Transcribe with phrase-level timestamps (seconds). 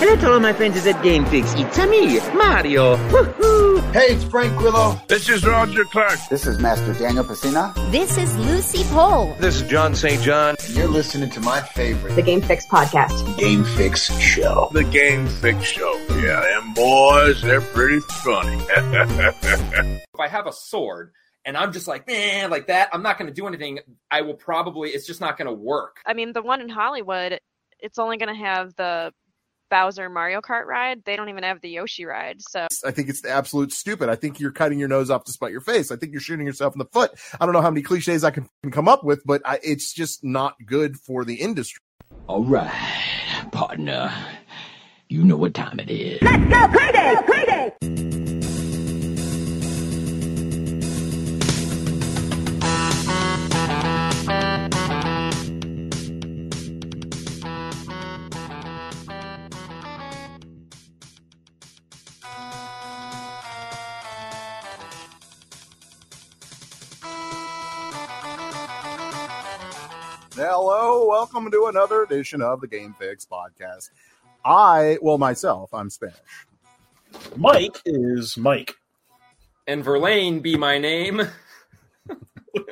[0.00, 1.54] Hello to all my friends at Game Fix.
[1.56, 2.96] It's a me, Mario.
[3.08, 3.92] Woohoo!
[3.92, 4.94] Hey, it's Frank Grillo.
[5.08, 6.20] This is Roger Clark.
[6.30, 7.74] This is Master Daniel Pesina.
[7.90, 9.34] This is Lucy Pohl.
[9.40, 10.22] This is John St.
[10.22, 10.54] John.
[10.68, 13.36] You're listening to my favorite, the Game Fix podcast.
[13.38, 14.70] Game Fix Show.
[14.72, 15.92] The Game Fix Show.
[16.10, 18.56] Yeah, them boys, they're pretty funny.
[18.70, 21.10] if I have a sword
[21.44, 23.80] and I'm just like, man, like that, I'm not going to do anything.
[24.12, 25.96] I will probably, it's just not going to work.
[26.06, 27.40] I mean, the one in Hollywood,
[27.80, 29.12] it's only going to have the
[29.70, 31.04] Bowser Mario Kart ride.
[31.04, 32.40] They don't even have the Yoshi ride.
[32.40, 34.08] So I think it's the absolute stupid.
[34.08, 35.90] I think you're cutting your nose off to spite your face.
[35.90, 37.12] I think you're shooting yourself in the foot.
[37.40, 40.24] I don't know how many cliches I can come up with, but I, it's just
[40.24, 41.80] not good for the industry.
[42.26, 42.70] All right,
[43.52, 44.12] partner.
[45.08, 46.20] You know what time it is.
[46.20, 47.57] Let's go crazy, crazy.
[70.38, 73.90] Hello, welcome to another edition of the Game Fix podcast.
[74.44, 76.14] I, well, myself, I'm Spanish.
[77.34, 78.72] Mike is Mike.
[79.66, 81.16] And Verlaine be my name.
[81.16, 82.62] Make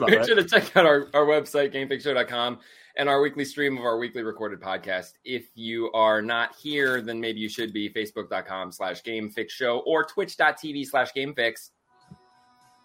[0.00, 0.26] right.
[0.26, 2.58] sure to check out our, our website, gamefixshow.com,
[2.96, 5.12] and our weekly stream of our weekly recorded podcast.
[5.24, 10.86] If you are not here, then maybe you should be facebook.com slash gamefixshow or twitch.tv
[10.86, 11.70] slash gamefix.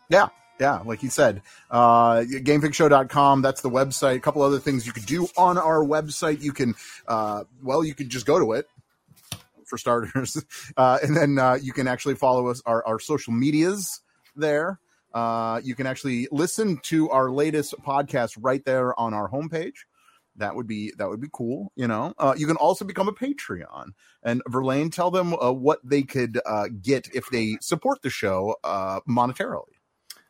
[0.10, 0.28] Yeah,
[0.60, 3.42] yeah, like you said, uh, gamefixshow.com.
[3.42, 4.16] That's the website.
[4.16, 6.42] A couple other things you could do on our website.
[6.42, 6.76] You can,
[7.08, 8.68] uh, well, you can just go to it
[9.66, 10.44] for starters.
[10.78, 14.02] Uh, and then uh, you can actually follow us, our, our social medias
[14.36, 14.80] there.
[15.14, 19.86] Uh, you can actually listen to our latest podcast right there on our homepage.
[20.38, 22.14] That would be that would be cool, you know.
[22.18, 23.92] Uh, you can also become a Patreon,
[24.24, 28.56] and Verlaine, tell them uh, what they could uh, get if they support the show
[28.64, 29.81] uh, monetarily.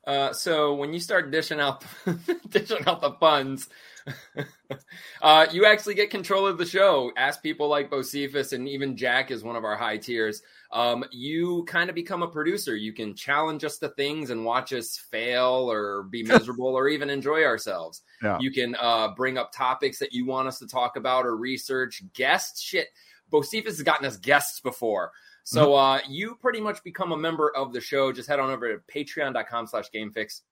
[0.06, 1.86] Uh, so when you start dishing out
[2.50, 3.70] dishing out the funds,
[5.22, 7.12] uh, you actually get control of the show.
[7.16, 10.42] Ask people like Bocephus and even Jack is one of our high tiers.
[10.72, 12.76] Um, you kind of become a producer.
[12.76, 17.10] You can challenge us to things and watch us fail or be miserable or even
[17.10, 18.02] enjoy ourselves.
[18.24, 18.38] Yeah.
[18.40, 22.02] You can uh, bring up topics that you want us to talk about or research.
[22.14, 22.88] Guests, shit.
[23.32, 25.12] Bocephus has gotten us guests before.
[25.52, 28.14] So uh, you pretty much become a member of the show.
[28.14, 30.44] Just head on over to patreon.com slash gamefix.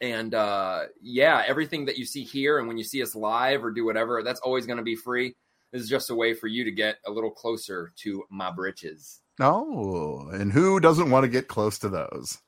[0.00, 3.70] And uh, yeah, everything that you see here and when you see us live or
[3.70, 5.36] do whatever, that's always going to be free.
[5.72, 9.20] This is just a way for you to get a little closer to my britches.
[9.40, 12.38] Oh, and who doesn't want to get close to those?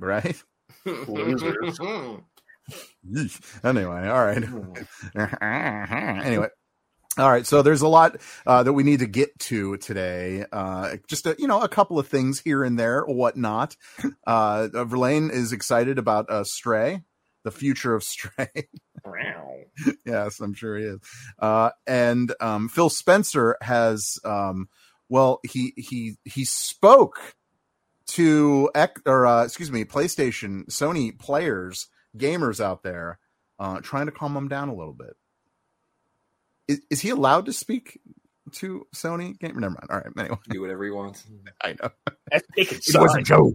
[0.00, 0.42] Right?
[0.84, 1.78] Losers.
[3.62, 4.42] anyway, all right.
[6.24, 6.48] anyway,
[7.18, 10.44] all right, so there's a lot uh, that we need to get to today.
[10.52, 13.76] Uh, just a, you know, a couple of things here and there, whatnot.
[14.26, 17.02] Uh, Verlaine is excited about uh, Stray,
[17.42, 18.68] the future of Stray.
[19.04, 19.54] Wow.
[20.04, 20.98] Yes, I'm sure he is.
[21.38, 24.68] Uh, and um, Phil Spencer has, um,
[25.08, 27.36] well, he he he spoke
[28.08, 28.70] to
[29.06, 31.86] or uh, excuse me, PlayStation, Sony players,
[32.16, 33.20] gamers out there,
[33.60, 35.16] uh, trying to calm them down a little bit
[36.68, 38.00] is, is he allowed to speak
[38.52, 39.38] to Sony?
[39.38, 39.58] Game?
[39.58, 39.86] Never mind.
[39.90, 40.06] All right.
[40.18, 41.24] Anyway, do whatever he wants.
[41.62, 41.90] I know.
[42.30, 43.54] It, it was a joke.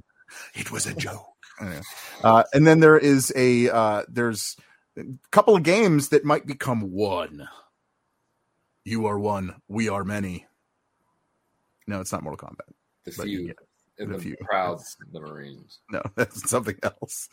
[0.55, 1.27] It was a joke.
[1.61, 1.81] Anyway.
[2.23, 4.57] Uh, and then there is a uh, there's
[4.97, 7.47] a couple of games that might become one.
[8.83, 9.55] You are one.
[9.67, 10.45] We are many.
[11.87, 12.73] No, it's not Mortal Kombat.
[13.05, 13.53] The few.
[13.99, 14.35] Yeah, the, the the few.
[14.41, 15.79] Prouds, the Marines.
[15.91, 17.29] No, that's something else.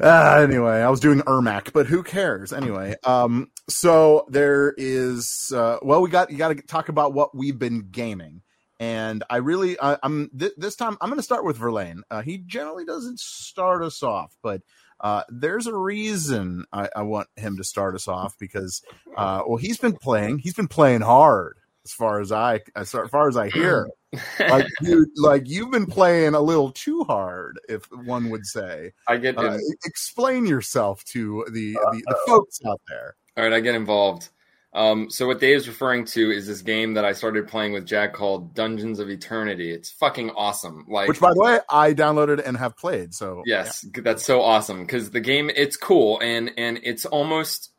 [0.00, 2.52] Uh, anyway, I was doing Ermac, but who cares?
[2.52, 7.34] Anyway, um, so there is, uh, well, we got, you got to talk about what
[7.34, 8.42] we've been gaming.
[8.80, 12.02] And I really, I, I'm th- this time, I'm going to start with Verlaine.
[12.10, 14.60] Uh, he generally doesn't start us off, but
[15.00, 18.82] uh, there's a reason I, I want him to start us off because,
[19.16, 23.28] uh, well, he's been playing, he's been playing hard as far as I, as far
[23.28, 23.88] as I hear.
[24.38, 28.92] Like you like you've been playing a little too hard if one would say.
[29.08, 33.16] I get uh, explain yourself to the, the, the folks out there.
[33.36, 34.28] all right i get involved.
[34.74, 38.14] Um, so what dave's referring to is this game that i started playing with jack
[38.14, 39.70] called dungeons of eternity.
[39.70, 40.86] It's fucking awesome.
[40.88, 44.02] Like which by the way i downloaded and have played so yes yeah.
[44.02, 47.71] that's so awesome because the game it's cool and and it's almost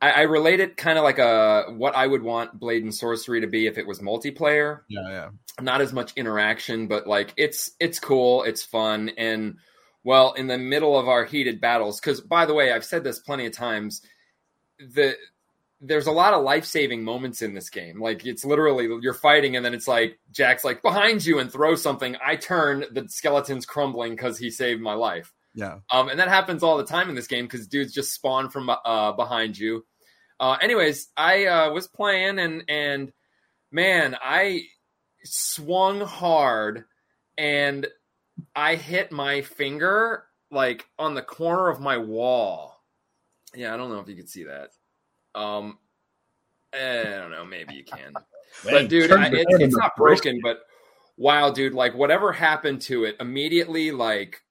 [0.00, 3.40] I, I relate it kind of like a what I would want Blade and Sorcery
[3.40, 4.80] to be if it was multiplayer.
[4.88, 5.28] Yeah, yeah.
[5.60, 9.56] Not as much interaction, but like it's it's cool, it's fun, and
[10.04, 13.18] well, in the middle of our heated battles, because by the way, I've said this
[13.18, 14.02] plenty of times,
[14.78, 15.16] the
[15.80, 18.00] there's a lot of life saving moments in this game.
[18.00, 21.74] Like it's literally you're fighting, and then it's like Jack's like behind you and throw
[21.74, 22.16] something.
[22.24, 25.32] I turn, the skeleton's crumbling because he saved my life.
[25.56, 25.78] Yeah.
[25.90, 28.70] Um, and that happens all the time in this game because dudes just spawn from
[28.70, 29.84] uh, behind you.
[30.38, 33.10] Uh, anyways, I uh, was playing and and
[33.72, 34.64] man, I
[35.24, 36.84] swung hard
[37.38, 37.86] and
[38.54, 42.84] I hit my finger like on the corner of my wall.
[43.54, 44.70] Yeah, I don't know if you could see that.
[45.34, 45.78] Um,
[46.74, 47.46] eh, I don't know.
[47.46, 48.12] Maybe you can.
[48.62, 50.40] but dude, I, it, it's not broken.
[50.42, 50.58] But
[51.16, 54.42] wow, dude, like whatever happened to it immediately, like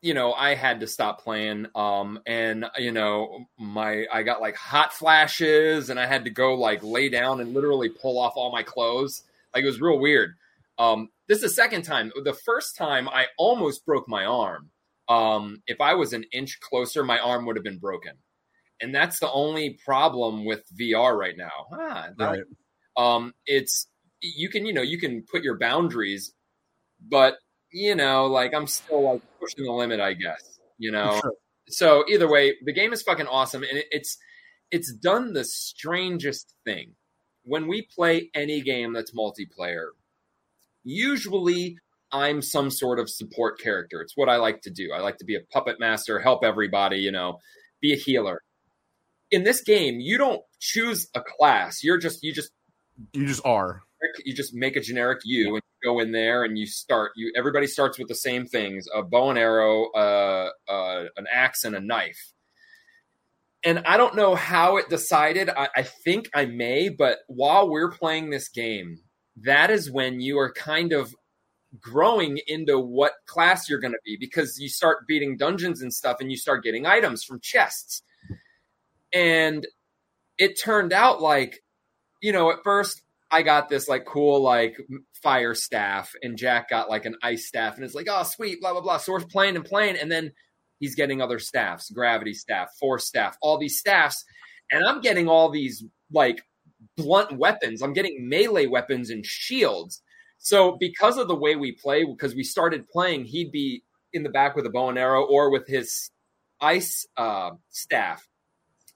[0.00, 1.66] you know, I had to stop playing.
[1.74, 6.54] Um, and you know, my I got like hot flashes, and I had to go
[6.54, 9.22] like lay down and literally pull off all my clothes.
[9.54, 10.34] Like it was real weird.
[10.78, 12.12] Um, this is the second time.
[12.24, 14.70] The first time I almost broke my arm.
[15.08, 18.12] Um, if I was an inch closer, my arm would have been broken.
[18.80, 21.66] And that's the only problem with VR right now.
[21.72, 22.42] Ah, that- Right.
[22.96, 23.88] um, it's
[24.20, 26.32] you can you know you can put your boundaries,
[27.00, 27.38] but
[27.72, 30.58] you know like I'm still like pushing the limit, I guess.
[30.78, 31.32] You know, Sure.
[31.68, 34.16] so either way, the game is fucking awesome, and it, it's
[34.70, 36.92] it's done the strangest thing.
[37.44, 39.88] When we play any game that's multiplayer,
[40.84, 41.78] usually
[42.12, 44.00] I'm some sort of support character.
[44.00, 44.90] It's what I like to do.
[44.94, 47.38] I like to be a puppet master, help everybody, you know,
[47.80, 48.42] be a healer.
[49.30, 51.82] In this game, you don't choose a class.
[51.84, 52.50] You're just you just
[53.12, 53.82] You just are.
[54.24, 57.32] you just make a generic you and you go in there and you start you
[57.36, 61.74] everybody starts with the same things a bow and arrow uh, uh, an axe and
[61.74, 62.32] a knife.
[63.64, 65.50] And i don't know how it decided.
[65.50, 69.00] I, I think i may but while we're playing this game
[69.44, 71.14] that is when you are kind of
[71.80, 76.16] growing into what class you're going to be because you start beating dungeons and stuff
[76.20, 78.02] and you start getting items from chests.
[79.12, 79.66] And
[80.38, 81.62] it turned out like
[82.22, 84.76] you know at first I got this like cool like
[85.22, 88.72] fire staff, and Jack got like an ice staff, and it's like, oh sweet, blah
[88.72, 88.98] blah blah.
[88.98, 90.32] So we're playing and playing, and then
[90.80, 94.24] he's getting other staffs, gravity staff, force staff, all these staffs,
[94.70, 96.42] and I'm getting all these like
[96.96, 97.82] blunt weapons.
[97.82, 100.02] I'm getting melee weapons and shields.
[100.38, 103.82] So because of the way we play, because we started playing, he'd be
[104.12, 106.10] in the back with a bow and arrow or with his
[106.60, 108.26] ice uh, staff.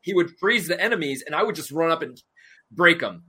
[0.00, 2.20] He would freeze the enemies, and I would just run up and
[2.70, 3.24] break them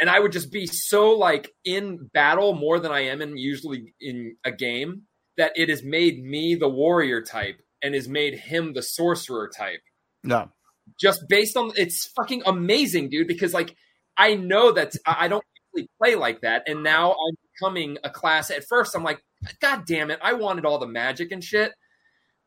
[0.00, 3.94] and I would just be so like in battle more than I am in usually
[4.00, 5.02] in a game
[5.36, 9.80] that it has made me the warrior type and has made him the sorcerer type.
[10.24, 10.50] No.
[11.00, 13.28] Just based on it's fucking amazing, dude.
[13.28, 13.76] Because like
[14.16, 18.50] I know that I don't usually play like that, and now I'm becoming a class.
[18.50, 19.22] At first, I'm like,
[19.60, 21.72] God damn it, I wanted all the magic and shit,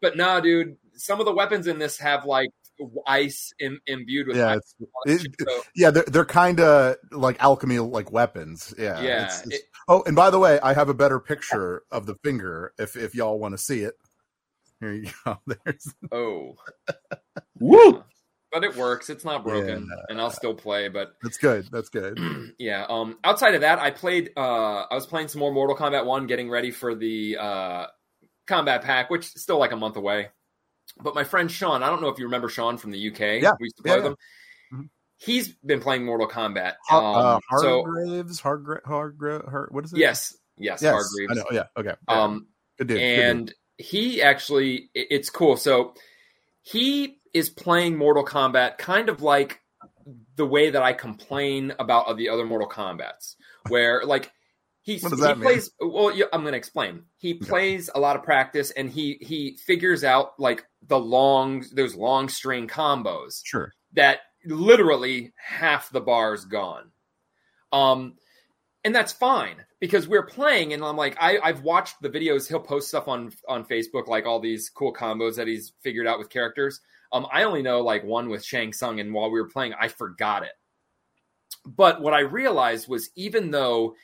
[0.01, 0.75] but nah, dude.
[0.95, 2.49] Some of the weapons in this have like
[3.07, 4.75] ice Im- imbued with Yeah, ice.
[5.05, 8.73] it, So- yeah, they're they're kind of like alchemy, like weapons.
[8.77, 9.01] Yeah.
[9.01, 12.05] Yeah, it's- it's- it- oh, and by the way, I have a better picture of
[12.05, 13.95] the finger if if y'all want to see it.
[14.79, 15.37] Here you go.
[15.65, 16.55] There's Oh.
[17.59, 18.03] Woo!
[18.51, 19.09] But it works.
[19.09, 20.87] It's not broken, and I'll still play.
[20.89, 21.67] But that's good.
[21.71, 22.19] That's good.
[22.59, 22.85] yeah.
[22.89, 23.17] Um.
[23.23, 24.31] Outside of that, I played.
[24.37, 24.83] Uh.
[24.91, 27.85] I was playing some more Mortal Kombat One, getting ready for the uh
[28.45, 30.29] combat pack, which is still like a month away.
[31.01, 33.41] But my friend Sean, I don't know if you remember Sean from the UK.
[33.41, 33.51] Yeah.
[33.59, 34.05] We used to play Yeah, with
[34.71, 34.89] him.
[35.17, 36.73] He's been playing Mortal Kombat.
[36.87, 39.99] Har- Um, uh, so Hargraves, Hargra- Hargra- Har- what is it?
[39.99, 41.31] yes, yes, yes, Hargreaves.
[41.31, 41.45] I know.
[41.51, 41.95] Yeah, okay.
[42.09, 42.23] Yeah.
[42.23, 42.47] Um,
[42.77, 42.97] good dude.
[42.97, 43.19] good dude.
[43.25, 45.93] and he actually it- it's cool so
[46.61, 49.61] he is playing mortal kombat kind of like
[50.35, 53.35] the way that i complain about the other mortal kombats
[53.69, 54.31] where like
[54.83, 55.43] he, What does he that mean?
[55.45, 59.17] plays well yeah, i'm going to explain he plays a lot of practice and he
[59.21, 63.73] he figures out like the long those long string combos Sure.
[63.93, 66.91] that literally half the bar is gone.
[67.71, 68.15] Um,
[68.83, 72.49] and that's fine because we're playing, and I'm like, I, I've watched the videos.
[72.49, 76.19] He'll post stuff on on Facebook, like all these cool combos that he's figured out
[76.19, 76.81] with characters.
[77.13, 79.87] Um, I only know like one with Shang Tsung, and while we were playing, I
[79.87, 80.51] forgot it.
[81.65, 83.95] But what I realized was, even though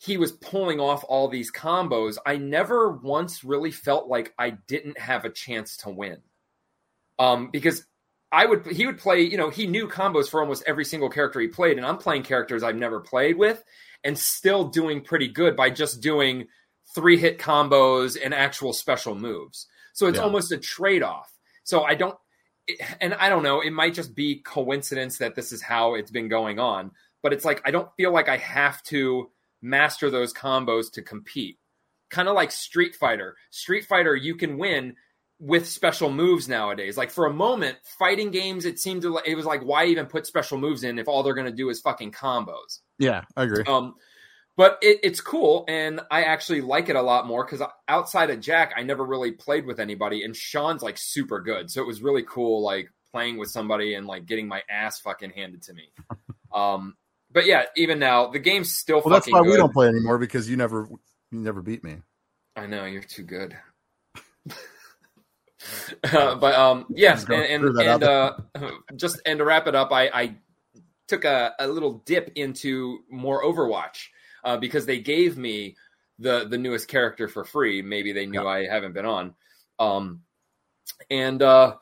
[0.00, 4.98] he was pulling off all these combos, I never once really felt like I didn't
[4.98, 6.22] have a chance to win.
[7.18, 7.84] Um, because
[8.32, 11.38] I would he would play, you know, he knew combos for almost every single character
[11.38, 13.62] he played, and I'm playing characters I've never played with,
[14.02, 16.46] and still doing pretty good by just doing
[16.94, 19.66] three hit combos and actual special moves.
[19.92, 20.24] So it's Yeah.
[20.24, 21.30] almost a trade off.
[21.64, 22.16] So I don't,
[23.02, 26.28] and I don't know, it might just be coincidence that this is how it's been
[26.28, 26.92] going on,
[27.22, 29.30] but it's like I don't feel like I have to
[29.62, 31.58] master those combos to compete.
[32.10, 33.36] Kind of like Street Fighter.
[33.50, 34.96] Street Fighter, you can win
[35.38, 36.96] with special moves nowadays.
[36.96, 40.26] Like for a moment, fighting games, it seemed to it was like why even put
[40.26, 42.80] special moves in if all they're going to do is fucking combos.
[42.98, 43.64] Yeah, I agree.
[43.64, 43.94] Um,
[44.56, 48.40] but it, it's cool, and I actually like it a lot more because outside of
[48.40, 52.02] Jack, I never really played with anybody, and Sean's like super good, so it was
[52.02, 55.90] really cool, like playing with somebody and like getting my ass fucking handed to me.
[56.52, 56.96] Um,
[57.32, 59.50] but yeah, even now the game's still well, that's why good.
[59.50, 60.88] we don't play anymore because you never
[61.30, 61.96] you never beat me.
[62.56, 63.56] I know you're too good.
[66.02, 68.32] Uh, but um, yes, and and, and uh,
[68.96, 70.36] just and to wrap it up, I, I
[71.06, 74.06] took a, a little dip into more Overwatch
[74.42, 75.76] uh, because they gave me
[76.18, 77.82] the the newest character for free.
[77.82, 79.34] Maybe they knew I haven't been on,
[79.78, 80.22] um,
[81.10, 81.76] and uh,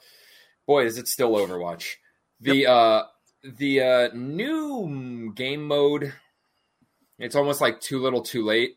[0.67, 1.95] boy, is it still Overwatch.
[2.41, 3.03] The uh,
[3.43, 6.13] the uh, new game mode,
[7.19, 8.77] it's almost like too little, too late.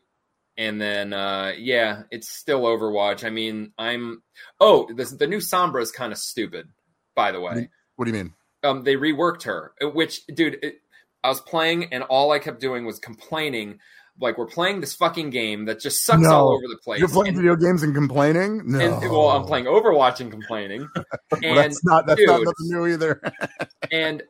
[0.58, 3.24] And then, uh, yeah, it's still Overwatch.
[3.24, 4.22] I mean, I'm.
[4.60, 6.68] Oh, the, the new Sombra is kind of stupid,
[7.14, 7.70] by the way.
[7.96, 8.34] What do you mean?
[8.62, 10.76] Um, they reworked her, which, dude, it,
[11.24, 13.78] I was playing and all I kept doing was complaining.
[14.20, 17.00] Like, we're playing this fucking game that just sucks all over the place.
[17.00, 18.62] You're playing And- video games and complaining?
[18.66, 18.78] No.
[18.78, 20.86] and, well, I'm playing Overwatch and complaining.
[21.30, 23.22] Well, and that's not that's not dude, nothing new either.
[23.90, 24.22] and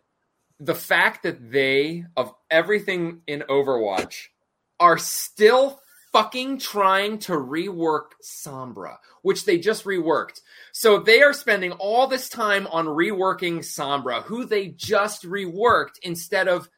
[0.63, 4.29] the fact that they of everything in Overwatch
[4.79, 5.81] are still
[6.13, 10.41] fucking trying to rework Sombra, which they just reworked.
[10.73, 16.47] So they are spending all this time on reworking Sombra, who they just reworked instead
[16.47, 16.69] of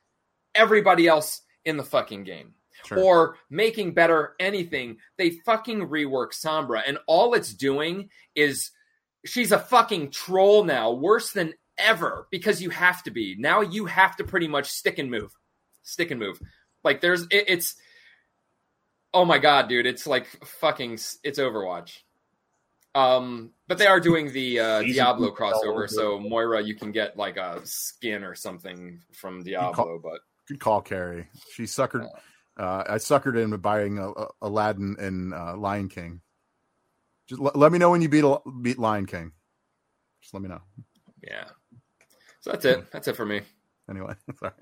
[0.54, 2.54] everybody else in the fucking game.
[2.86, 2.98] Sure.
[2.98, 8.70] Or making better anything, they fucking rework Sombra, and all it's doing is
[9.26, 13.36] she's a fucking troll now, worse than ever, because you have to be.
[13.38, 15.32] Now you have to pretty much stick and move.
[15.82, 16.40] Stick and move.
[16.82, 17.74] Like there's it, it's
[19.12, 21.98] oh my god, dude, it's like fucking it's Overwatch.
[22.94, 27.36] Um, but they are doing the uh, Diablo crossover, so Moira, you can get like
[27.36, 29.98] a skin or something from Diablo.
[30.02, 31.26] But Good call, Carrie.
[31.52, 32.08] She suckered.
[32.56, 36.20] Uh, I suckered in buying uh, uh, Aladdin and uh, Lion King.
[37.28, 38.24] Just l- let me know when you beat
[38.62, 39.32] beat Lion King.
[40.20, 40.60] Just let me know.
[41.26, 41.46] yeah,
[42.44, 42.90] so that's it.
[42.92, 43.40] That's it for me.
[43.88, 44.52] Anyway, sorry.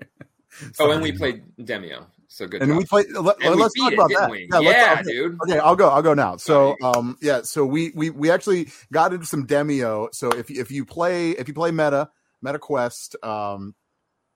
[0.79, 2.61] Oh, and we played Demeo, so good.
[2.61, 2.77] and job.
[2.77, 3.07] we played.
[3.11, 4.29] Let, us talk it, about that.
[4.31, 4.47] we?
[4.49, 5.03] let's- Yeah, okay.
[5.03, 5.37] dude.
[5.43, 5.89] Okay, I'll go.
[5.89, 6.37] I'll go now.
[6.37, 7.41] So, um, yeah.
[7.41, 10.07] So we we we actually got into some Demeo.
[10.15, 12.09] So if if you play if you play Meta
[12.41, 13.75] Meta Quest, um,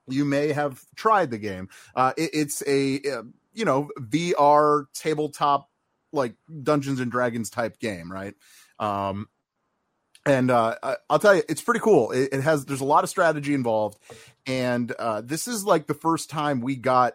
[0.08, 1.70] you may have tried the game.
[1.94, 3.22] Uh, it, it's a uh,
[3.54, 5.70] you know VR tabletop
[6.12, 8.34] like Dungeons and Dragons type game, right?
[8.78, 9.26] Um,
[10.28, 10.76] and uh,
[11.08, 12.12] I'll tell you, it's pretty cool.
[12.12, 13.98] It, it has there's a lot of strategy involved,
[14.46, 17.14] and uh, this is like the first time we got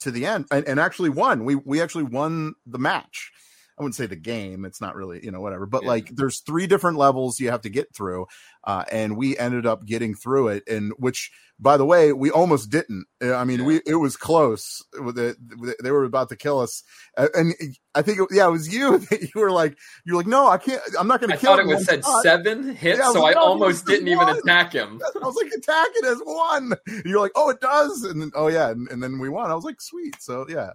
[0.00, 1.44] to the end and, and actually won.
[1.44, 3.32] We we actually won the match.
[3.78, 4.64] I wouldn't say the game.
[4.64, 7.70] It's not really you know whatever, but like there's three different levels you have to
[7.70, 8.26] get through,
[8.64, 10.62] uh, and we ended up getting through it.
[10.68, 13.06] And which, by the way, we almost didn't.
[13.22, 14.82] Uh, I mean, we it was close.
[14.92, 16.82] They were about to kill us,
[17.16, 17.54] and
[17.94, 20.48] I think it, yeah, it was you that you were like you were like no,
[20.48, 20.82] I can't.
[20.98, 21.52] I'm not going to kill.
[21.52, 24.08] I thought it was said shot." seven hits, Yeah, I so like, I almost didn't
[24.08, 24.38] even one.
[24.38, 25.00] attack him.
[25.22, 26.72] I was like, attack it as one.
[27.04, 28.02] You're like, oh, it does.
[28.04, 29.50] And then, oh yeah, and, and then we won.
[29.50, 30.16] I was like, sweet.
[30.20, 30.70] So yeah,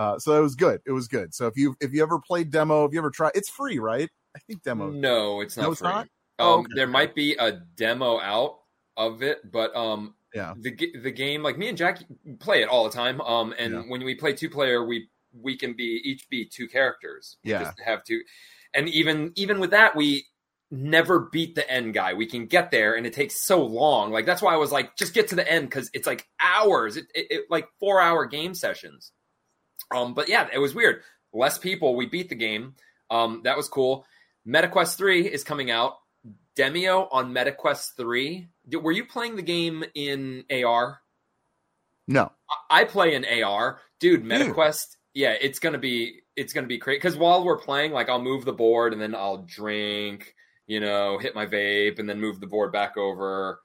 [0.00, 0.80] uh, so it was good.
[0.86, 1.34] It was good.
[1.34, 4.08] So if you if you ever played Demeo, if you ever try, it's free, right?
[4.34, 4.94] I think Demeo.
[4.94, 5.90] No, it's not No, it's free.
[5.90, 6.00] not?
[6.02, 6.68] Um, Oh, okay.
[6.74, 8.60] There might be a demo out
[8.96, 10.54] of it, but um, Yeah.
[10.56, 11.98] the the game like me and Jack
[12.38, 13.20] play it all the time.
[13.20, 13.80] Um, and Yeah.
[13.88, 17.36] when we play two player, we we can be each be two characters.
[17.44, 17.58] We Yeah.
[17.64, 18.22] just have two,
[18.72, 20.24] and even even with that, we
[20.70, 22.14] never beat the end guy.
[22.14, 24.12] We can get there, and it takes so long.
[24.12, 26.96] Like that's why I was like, just get to the end because it's like hours.
[26.96, 29.12] It, it, it like four hour game sessions.
[29.94, 31.02] Um, but yeah, it was weird.
[31.32, 31.96] Less people.
[31.96, 32.74] We beat the game.
[33.10, 34.04] Um, that was cool.
[34.46, 35.94] MetaQuest 3 is coming out.
[36.56, 38.48] Demeo on MetaQuest 3.
[38.68, 41.00] Did- Were you playing the game in AR?
[42.08, 42.32] No.
[42.68, 43.80] I play in AR.
[44.00, 47.58] Dude, MetaQuest, yeah, it's going to be it's going to be crazy cuz while we're
[47.58, 50.34] playing like I'll move the board and then I'll drink,
[50.66, 53.60] you know, hit my vape and then move the board back over.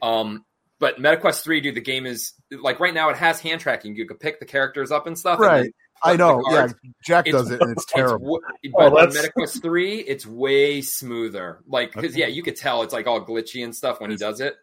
[0.00, 0.44] Um
[0.80, 3.94] but MetaQuest 3, dude, the game is like right now it has hand tracking.
[3.96, 5.38] You could pick the characters up and stuff.
[5.38, 5.74] and Right.
[6.02, 6.42] I know.
[6.50, 6.68] Yeah.
[7.06, 8.38] Jack It's- does it, and it's terrible.
[8.38, 8.40] w-
[8.74, 11.60] Oh, but on that's- MetaQuest 3, it's way smoother.
[11.66, 12.20] Like, because, Okay.
[12.20, 14.54] yeah, you could tell it's like all glitchy and stuff when he does it.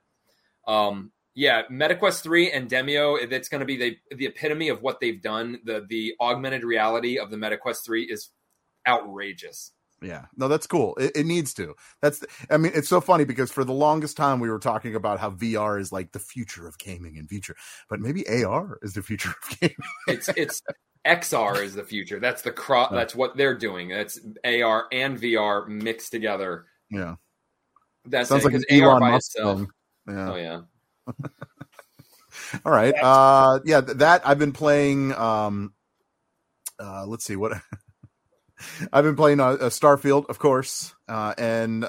[0.68, 5.00] Um, yeah, MetaQuest 3 and Demeo, that's going to be the, the epitome of what
[5.00, 5.60] they've done.
[5.64, 8.30] The, the augmented reality of the MetaQuest 3 is
[8.88, 9.72] outrageous.
[10.02, 10.96] Yeah, no, that's cool.
[10.96, 11.76] It, it needs to.
[12.02, 12.24] That's.
[12.50, 15.30] I mean, it's so funny because for the longest time we were talking about how
[15.30, 17.56] VR is like the future of gaming and future,
[17.88, 19.76] but maybe AR is the future of gaming.
[20.08, 20.62] It's, it's,
[21.06, 22.20] XR is the future.
[22.20, 23.90] That's the cro- That's what they're doing.
[23.90, 26.66] That's AR and VR mixed together.
[26.90, 27.16] Yeah.
[28.06, 29.60] that Sounds it, like an AR Elon by Musk itself.
[29.60, 29.68] thing.
[30.08, 30.32] Yeah.
[30.32, 30.62] Oh yeah.
[32.66, 32.94] All right.
[32.94, 35.14] Uh, yeah, th- that I've been playing.
[35.14, 35.74] Um,
[36.80, 37.54] uh, let's see what
[38.94, 39.40] I've been playing.
[39.40, 41.86] Uh, uh, Starfield, of course, uh, and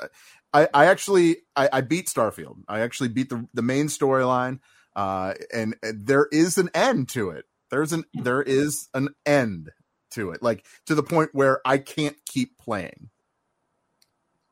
[0.53, 2.57] I, I actually I, I beat Starfield.
[2.69, 4.61] I actually beat the the main storyline,
[4.95, 7.45] uh, and, and there is an end to it.
[7.71, 9.71] There's an there is an end
[10.13, 13.11] to it, like to the point where I can't keep playing.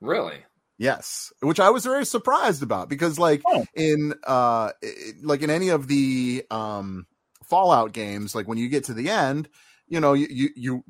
[0.01, 0.45] Really?
[0.79, 3.67] Yes, which I was very surprised about because like Oh.
[3.75, 4.71] in uh
[5.23, 7.07] like in any of the um
[7.45, 9.49] Fallout games, like when you get to the end,
[9.89, 10.85] you know, you you, you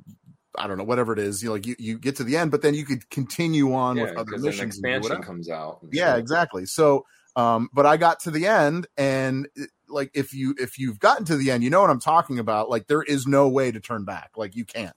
[0.58, 2.62] I don't know whatever it is, you like you, you get to the end, but
[2.62, 4.78] then you could continue on Yeah, with other because an missions.
[4.82, 5.78] and expansion comes out.
[5.92, 6.20] Yeah, shit.
[6.20, 6.66] exactly.
[6.66, 7.04] So,
[7.36, 11.24] um, but I got to the end, and it- like if you if you've gotten
[11.26, 12.70] to the end, you know what I'm talking about.
[12.70, 14.30] Like there is no way to turn back.
[14.36, 14.94] Like you can't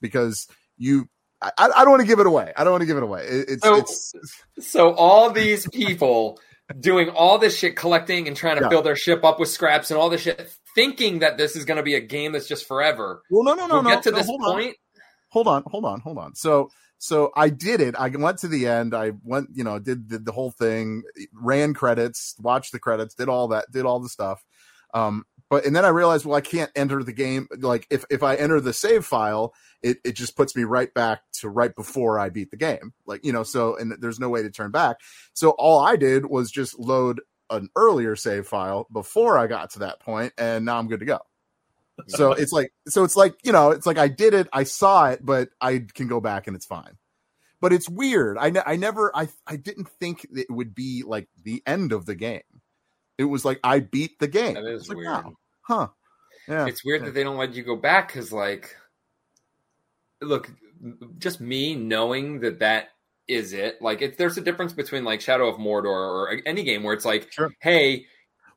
[0.00, 0.46] because
[0.76, 1.08] you.
[1.42, 2.52] I, I don't want to give it away.
[2.56, 3.26] I don't want to give it away.
[3.26, 4.12] It, it's, So- it's
[4.60, 6.40] So all these people
[6.80, 8.68] doing all this shit, collecting and trying to Yeah.
[8.70, 11.76] fill their ship up with scraps and all this shit, thinking that this is going
[11.76, 13.22] to be a game that's just forever.
[13.30, 13.90] well, no, no, no, we'll no.
[13.90, 14.76] get to no, this point.
[15.28, 16.34] Hold on, hold on, hold on.
[16.34, 17.94] So, so I did it.
[17.96, 18.94] I went to the end.
[18.94, 21.02] I went, you know, did, the whole thing,
[21.32, 24.42] ran credits, watched the credits, did all that, did all the stuff.
[24.94, 27.46] Um, but and then I realized, well, I can't enter the game.
[27.58, 31.20] Like if if I enter the save file, it it just puts me right back
[31.34, 32.92] to right before I beat the game.
[33.06, 34.96] Like you know, so and there's no way to turn back.
[35.34, 39.80] So all I did was just load an earlier save file before I got to
[39.80, 41.20] that point, and now I'm good to go.
[42.08, 45.06] So it's like so it's like you know it's like I did it, I saw
[45.10, 46.96] it, but I can go back and it's fine.
[47.60, 48.36] But it's weird.
[48.38, 52.06] I ne- I never I I didn't think it would be like the end of
[52.06, 52.42] the game.
[53.18, 54.54] It was like I beat the game.
[54.54, 55.10] That is like, weird.
[55.10, 55.32] wow.
[55.62, 55.88] Huh.
[56.48, 56.66] Yeah.
[56.66, 58.76] It's weird that they don't let you go back because, like,
[60.20, 60.50] look,
[61.18, 62.90] just me knowing that that
[63.26, 63.82] is it.
[63.82, 67.04] Like, it, there's a difference between like Shadow of Mordor or any game where it's
[67.04, 67.50] like, Sure.
[67.60, 68.06] hey,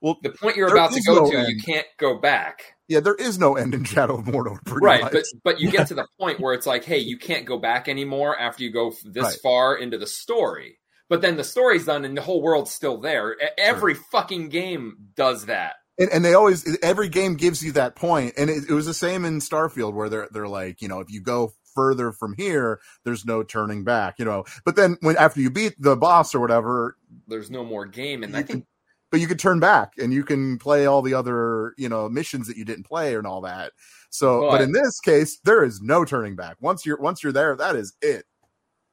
[0.01, 2.73] well, the point you're about to go no to, you can't go back.
[2.87, 4.63] Yeah, there is no end in Shadow of Mordor.
[4.65, 5.11] Pretty right much.
[5.13, 7.87] but but you get to the point where it's like hey you can't go back
[7.87, 9.37] anymore after you go this Right.
[9.43, 13.35] far into the story but then the story's done and the whole world's still there
[13.57, 18.33] every fucking game does that and, and they always every game gives you that point.
[18.37, 21.11] and it, it was the same in starfield where they're they're like you know if
[21.11, 25.39] you go further from here there's no turning back you know but then when after
[25.41, 28.65] you beat the boss or whatever there's no more game and i think
[29.11, 32.47] but you can turn back and you can play all the other you know missions
[32.47, 33.71] that you didn't play and all that
[34.09, 37.31] so but But- in this case there is no turning back once you're once you're
[37.33, 38.25] there that is it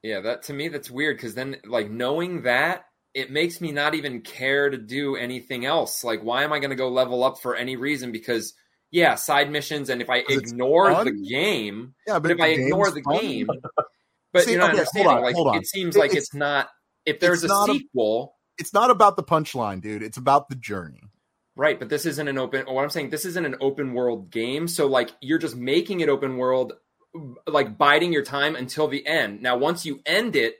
[0.02, 3.94] yeah that to me that's weird because then like knowing that it makes me not
[3.94, 7.38] even care to do anything else like why am i going to go level up
[7.40, 8.54] for any reason because
[8.90, 11.06] yeah side missions and if i ignore fun.
[11.06, 13.20] the game yeah but if I ignore the fun.
[13.20, 13.48] game,
[14.32, 15.56] but See, you're not okay, hold on, like hold on.
[15.56, 16.68] it seems It- like it's- it's, not.
[17.06, 20.54] If there's a not a- sequel, it's not about the punchline dude it's about the
[20.56, 21.02] journey
[21.58, 21.78] right?
[21.78, 22.66] But this isn't an open.
[22.66, 24.68] What I'm saying, this isn't an open world game.
[24.68, 26.74] So like you're just making it open world,
[27.46, 29.40] like biding your time until the end.
[29.40, 30.56] Now, once you end it,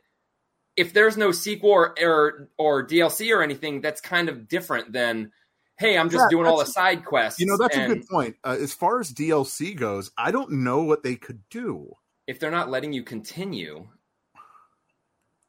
[0.75, 5.33] if there's no sequel or or, or DLC or anything, that's kind of different than.
[5.79, 7.41] Hey, I'm just Yeah, doing all the side quests.
[7.41, 10.83] you know that's a good point uh, as far as dlc goes i don't know
[10.85, 11.93] what they could do
[12.27, 13.87] If they're not letting you continue,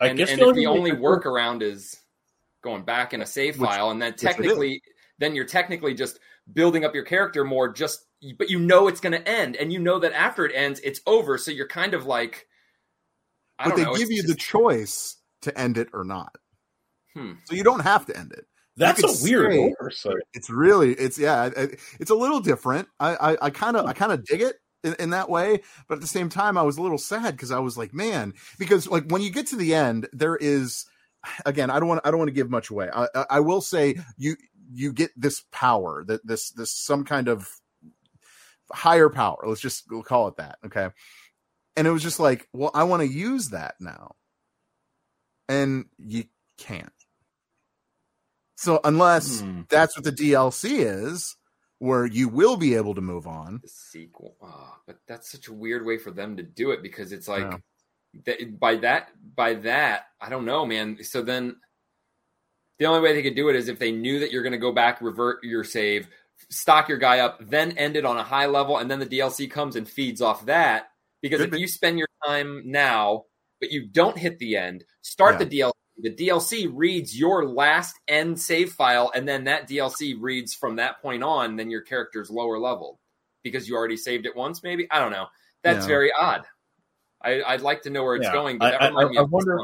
[0.01, 1.95] I and, guess and the if the only could do- workaround is
[2.63, 4.81] going back in a save Which- file and then technically
[5.19, 6.19] then you're technically just
[6.51, 8.05] building up your character more just
[8.37, 11.01] but you know it's going to end and you know that after it ends it's
[11.05, 12.47] over so you're kind of like
[13.59, 16.35] I but don't they know, give it's you the choice to end it or not
[17.15, 17.33] Hmm.
[17.45, 20.13] so you don't have to end it That's a weird say- oversight.
[20.33, 24.11] it's really it's yeah it- it's a little different i i kind of i kind
[24.11, 26.81] of dig it in, in that way but at the same time i was a
[26.81, 30.07] little sad because i was like man because like when you get to the end
[30.13, 30.85] there is
[31.45, 33.61] again i don't want i don't want to give much away I, I i will
[33.61, 34.35] say you
[34.71, 37.49] you get this power that this this some kind of
[38.71, 40.89] higher power let's just we'll call it that okay
[41.75, 44.15] and it was just like well i want to use that now
[45.49, 46.25] and you
[46.57, 46.91] can't
[48.55, 49.61] so unless Hmm.
[49.69, 51.35] that's what the DLC is,
[51.77, 53.59] where you will be able to move on.
[53.61, 57.11] the sequel oh, but that's such a weird way for them to do it because
[57.11, 57.57] it's like Yeah.
[58.25, 60.97] That, by that by that I don't know man.
[61.03, 61.57] So then
[62.79, 64.57] the only way they could do it is if they knew that you're going to
[64.57, 66.07] go back revert your save
[66.49, 69.49] stock your guy up then end it on a high level and then the DLC
[69.49, 70.89] comes and feeds off that.
[71.21, 73.25] Because Could if you spend your time now
[73.59, 78.39] but you don't hit the end start the DLC the DLC reads your last end
[78.39, 82.59] save file and then that DLC reads from that point on then your character's lower
[82.59, 82.99] level.
[83.43, 84.87] Because you already saved it once maybe?
[84.91, 85.27] I don't know.
[85.63, 85.87] That's Yeah.
[85.87, 86.45] very odd
[87.21, 89.17] I, I'd like to know where it's Yeah, going but I- that I- reminded me
[89.17, 89.59] I of wonder-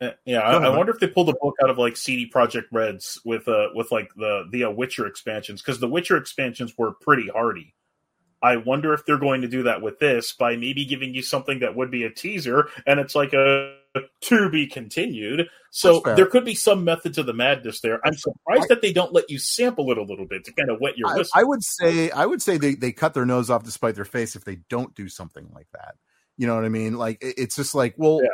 [0.00, 2.66] Uh, Yeah, I, I wonder if they pulled the book out of like CD Projekt
[2.70, 6.92] Reds with uh with like the the uh, Witcher expansions because the Witcher expansions were
[6.92, 7.74] pretty hardy.
[8.42, 11.60] I wonder if they're going to do that with this by maybe giving you something
[11.60, 13.78] that would be a teaser and it's like a
[14.22, 15.48] to be continued.
[15.70, 18.00] So there could be some method to the madness there.
[18.04, 20.80] I'm surprised that they don't let you sample it a little bit to kind of
[20.80, 21.32] wet your I, whistle.
[21.34, 24.04] I would say I would say they, they cut their nose off to spite their
[24.06, 25.96] face if they don't do something like that.
[26.38, 26.94] You know what I mean?
[26.96, 28.28] Like it- it's just like, well, Yeah.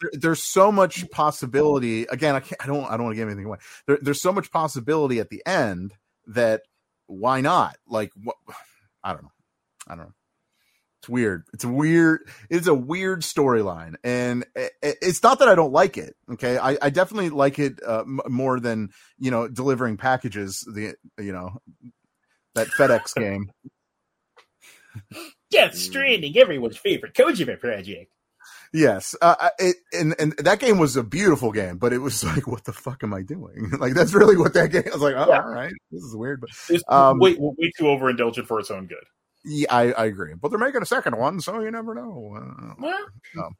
[0.00, 2.02] there, there's so much possibility.
[2.04, 2.62] Again, I can't.
[2.62, 2.84] I don't.
[2.84, 3.58] I don't want to give anything away.
[3.86, 5.94] There, there's so much possibility at the end
[6.28, 6.62] that
[7.06, 7.76] why not?
[7.86, 8.36] Like what?
[9.04, 9.32] I don't know.
[9.86, 10.14] I don't know.
[11.04, 11.44] It's weird.
[11.52, 12.20] It's weird.
[12.48, 14.46] It's a weird storyline, and
[14.82, 16.16] it's not that I don't like it.
[16.32, 18.88] Okay, I, I definitely like it uh, m- more than
[19.18, 20.60] you know delivering packages.
[20.60, 21.60] The you know
[22.54, 23.50] that FedEx game.
[25.50, 28.10] Death Stranding, everyone's favorite Kojima project.
[28.72, 32.46] Yes, uh, it, and and that game was a beautiful game, but it was like,
[32.46, 33.70] what the fuck am I doing?
[33.78, 34.84] like that's really what that game.
[34.86, 35.42] I was like, oh, Yeah.
[35.42, 36.50] all right, this is weird, but
[36.88, 39.04] Um, way, way too overindulgent for its own good.
[39.44, 40.34] Yeah, I, I agree.
[40.34, 42.36] But they're making a second one, so you never know.
[42.36, 42.74] Uh,
[43.36, 43.52] Well,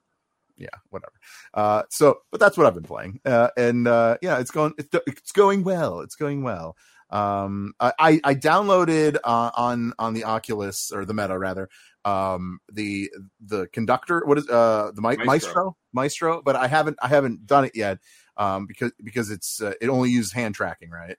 [0.57, 1.13] yeah, whatever.
[1.53, 4.89] Uh, so, but that's what I've been playing, uh, and uh, yeah, it's going, it's,
[5.07, 6.01] it's going well.
[6.01, 6.77] It's going well.
[7.11, 11.69] Um, I, I I downloaded uh, on on the Oculus or the Meta rather,
[12.05, 13.11] um, the
[13.45, 14.23] the conductor.
[14.25, 15.25] What is uh the mi- Maestro.
[15.27, 16.43] Maestro Maestro?
[16.43, 17.99] But I haven't I haven't done it yet,
[18.37, 21.17] um, because because it's uh, it only uses hand tracking, right?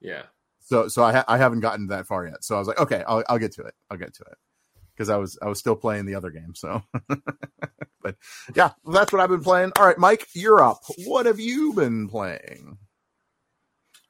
[0.00, 0.22] Yeah.
[0.66, 2.42] So so I ha- I haven't gotten that far yet.
[2.44, 3.74] So I was like, okay, I'll I'll get to it.
[3.90, 4.36] I'll get to it
[4.94, 6.54] because I was I was still playing the other game.
[6.56, 6.82] So,
[8.02, 8.16] but
[8.54, 9.72] yeah, that's what I've been playing.
[9.78, 10.80] All right, Mike, you're up.
[11.04, 12.78] What have you been playing?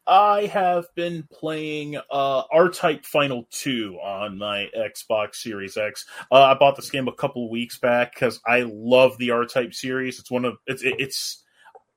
[0.07, 6.07] I have been playing uh, R-Type Final 2 on my Xbox Series X.
[6.31, 10.21] Uh, I bought this game a couple weeks back because I love the R-Type series.
[10.21, 11.42] It's one of it's it- it's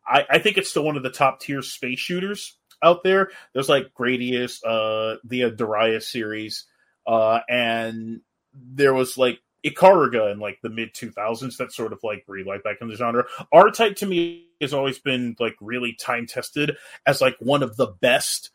[0.07, 3.29] I, I think it's still one of the top tier space shooters out there.
[3.53, 6.65] There's like Gradius, uh, the Darius series,
[7.07, 8.21] uh, and
[8.53, 12.77] there was like Ikaruga in like the mid 2000s that sort of like life back
[12.81, 13.25] in the genre.
[13.51, 17.75] R Type to me has always been like really time tested as like one of
[17.75, 18.51] the best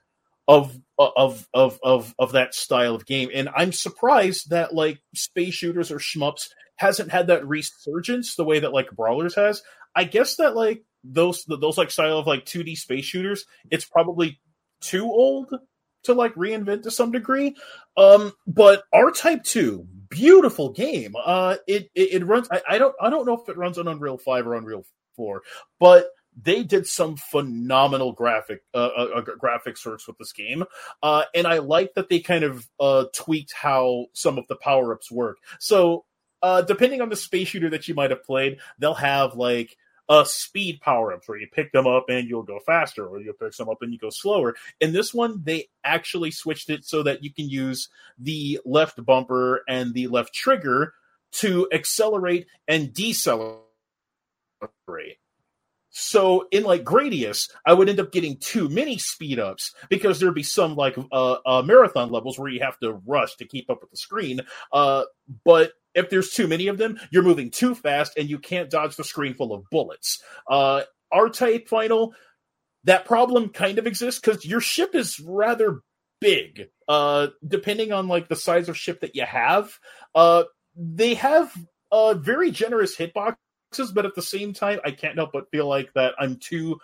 [0.47, 5.55] of of of of of that style of game, and I'm surprised that like space
[5.55, 9.63] shooters or shmups hasn't had that resurgence the way that like Brawlers has.
[9.95, 14.40] I guess that like those those like style of like 2D space shooters, it's probably
[14.81, 15.53] too old
[16.05, 17.55] to like reinvent to some degree.
[17.97, 21.14] Um, but R Type Two, beautiful game.
[21.23, 22.49] Uh, it it, it runs.
[22.51, 24.85] I, I don't I don't know if it runs on Unreal Five or Unreal
[25.17, 25.43] Four,
[25.79, 26.07] but
[26.40, 30.64] they did some phenomenal graphic uh, uh, uh, graphics works with this game,
[31.03, 34.93] uh, and I like that they kind of uh, tweaked how some of the power
[34.93, 35.38] ups work.
[35.61, 36.05] So,
[36.43, 39.77] uh, depending on the space shooter that you might have played, they'll have like
[40.09, 43.35] uh, speed power ups where you pick them up and you'll go faster, or you'll
[43.35, 44.55] pick them up and you go slower.
[44.81, 47.88] In this one, they actually switched it so that you can use
[48.19, 50.95] the left bumper and the left trigger
[51.33, 53.62] to accelerate and decelerate.
[55.97, 60.35] So in like Gradius, I would end up getting too many speed ups because there'd
[60.35, 63.81] be some like uh, uh, marathon levels where you have to rush to keep up
[63.81, 64.40] with the screen.
[64.73, 65.05] Uh,
[65.45, 68.97] but if there's too many of them, you're moving too fast and you can't dodge
[68.97, 70.23] the screen full of bullets.
[70.49, 72.15] Uh, R-Type Final,
[72.85, 75.81] that problem kind of exists because your ship is rather
[76.21, 76.69] big.
[76.89, 79.79] Uh, depending on like the size of ship that you have,
[80.15, 80.45] uh,
[80.77, 81.55] they have
[81.93, 85.93] uh, very generous hitboxes, but at the same time, I can't help but feel like
[85.95, 86.79] that I'm too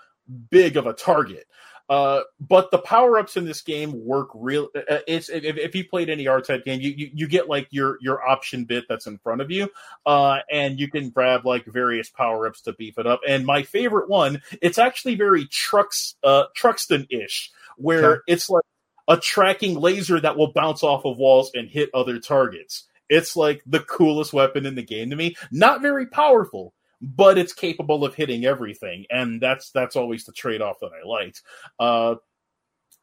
[0.50, 1.46] big of a target.
[1.90, 4.68] Uh, but the power ups in this game work real.
[4.76, 7.66] uh, It's if, if you played any R type game, you, you you get like
[7.70, 9.68] your your option bit that's in front of you,
[10.06, 13.20] uh, and you can grab like various power ups to beef it up.
[13.28, 18.20] And my favorite one, it's actually very trucks uh Truxton ish, where Okay.
[18.28, 18.64] it's like
[19.08, 22.86] a tracking laser that will bounce off of walls and hit other targets.
[23.08, 25.34] It's like the coolest weapon in the game to me.
[25.50, 30.60] Not very powerful, but it's capable of hitting everything, and that's that's always the trade
[30.60, 31.42] off that I liked.
[31.78, 32.16] Uh,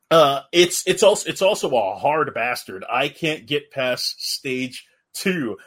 [0.09, 2.85] uh, it's it's also it's also a hard bastard.
[2.89, 5.57] I can't get past stage two.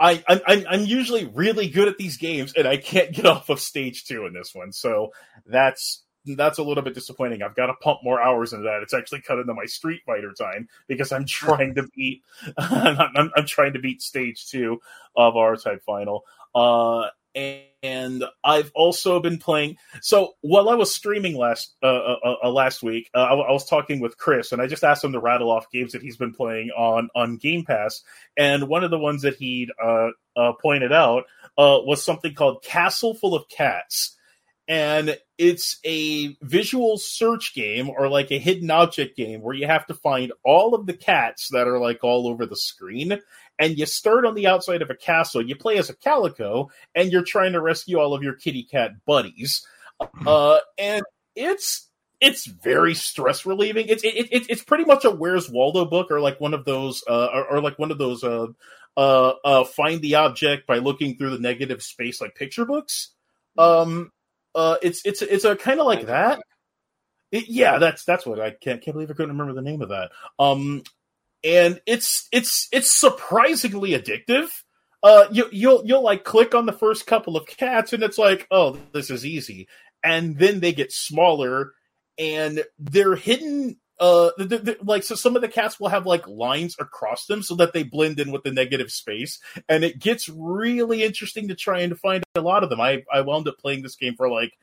[0.00, 3.60] I I'm I'm usually really good at these games, and I can't get off of
[3.60, 4.72] stage two in this one.
[4.72, 5.12] So
[5.46, 7.42] that's that's a little bit disappointing.
[7.42, 8.82] I've got to pump more hours into that.
[8.82, 12.22] It's actually cut into my Street Fighter time because I'm trying to beat
[12.58, 14.80] I'm, I'm trying to beat stage two
[15.14, 16.24] of R-Type Final.
[16.54, 19.76] Uh, and I've also been playing.
[20.00, 23.68] So while I was streaming last uh, uh, uh, last week, uh, I, I was
[23.68, 26.32] talking with Chris, and I just asked him to rattle off games that he's been
[26.32, 28.02] playing on on Game Pass.
[28.36, 31.24] And one of the ones that he'd uh, uh, pointed out
[31.58, 34.16] uh, was something called Castle Full of Cats.
[34.66, 39.86] And it's a visual search game or like a hidden object game where you have
[39.86, 43.18] to find all of the cats that are like all over the screen.
[43.58, 45.42] And you start on the outside of a castle.
[45.42, 48.92] You play as a calico and you're trying to rescue all of your kitty cat
[49.06, 49.66] buddies.
[50.26, 51.04] Uh, and
[51.36, 51.88] it's
[52.20, 53.88] it's very stress relieving.
[53.88, 57.04] It's it, it, it's pretty much a where's waldo book or like one of those
[57.08, 58.46] uh, or, or like one of those uh,
[58.96, 63.10] uh, uh, find the object by looking through the negative space like picture books.
[63.58, 64.10] Um
[64.54, 66.40] uh, it's it's it's a kind of like that.
[67.32, 69.88] It, yeah, that's that's what I can't can't believe I couldn't remember the name of
[69.88, 70.10] that.
[70.38, 70.82] Um,
[71.42, 74.48] and it's it's it's surprisingly addictive.
[75.02, 78.46] Uh, you you'll you'll like click on the first couple of cats, and it's like,
[78.50, 79.68] oh, this is easy,
[80.02, 81.72] and then they get smaller,
[82.18, 83.76] and they're hidden.
[84.00, 87.42] Uh, the, the, like so, some of the cats will have like lines across them
[87.42, 91.54] so that they blend in with the negative space, and it gets really interesting to
[91.54, 92.80] try and find a lot of them.
[92.80, 94.58] I I wound up playing this game for like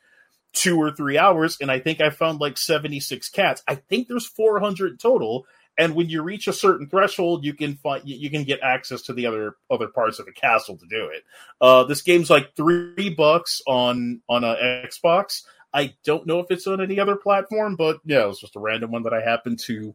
[0.52, 3.62] two or three hours, and I think I found like seventy six cats.
[3.66, 5.46] I think there's four hundred total,
[5.78, 9.14] and when you reach a certain threshold, you can find you can get access to
[9.14, 11.24] the other other parts of the castle to do it.
[11.58, 15.42] Uh, this game's like three bucks on on a Xbox.
[15.72, 18.60] I don't know if it's on any other platform, but yeah, it was just a
[18.60, 19.94] random one that I happened to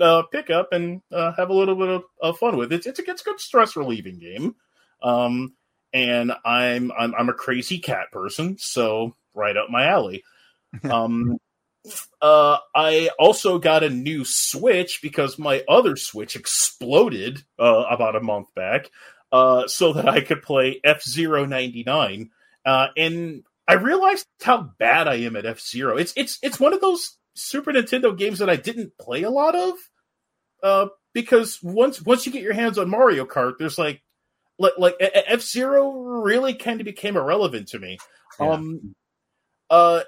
[0.00, 2.72] uh, pick up and uh, have a little bit of, of, fun with.
[2.72, 4.56] It's it's a, it's a good stress relieving game.
[5.02, 5.54] Um,
[5.92, 10.24] and I'm, I'm I'm a crazy cat person, so right up my alley.
[10.84, 11.38] Um,
[12.20, 18.20] uh, I also got a new Switch because my other Switch exploded uh, about a
[18.20, 18.90] month back,
[19.32, 22.30] uh, so that I could play F Zero ninety nine.
[22.66, 25.98] Uh, and I realized how bad I am at F Zero.
[25.98, 29.54] It's it's it's one of those Super Nintendo games that I didn't play a lot
[29.54, 29.74] of.
[30.62, 34.02] Uh, because once once you get your hands on Mario Kart, there's like
[34.58, 37.98] like, like F Zero really kind of became irrelevant to me.
[38.40, 38.52] Yeah.
[38.52, 38.94] Um,
[39.70, 40.00] uh,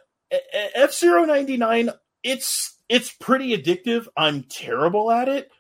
[0.75, 1.91] F Zero ninety nine,
[2.25, 4.09] it's it's pretty addictive.
[4.17, 5.51] I'm terrible at it.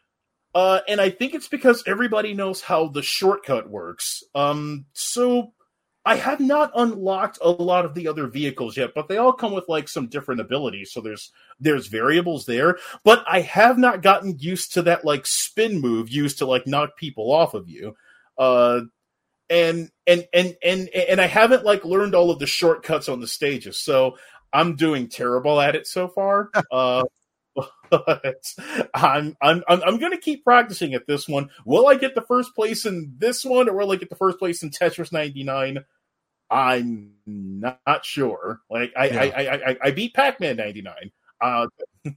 [0.52, 4.24] Uh, and I think it's because everybody knows how the shortcut works.
[4.34, 5.52] Um, so
[6.04, 9.52] I have not unlocked a lot of the other vehicles yet, but they all come
[9.52, 10.92] with like some different abilities.
[10.92, 15.80] So there's there's variables there, but I have not gotten used to that like spin
[15.80, 17.94] move used to like knock people off of you.
[18.38, 18.82] Uh,
[19.50, 23.26] and and and and and I haven't like learned all of the shortcuts on the
[23.26, 24.16] stages, so
[24.52, 26.50] I'm doing terrible at it so far.
[26.72, 27.04] uh,
[27.54, 28.54] but
[28.94, 31.50] I'm I'm I'm going to keep practicing at this one.
[31.64, 34.38] Will I get the first place in this one, or will I get the first
[34.38, 35.84] place in Tetris 99?
[36.50, 38.60] I'm not sure.
[38.70, 39.20] Like I yeah.
[39.20, 40.94] I, I, I, I beat Pac Man 99,
[41.40, 41.66] uh,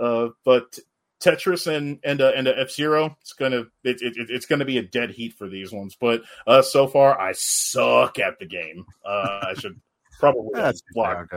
[0.00, 0.78] uh, but
[1.20, 4.78] Tetris and and uh, and uh, F Zero, it's gonna it, it, it's gonna be
[4.78, 5.96] a dead heat for these ones.
[5.98, 8.84] But uh, so far, I suck at the game.
[9.04, 9.80] Uh, I should
[10.18, 10.50] probably
[10.92, 11.28] block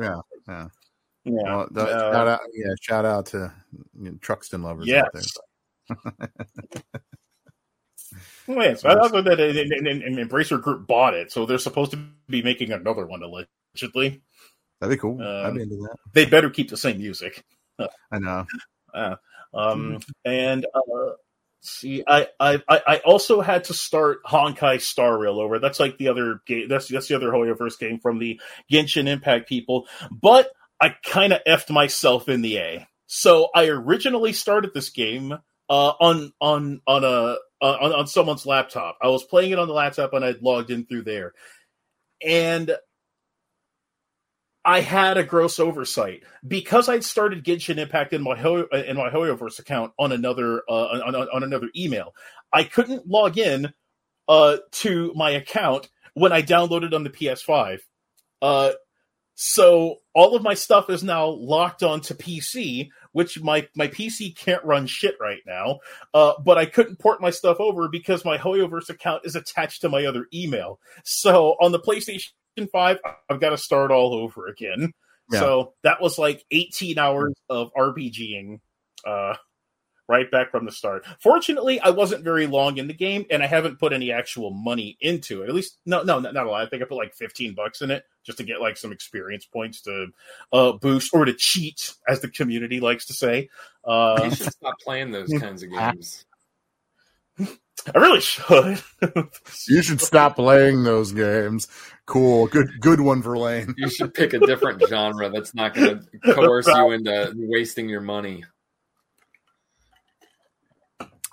[0.00, 0.68] Yeah, yeah.
[1.26, 1.42] Yeah.
[1.42, 3.52] Well, the, uh, shout out, yeah, shout out to
[3.98, 5.02] you know, Truxton lovers yes.
[5.02, 6.30] out there.
[8.46, 11.98] well, yeah, so I thought that an, Embracer Group bought it, so they're supposed to
[12.28, 14.22] be making another one allegedly.
[14.80, 15.20] That'd be cool.
[15.20, 15.96] Um, I'd be into that.
[16.12, 17.44] They better keep the same music.
[17.78, 18.46] I know.
[18.94, 19.16] Uh,
[19.52, 21.10] um, and uh,
[21.60, 25.58] see, I, I I also had to start Honkai Star Rail over.
[25.58, 26.68] That's like the other game.
[26.68, 28.40] That's that's the other Hoyoverse game from the
[28.72, 29.86] Genshin Impact people.
[30.10, 32.88] But I kind of effed myself in the A.
[33.06, 35.32] So I originally started this game
[35.68, 38.98] uh, on on on a uh, on, on someone's laptop.
[39.00, 41.32] I was playing it on the laptop and I'd logged in through there,
[42.24, 42.76] and
[44.64, 49.10] I had a gross oversight because I'd started Genshin Impact in my Ho- in my
[49.10, 52.12] Hoyoverse account on another uh, on, on, on, another email.
[52.52, 53.72] I couldn't log in
[54.28, 57.78] uh, to my account when I downloaded on the PS5.
[58.42, 58.72] Uh,
[59.36, 64.64] so all of my stuff is now locked onto PC, which my my PC can't
[64.64, 65.80] run shit right now.
[66.14, 69.90] Uh, but I couldn't port my stuff over because my Hoyoverse account is attached to
[69.90, 70.80] my other email.
[71.04, 72.30] So on the PlayStation
[72.72, 72.98] 5,
[73.28, 74.94] I've got to start all over again.
[75.30, 75.40] Yeah.
[75.40, 78.60] So that was like 18 hours of RPGing
[79.06, 79.34] uh,
[80.08, 81.04] right back from the start.
[81.20, 84.96] Fortunately, I wasn't very long in the game and I haven't put any actual money
[85.00, 85.48] into it.
[85.48, 86.66] At least, no, no, not, not a lot.
[86.66, 89.44] I think I put like 15 bucks in it just to get like some experience
[89.44, 90.06] points to
[90.52, 93.48] uh, boost or to cheat, as the community likes to say.
[93.84, 96.24] Uh, you should stop playing those kinds of games.
[97.94, 98.82] I really should.
[99.68, 101.68] you should stop playing those games.
[102.06, 102.46] Cool.
[102.46, 103.74] Good good one Verlaine.
[103.76, 108.00] You should pick a different genre that's not going to coerce you into wasting your
[108.00, 108.44] money.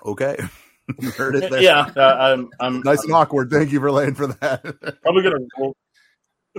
[0.04, 0.36] Okay.
[1.16, 1.62] heard it there.
[1.62, 3.50] Yeah, uh, I'm, I'm nice I'm, and awkward.
[3.50, 4.62] Thank you for laying for that.
[5.02, 5.76] probably gonna roll.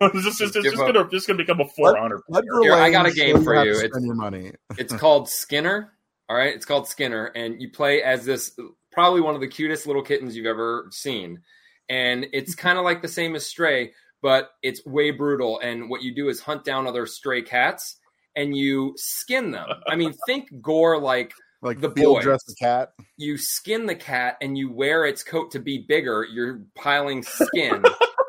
[0.00, 2.22] it's just, it's just gonna just gonna become a four hundred.
[2.62, 3.78] Here, I got a game for have you.
[3.78, 4.52] It's, your money.
[4.76, 5.92] it's called Skinner.
[6.28, 8.58] All right, it's called Skinner, and you play as this
[8.90, 11.40] probably one of the cutest little kittens you've ever seen.
[11.88, 15.60] And it's kind of like the same as Stray, but it's way brutal.
[15.60, 17.96] And what you do is hunt down other stray cats
[18.36, 19.66] and you skin them.
[19.86, 22.22] I mean, think gore like Like The the field boy.
[22.22, 22.92] dress the cat.
[23.16, 26.24] you skin the cat and you wear its coat to be bigger.
[26.30, 27.82] You're piling skin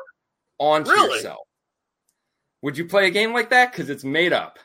[0.58, 1.16] onto Really?
[1.16, 1.38] yourself.
[2.62, 3.70] Would you play a game like that?
[3.72, 4.58] Because it's made up.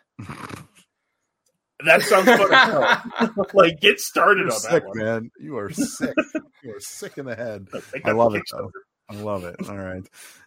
[1.85, 3.45] That sounds fun.
[3.53, 4.97] like get started You're on sick, that one.
[4.97, 5.31] man.
[5.39, 6.15] You are sick.
[6.63, 7.67] you are sick in the head.
[7.93, 8.43] Take I love it.
[8.51, 8.71] Though.
[9.09, 9.55] I love it.
[9.69, 10.01] All right,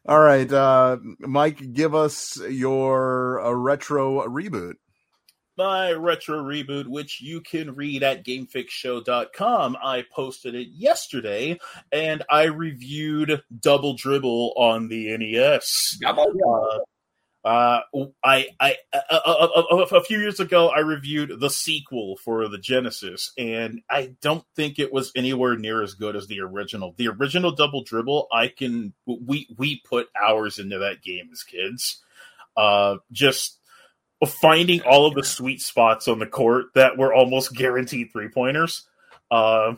[0.07, 0.53] all right.
[0.53, 4.75] Uh, Mike, give us your uh, retro reboot.
[5.59, 9.77] My retro reboot, which you can read at gamefixshow.com.
[9.83, 11.59] I posted it yesterday
[11.93, 15.99] and I reviewed Double Dribble on the NES.
[16.05, 16.79] Uh,
[17.45, 17.81] uh,
[18.25, 23.33] I, I, uh, uh, a few years ago, I reviewed the sequel for the Genesis,
[23.39, 26.95] and I don't think it was anywhere near as good as the original.
[26.97, 32.03] The original Double Dribble, I can we we put hours into that game as kids.
[32.57, 33.58] Uh, just
[34.27, 38.87] finding all of the sweet spots on the court that were almost guaranteed three pointers.
[39.31, 39.75] Uh,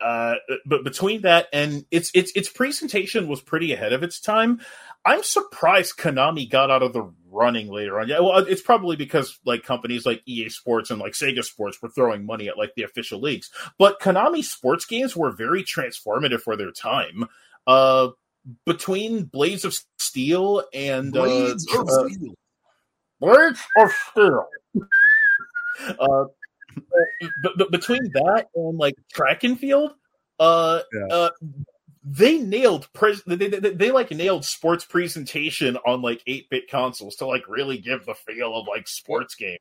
[0.00, 0.34] uh,
[0.66, 4.60] but between that and its its its presentation was pretty ahead of its time.
[5.04, 8.08] I'm surprised Konami got out of the running later on.
[8.08, 11.88] Yeah, well, it's probably because like companies like EA Sports and like Sega Sports were
[11.88, 13.50] throwing money at like the official leagues.
[13.78, 17.28] But Konami sports games were very transformative for their time.
[17.66, 18.10] Uh,
[18.66, 22.34] between Blades of Steel and Blades uh, of uh, Steel.
[23.22, 24.46] Blades of Steel.
[25.98, 26.24] uh,
[27.42, 29.92] but, but between that and like track and field,
[30.38, 31.06] uh, Yeah.
[31.14, 31.30] uh,
[32.04, 37.14] they nailed pres- they, they, they, they like nailed sports presentation on like 8-bit consoles
[37.16, 39.58] to like really give the feel of like sports game.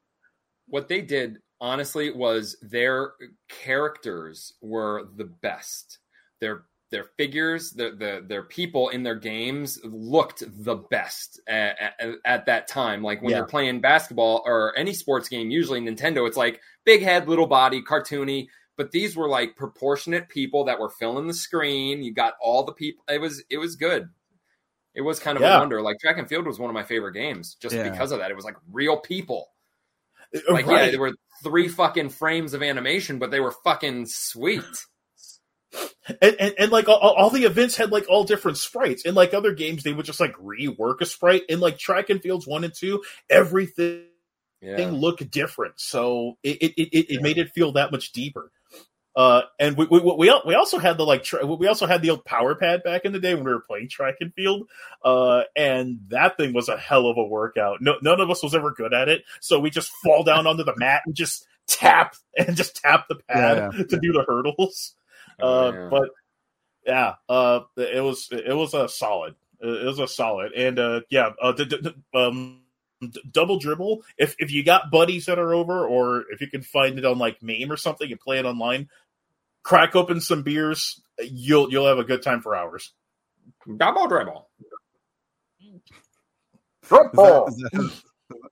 [0.67, 3.13] what they did honestly was their
[3.47, 5.99] characters were the best
[6.39, 12.09] their their figures the, the their people in their games looked the best at, at,
[12.25, 13.37] at that time like when Yeah.
[13.37, 17.81] you're playing basketball or any sports game usually nintendo it's like big head little body
[17.81, 22.63] cartoony but these were like proportionate people that were filling the screen you got all
[22.63, 24.09] the people it was it was good
[24.93, 25.55] it was kind of Yeah.
[25.55, 27.89] a wonder like track and field was one of my favorite games just Yeah.
[27.89, 29.47] because of that it was like real people
[30.35, 30.91] Uh, like yeah, right.
[30.91, 34.63] there were three fucking frames of animation, but they were fucking sweet.
[36.21, 39.05] And, and, and like all, all the events had like all different sprites.
[39.05, 41.43] In like other games, they would just like rework a sprite.
[41.49, 44.05] In like track and fields one and two, everything
[44.61, 44.89] Yeah.
[44.91, 45.75] looked different.
[45.77, 48.51] So it it, it, it, it made it feel that much deeper.
[49.13, 52.11] Uh, and we, we we we also had the like tra- we also had the
[52.11, 54.69] old power pad back in the day when we were playing track and field.
[55.03, 57.81] Uh, and that thing was a hell of a workout.
[57.81, 60.63] No, none of us was ever good at it, so we just fall down onto
[60.63, 64.95] the mat and just tap and just tap the pad Yeah, to do the hurdles.
[65.41, 65.89] Oh, Uh, yeah.
[65.89, 66.09] but
[66.85, 69.35] yeah, uh, it was it was a solid.
[69.59, 72.61] It was a solid, and uh, yeah, uh, d- d- d- um,
[73.01, 74.03] d- double dribble.
[74.17, 77.19] If if you got buddies that are over, or if you can find it on
[77.19, 78.89] like MAME or something and play it online,
[79.61, 80.99] crack open some beers.
[81.19, 82.91] You'll you'll have a good time for hours.
[83.77, 84.47] Double dribble.
[86.83, 87.91] Is that, is, that,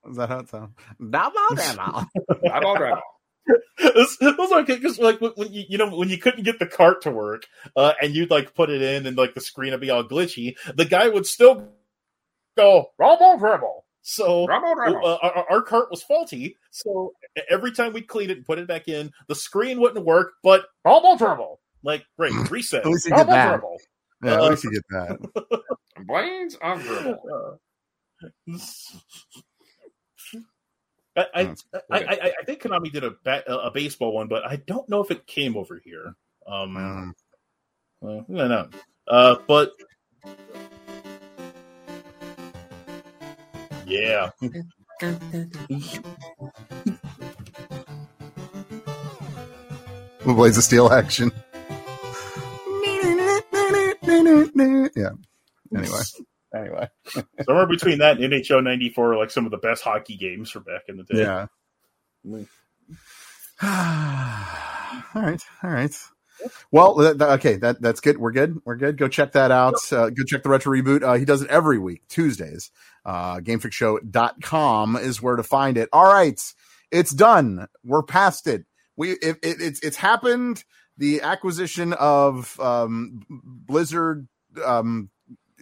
[0.09, 0.75] is that how it sounds?
[1.09, 2.05] Double double.
[2.45, 3.01] Double dribble.
[3.79, 6.67] It was like because like when when you you know when you couldn't get the
[6.67, 7.43] cart to work
[7.75, 10.55] uh, and you'd like put it in and like the screen would be all glitchy,
[10.75, 11.69] the guy would still
[12.57, 13.85] go double dribble.
[14.01, 15.05] So Double dribble.
[15.05, 17.13] uh, our, our cart was faulty, so
[17.49, 20.31] every time we'd clean it and put it back in, the screen wouldn't work.
[20.43, 22.81] But double dribble, like great reset.
[22.85, 23.49] At least you get that.
[23.49, 23.77] dribble.
[24.23, 25.61] Yeah, at Uh, least you get that.
[26.07, 27.59] Blades of dribble.
[31.19, 34.45] I, I, That's I, I, I think Konami did a ba- a baseball one, but
[34.45, 36.15] I don't know if it came over here.
[36.47, 37.15] Um, Um,
[38.01, 38.69] well, no, no.
[39.07, 39.71] Uh, but
[43.85, 44.29] yeah,
[50.21, 51.31] Who plays the steel action?
[54.95, 55.09] Yeah.
[55.75, 55.99] Anyway.
[56.53, 56.89] Anyway.
[57.45, 60.63] somewhere between that and NHL '94 are like some of the best hockey games from
[60.63, 61.19] back in the day.
[61.19, 61.47] Yeah.
[63.63, 65.41] all right.
[65.63, 65.95] All right.
[66.71, 68.17] Well, okay, that that's good.
[68.17, 68.61] We're good.
[68.63, 68.97] We're good.
[68.97, 69.75] Go check that out.
[69.91, 71.03] Uh, go check the retro reboot.
[71.03, 72.71] Uh, he does it every week, Tuesdays.
[73.05, 75.89] Uh, GameFixShow.com is where to find it.
[75.91, 76.41] All right,
[76.91, 77.67] it's done.
[77.83, 78.65] We're past it.
[78.95, 80.63] We it, it, it's it's happened.
[80.97, 84.27] The acquisition of um, Blizzard,
[84.63, 85.09] um,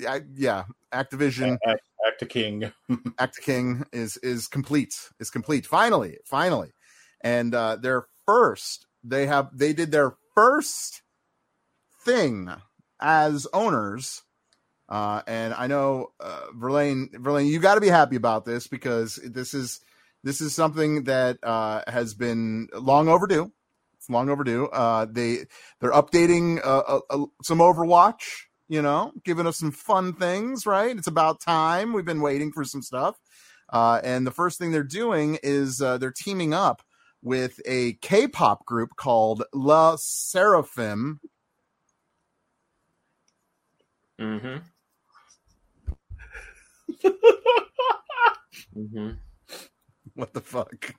[0.08, 2.72] I, yeah, Activision Ac- Act King.
[3.20, 4.94] Act King is is complete.
[5.20, 5.66] Is complete.
[5.66, 6.72] Finally, finally,
[7.22, 11.02] and uh, their first they have they did their first
[12.04, 12.50] thing
[13.02, 14.24] as owners.
[14.90, 19.16] Uh, and I know uh, Verlaine, Verlaine, you got to be happy about this because
[19.24, 19.82] this is
[20.24, 23.52] this is something that uh, has been long overdue.
[23.96, 24.68] It's long overdue.
[24.68, 25.46] Uh, they
[25.82, 28.47] they're updating uh, uh, some Overwatch.
[28.70, 30.66] You know, giving us some fun things.
[30.66, 30.96] Right?
[30.96, 31.94] It's about time.
[31.94, 33.18] We've been waiting for some stuff.
[33.70, 36.82] Uh, and the first thing they're doing is uh, they're teaming up
[37.22, 41.20] with a K-pop group called La Seraphim.
[44.20, 44.58] Mm-hmm.
[48.78, 49.10] mm-hmm.
[50.18, 50.96] What the fuck?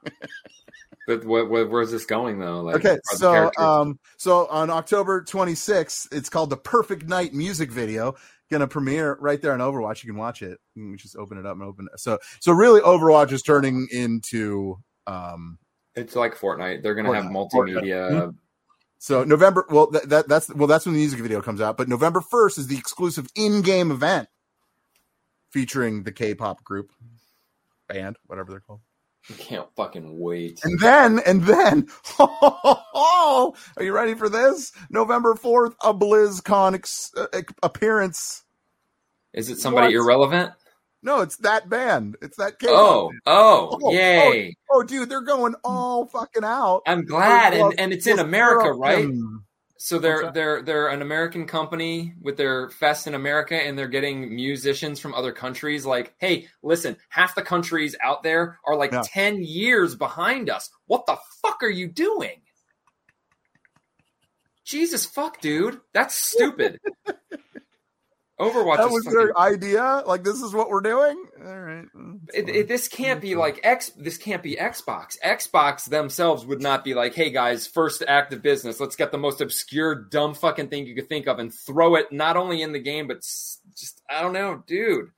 [1.09, 2.61] But what, what, where's this going though?
[2.61, 8.15] Like, okay, so um, so on October 26th, it's called the Perfect Night music video.
[8.51, 10.05] Gonna premiere right there on Overwatch.
[10.05, 10.59] You can watch it.
[10.75, 11.99] You just open it up and open it.
[11.99, 15.59] So so really, Overwatch is turning into um.
[15.97, 16.83] it's like Fortnite.
[16.83, 17.51] They're gonna have Fortnite.
[17.53, 18.11] multimedia.
[18.11, 18.35] Mhm.
[18.99, 21.77] So November, well that, that that's well that's when the music video comes out.
[21.77, 24.29] But November 1st is the exclusive in-game event
[25.51, 26.91] featuring the K-pop group
[27.89, 28.81] band, whatever they're called.
[29.31, 30.61] I can't fucking wait.
[30.65, 31.87] And then, and then,
[32.19, 34.73] oh, are you ready for this?
[34.91, 37.27] November 4th, a BlizzCon ex- uh,
[37.63, 38.43] appearance.
[39.35, 40.03] Is it somebody What?
[40.05, 40.53] irrelevant?
[41.03, 42.17] No, it's that band.
[42.23, 43.21] It's that K-pop Oh, band.
[43.27, 44.57] oh, Oh, yay!
[44.71, 46.83] Oh, dude, they're going all fucking out.
[46.87, 49.05] I'm glad, and, and it's in America, right?
[49.07, 49.45] um,
[49.81, 54.35] So they're they're they're an American company with their fest in America, and they're getting
[54.35, 55.87] musicians from other countries.
[55.87, 59.03] Like, hey, listen, half the countries out there are like Yeah.
[59.05, 60.69] ten years behind us.
[60.87, 62.43] What the fuck are you doing?
[64.65, 66.81] Jesus fuck, dude, that's stupid.
[68.41, 70.03] Overwatch That is was fucking their idea.
[70.07, 71.25] Like, this is what we're doing.
[71.45, 71.85] All right.
[72.33, 73.91] It, it- this can't be like X.
[73.97, 75.17] This can't be Xbox.
[75.25, 78.79] Xbox themselves would not be like, "Hey guys, first act of business.
[78.81, 82.13] Let's get the most obscure, dumb fucking thing you could think of and throw it
[82.13, 85.11] not only in the game, but just I don't know, dude.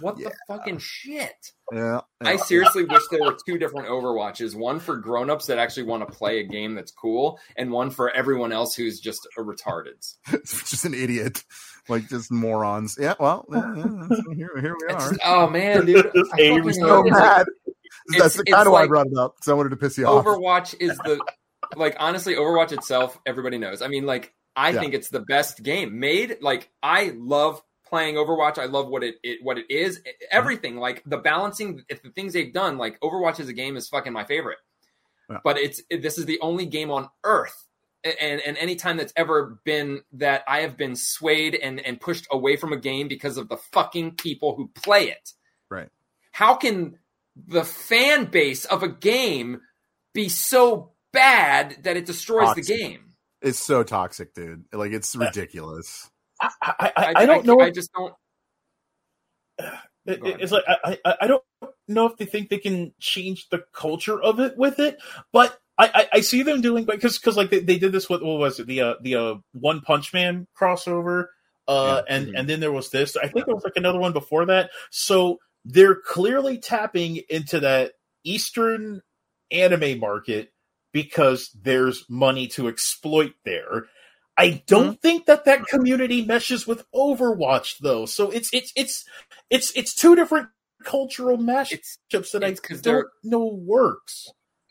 [0.00, 1.34] What the fucking shit?
[1.70, 2.00] yeah.
[2.22, 4.54] I seriously wish there were two different Overwatches.
[4.56, 8.10] One for grown-ups that actually want to play a game that's cool, and one for
[8.10, 10.02] everyone else who's just a retarded.
[10.46, 11.44] Just an idiot.
[11.88, 12.96] Like, just morons.
[13.00, 15.12] Yeah, well, yeah, yeah, here, here we are.
[15.12, 17.48] It's, oh man, dude, I Hey, fucking we're so love it.
[18.08, 18.18] It's.
[18.18, 19.98] That's the kind it's of why I brought it up because I wanted to piss
[19.98, 20.24] you off.
[20.24, 21.20] Overwatch is the
[21.76, 23.82] like honestly, Overwatch itself, everybody knows.
[23.82, 24.80] I mean, like I Yeah.
[24.80, 26.38] think it's the best game made.
[26.40, 28.58] Like I love playing Overwatch.
[28.58, 29.98] I love what it, it what it is.
[29.98, 30.08] Mm-hmm.
[30.30, 33.88] Everything like the balancing, if the things they've done, like Overwatch as a game is
[33.88, 34.58] fucking my favorite.
[35.30, 35.38] Yeah.
[35.44, 37.66] But it's it, this is the only game on Earth.
[38.04, 42.26] And and any time that's ever been that I have been swayed and and pushed
[42.32, 45.32] away from a game because of the fucking people who play it.
[45.70, 45.88] Right.
[46.32, 46.98] How can
[47.46, 49.60] the fan base of a game
[50.12, 52.66] be so bad that it destroys Toxic.
[52.66, 53.00] the game.
[53.40, 54.64] It's so toxic, dude.
[54.72, 56.10] Like, it's uh, ridiculous.
[56.40, 57.60] I, I, I, I don't know.
[57.60, 58.14] I just don't.
[60.04, 61.44] It- it's like I, I I don't
[61.86, 64.98] know if they think they can change the culture of it with it,
[65.32, 68.22] but I, I, I see them doing because because like they, they did this with
[68.22, 71.26] what was it the uh, the uh, One Punch Man crossover,
[71.68, 72.36] uh, and Mm-hmm.
[72.36, 73.16] and then there was this.
[73.16, 74.70] I think there was like another one before that.
[74.90, 77.92] So they're clearly tapping into that
[78.24, 79.00] Eastern
[79.50, 80.50] anime market
[80.92, 83.86] because there's money to exploit there.
[84.36, 88.06] I don't think that that community meshes with Overwatch though.
[88.06, 89.04] So it's it's it's
[89.50, 90.48] it's it's two different
[90.84, 91.98] cultural mashups
[92.32, 94.28] that I it's they're- don't know works.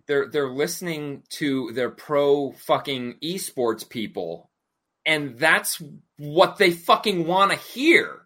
[0.07, 4.49] They're they're listening to their pro fucking esports people,
[5.05, 5.81] and that's
[6.17, 8.25] what they fucking want to hear.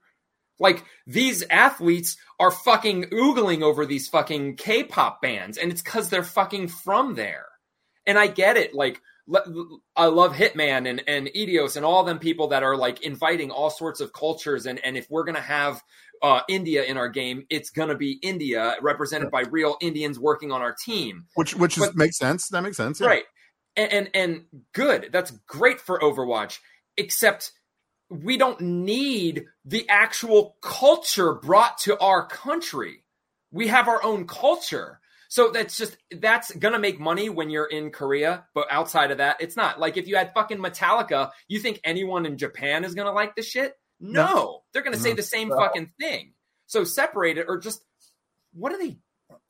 [0.60, 6.24] Like these athletes are fucking oogling over these fucking K-pop bands, and it's because they're
[6.24, 7.46] fucking from there.
[8.06, 8.74] And I get it.
[8.74, 9.02] Like
[9.96, 13.70] I love Hitman and and Eidos and all them people that are like inviting all
[13.70, 14.66] sorts of cultures.
[14.66, 15.82] And and if we're gonna have
[16.22, 20.62] uh, India in our game, it's gonna be India represented by real Indians working on
[20.62, 21.26] our team.
[21.36, 22.50] Which which is, makes sense.
[22.50, 23.00] That makes sense.
[23.00, 23.08] yeah.
[23.08, 23.24] Right.
[23.76, 25.10] And, and and good.
[25.12, 26.60] That's great for Overwatch.
[26.98, 27.52] Except
[28.10, 33.04] we don't need the actual culture brought to our country.
[33.52, 35.00] We have our own culture.
[35.36, 39.42] So that's just that's gonna make money when you're in Korea, but outside of that,
[39.42, 39.82] it's not.
[39.82, 43.46] Like if you had fucking Metallica, you think anyone in Japan is gonna like this
[43.46, 43.74] shit?
[44.00, 44.64] No, No.
[44.72, 45.18] they're gonna say mm-hmm.
[45.18, 45.58] the same No.
[45.58, 46.36] fucking thing.
[46.68, 47.84] So separate it or just
[48.54, 48.96] what are they?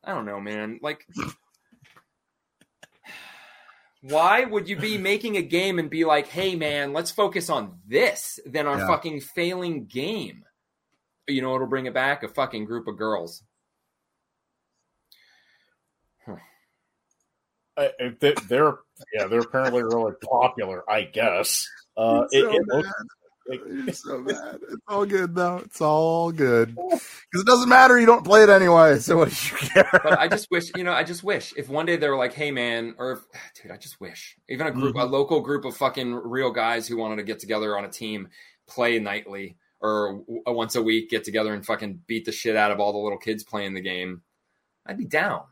[0.04, 0.80] I don't know, man.
[0.82, 1.06] Like
[4.02, 7.78] why would you be making a game and be like, hey man, let's focus on
[7.86, 8.88] this than our Yeah.
[8.88, 10.46] fucking failing game?
[11.28, 12.24] You know it will bring it back?
[12.24, 13.44] A fucking group of girls.
[17.78, 18.76] I, I- they- they're
[19.14, 20.90] yeah, they're apparently really popular.
[20.90, 21.68] I guess.
[21.98, 23.06] Uh, It's it, so it looks- bad.
[23.48, 24.58] It's so bad.
[24.72, 25.58] It's all good though.
[25.58, 28.00] It's all good because it doesn't matter.
[28.00, 28.98] You don't play it anyway.
[28.98, 29.88] So what do you care?
[30.04, 32.34] But I just wish, you know, I just wish if one day they were like,
[32.34, 35.08] "Hey, man," or if, ah, dude, I just wish even a group, mm-hmm.
[35.08, 38.30] a local group of fucking real guys who wanted to get together on a team,
[38.68, 42.72] play nightly or w- once a week, get together and fucking beat the shit out
[42.72, 44.24] of all the little kids playing the game.
[44.88, 45.44] I'd be down.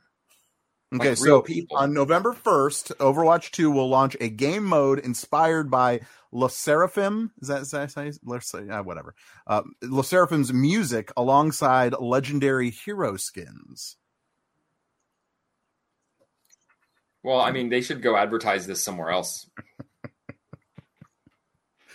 [0.93, 1.77] Okay, Like so people.
[1.77, 7.31] on November 1st, Overwatch 2 will launch a game mode inspired by Le Sserafim.
[7.41, 9.15] Is that, is that how you- let's say, uh, whatever.
[9.47, 13.97] Uh, Le Sserafim's music alongside legendary hero skins.
[17.23, 19.49] Well, I mean, they should go advertise this somewhere else.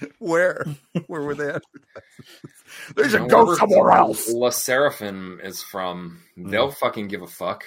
[0.19, 0.65] Where?
[1.07, 1.63] Where were they at?
[2.97, 4.33] they You should know, go somewhere else.
[4.33, 6.21] La Seraphim is from.
[6.37, 7.65] They'll fucking give a fuck.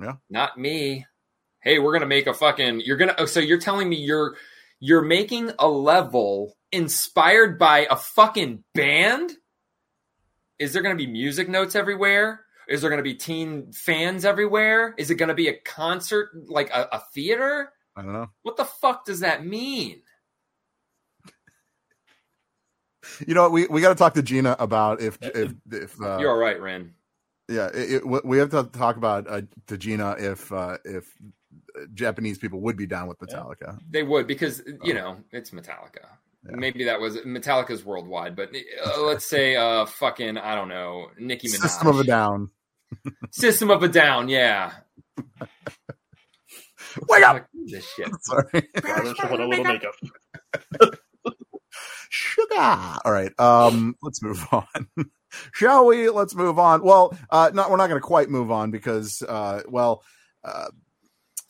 [0.00, 0.14] Yeah.
[0.30, 1.06] Not me.
[1.62, 2.80] Hey, we're gonna make a fucking.
[2.80, 3.14] You're gonna.
[3.18, 4.36] Oh, so you're telling me you're
[4.80, 9.32] you're making a level inspired by a fucking band?
[10.58, 12.44] Is there gonna be music notes everywhere?
[12.68, 14.94] Is there gonna be teen fans everywhere?
[14.98, 17.70] Is it gonna be a concert like a, a theater?
[17.96, 18.28] I don't know.
[18.42, 20.02] What the fuck does that mean?
[23.26, 26.30] You know, we, we got to talk to Gina about if, if, if, uh, You're
[26.30, 26.94] all right, Ren.
[27.48, 31.14] Yeah, it, it, we have to talk about uh, to Gina if, uh, if
[31.92, 33.78] Japanese people would be down with Metallica.
[33.90, 36.06] They would because you know it's Metallica.
[36.44, 38.50] Maybe that was Metallica's worldwide, but
[38.84, 41.62] uh, let's say uh fucking I don't know Nicki Minaj.
[41.62, 42.50] System of a Down.
[43.30, 44.72] System of a Down, yeah.
[47.08, 47.48] Wake up!
[47.66, 48.08] This shit.
[48.20, 48.68] Sorry.
[48.80, 49.94] Brothers put a little makeup.
[52.08, 52.54] Sugar.
[52.56, 53.32] All right.
[53.40, 54.86] Um, let's move on.
[55.52, 56.08] Shall we?
[56.10, 56.82] Let's move on.
[56.82, 60.02] Well, uh, not we're not going to quite move on because, uh, well,
[60.44, 60.68] uh,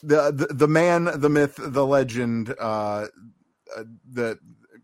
[0.02, 3.06] the, the the man, the myth, the legend, uh,
[3.76, 4.38] uh the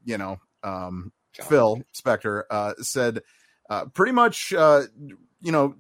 [0.05, 1.13] you know, um,
[1.49, 3.23] Phil Spencer uh, said
[3.69, 4.83] uh, pretty much, uh,
[5.41, 5.77] you know,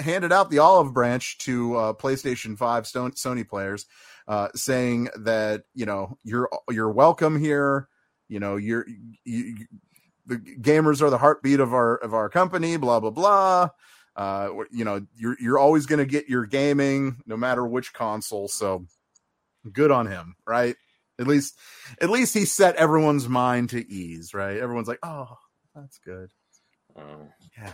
[0.00, 3.86] handed out the olive branch to uh, PlayStation Five Stone, Sony players,
[4.26, 7.88] uh, saying that you know you're you're welcome here.
[8.28, 8.86] You know, you're
[9.24, 9.66] you,
[10.28, 12.76] the gamers are the heartbeat of our of our company.
[12.76, 13.70] Blah blah blah.
[14.14, 18.48] Uh, you know, you're you're always going to get your gaming no matter which console.
[18.48, 18.86] So
[19.72, 20.76] good on him, right?
[21.20, 21.58] At least,
[22.00, 24.56] at least he set everyone's mind to ease, right?
[24.56, 25.36] Everyone's like, oh,
[25.74, 26.30] that's good.
[26.96, 27.72] Oh, Yeah.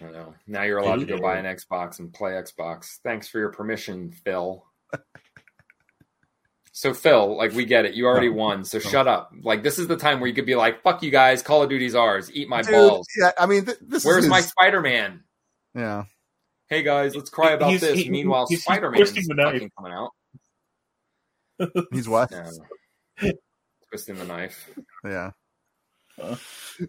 [0.00, 0.34] I know.
[0.46, 2.98] Now you're allowed to go buy an Xbox and play Xbox.
[3.02, 4.64] Thanks for your permission, Phil.
[6.72, 7.94] So Phil, like we get it.
[7.94, 8.64] You already won.
[8.64, 9.32] So shut up.
[9.42, 11.42] Like this is the time where you could be like, "Fuck you guys.
[11.42, 12.30] Call of Duty's ours.
[12.32, 15.24] Eat my Dude, balls." Yeah, I mean, th- this Where's is my Spider Man?
[15.74, 16.04] Yeah.
[16.68, 17.98] Hey guys, let's cry about He's- this.
[17.98, 19.52] he- Meanwhile, he's- he's Spider Man's twisting the knife.
[19.54, 20.10] fucking coming out.
[21.92, 22.30] He's what?
[22.30, 23.32] Yeah.
[23.90, 24.70] Twisting the knife.
[25.04, 25.32] Yeah.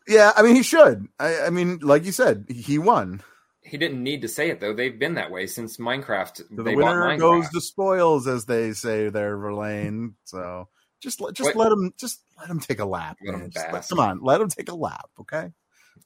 [0.08, 1.08] Yeah, I mean, he should.
[1.20, 3.22] I, I mean, like you said, he won.
[3.64, 4.74] He didn't need to say it though.
[4.74, 6.38] They've been that way since Minecraft.
[6.38, 7.20] So they the bought winner Minecraft.
[7.20, 10.16] goes to spoils, as they say there, Verlaine.
[10.24, 10.68] So
[11.00, 11.56] just let just Wait.
[11.56, 13.18] let him just let him take a lap.
[13.24, 15.52] Let him let- come on, let him take a lap, okay?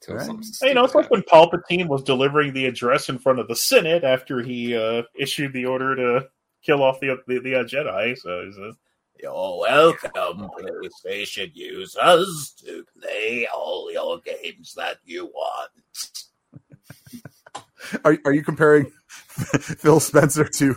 [0.08, 0.30] Right.
[0.60, 3.56] Hey, you know, it's like when Palpatine was delivering the address in front of the
[3.56, 6.28] Senate after he uh, issued the order to
[6.62, 8.16] kill off the the, the uh, Jedi.
[8.16, 8.74] So he says,
[9.20, 15.70] "You're welcome, PlayStation users, to play all your games that you want."
[18.04, 20.76] Are are you comparing Phil Spencer to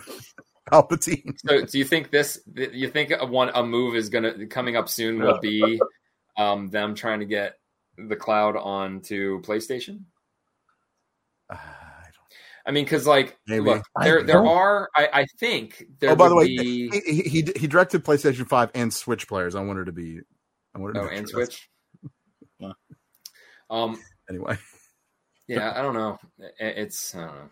[0.72, 1.38] Palpatine?
[1.46, 2.40] So, do you think this?
[2.56, 5.80] You think a one a move is gonna coming up soon will be
[6.38, 7.56] um, them trying to get
[7.98, 10.02] the cloud onto PlayStation?
[12.66, 13.62] I mean, because like, Maybe.
[13.66, 14.90] look, there there are.
[14.96, 16.90] I, I think there oh, by the way, be.
[16.90, 19.56] he, he, he directed PlayStation Five and Switch players.
[19.56, 20.20] I wanted to be.
[20.76, 21.46] I wanted to Oh, and sure.
[21.46, 21.70] Switch.
[23.72, 24.00] Um.
[24.28, 24.58] Anyway,
[25.50, 26.20] Yeah, I don't know.
[26.60, 27.16] It's.
[27.16, 27.52] I don't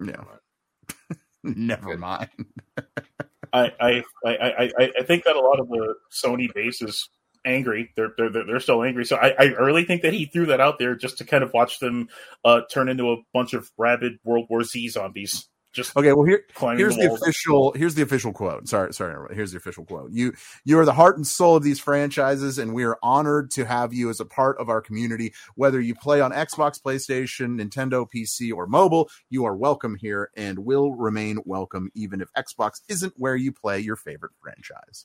[0.00, 0.14] know.
[0.14, 1.14] yeah.
[1.42, 2.30] Never mind.
[3.52, 7.08] I I, I, I, I I think that a lot of the Sony base is
[7.44, 7.92] angry.
[7.94, 9.04] They're they're they're they're still angry.
[9.04, 11.52] So I, I really think that he threw that out there just to kind of
[11.52, 12.08] watch them
[12.44, 15.48] uh, turn into a bunch of rabid World War Z zombies.
[15.76, 16.42] Just Okay, well here
[16.78, 18.66] here's the the official here's the official quote.
[18.66, 19.34] Sorry, sorry.
[19.34, 20.10] Here's the official quote.
[20.10, 20.32] You
[20.64, 23.92] you are the heart and soul of these franchises, and we are honored to have
[23.92, 25.34] you as a part of our community.
[25.54, 30.60] Whether you play on Xbox, PlayStation, Nintendo, PC, or mobile, you are welcome here and
[30.60, 35.04] will remain welcome, even if Xbox isn't where you play your favorite franchise.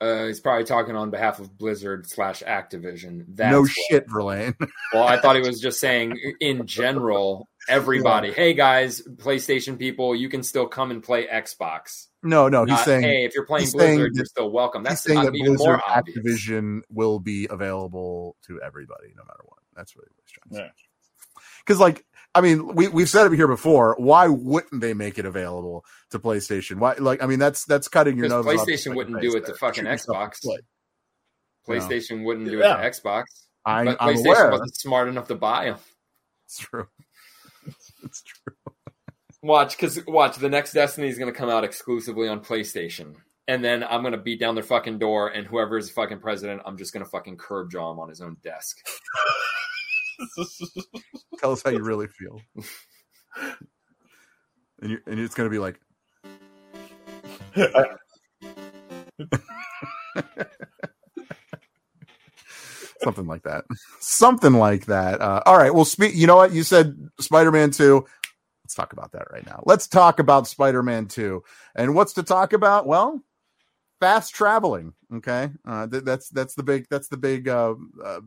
[0.00, 3.24] Uh, he's probably talking on behalf of Blizzard slash Activision.
[3.28, 4.54] That's no shit, Verlaine.
[4.92, 8.32] Well, I thought he was just saying in general, everybody.
[8.32, 12.08] Hey guys, PlayStation people, you can still come and play Xbox.
[12.22, 14.50] no, no, he's Not, saying hey, if you're playing he's saying Blizzard, that- you're still
[14.50, 14.82] welcome.
[14.82, 16.18] he's That's saying not that even Blizzard more obvious.
[16.18, 19.58] Activision will be available to everybody, no matter what.
[19.74, 20.62] That's really what he's trying to say.
[20.76, 21.40] Yeah.
[21.64, 22.04] Because, like,
[22.34, 23.94] I mean, we we've said it here before.
[23.98, 26.76] Why wouldn't they make it available to PlayStation?
[26.78, 28.54] Why, like, I mean, that's that's cutting your Because nose.
[28.60, 29.54] PlayStation second wouldn't do it to there.
[29.56, 30.40] fucking Shoot yourself in Xbox.
[30.42, 30.60] the foot.
[31.68, 32.80] PlayStation wouldn't do Yeah.
[32.80, 33.24] it to Xbox.
[33.64, 34.50] I'm, but I'm PlayStation aware.
[34.50, 35.78] wasn't smart enough to buy them.
[36.46, 36.86] It's true.
[38.02, 38.54] It's true.
[39.42, 43.16] Watch, because watch the next Destiny is going to come out exclusively on PlayStation,
[43.48, 46.20] and then I'm going to beat down their fucking door, and whoever is the fucking
[46.20, 48.78] president, I'm just going to fucking curb jaw him on his own desk.
[51.38, 52.40] Tell us how you really feel.
[54.80, 55.80] and you and it's gonna be like
[63.02, 63.64] something like that.
[64.00, 65.20] Something like that.
[65.20, 65.74] Uh, all right.
[65.74, 66.14] Well, speak.
[66.14, 66.52] You know what?
[66.52, 68.06] You said Spider-Man Two.
[68.64, 69.62] Let's talk about that right now.
[69.66, 71.42] Let's talk about Spider-Man Two.
[71.74, 72.86] And what's to talk about?
[72.86, 73.22] Well,
[74.00, 74.94] fast traveling.
[75.14, 77.74] Okay, uh, th- that's that's the big that's the big uh,
[78.04, 78.20] uh,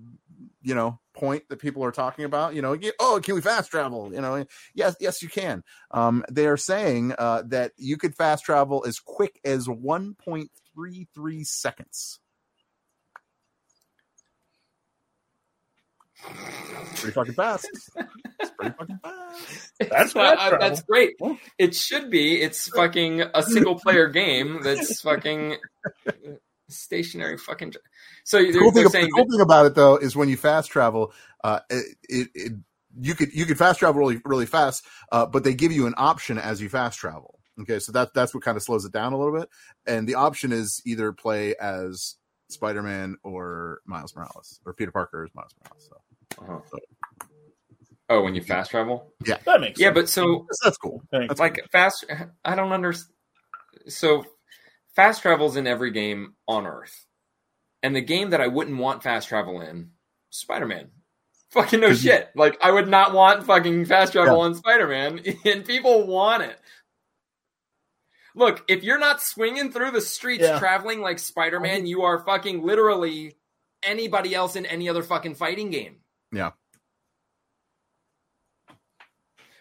[0.62, 2.54] you know point that people are talking about.
[2.56, 4.14] You know, oh, can we fast travel?
[4.14, 5.64] You know, yes, yes, you can.
[5.92, 10.52] Um, they are saying uh, that you could fast travel as quick as one point
[16.95, 17.68] Pretty fucking fast.
[18.39, 19.72] It's pretty fucking fast.
[19.89, 21.16] That's Uh, uh, that's great.
[21.57, 22.41] It should be.
[22.41, 25.57] It's fucking a single player game that's fucking
[26.70, 27.38] stationary.
[27.38, 27.74] Fucking.
[28.24, 31.13] So The cool, thing, the cool thing about it though is when you fast travel,
[31.43, 32.53] uh, it, it, it
[32.99, 35.93] you could you could fast travel really really fast, uh, but they give you an
[35.97, 37.39] option as you fast travel.
[37.61, 39.49] Okay, so that that's what kind of slows it down a little bit,
[39.86, 42.16] and the option is either play as
[42.49, 45.88] Spider Man or Miles Morales or Peter Parker as Miles Morales.
[45.89, 45.97] So
[46.40, 46.60] Uh-huh.
[48.10, 49.14] Oh, when you fast travel?
[49.26, 49.96] yeah, that makes Yeah, sense.
[49.96, 51.02] but so that's, that's cool.
[51.12, 51.28] Thanks.
[51.30, 52.06] That's like fast.
[52.44, 53.14] I don't understand.
[53.88, 54.26] So
[54.96, 57.06] fast travel's in every game on Earth,
[57.82, 59.90] and the game that I wouldn't want fast travel in,
[60.30, 60.90] Spider Man.
[61.52, 62.30] Fucking no shit.
[62.36, 66.60] Like I would not want fucking fast travel on Spider Man, and people want it.
[68.36, 70.60] Look, if you're not swinging through the streets Yeah.
[70.60, 73.38] traveling like Spider Man, you are fucking literally
[73.82, 75.98] anybody else in any other fucking fighting game.
[76.32, 76.52] Yeah.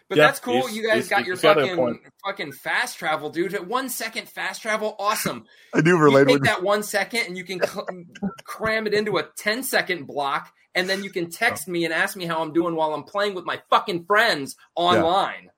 [0.07, 0.67] But Yeah, that's cool.
[0.67, 3.55] he's- You guys he's- got your got fucking fucking fast travel, dude.
[3.55, 5.45] At one second fast travel, awesome.
[5.73, 7.87] I do You relate take that one second and you can cl-
[8.43, 12.15] cram it into a 10 second block, and then you can text me and ask
[12.15, 15.49] me how I'm doing while I'm playing with my fucking friends online.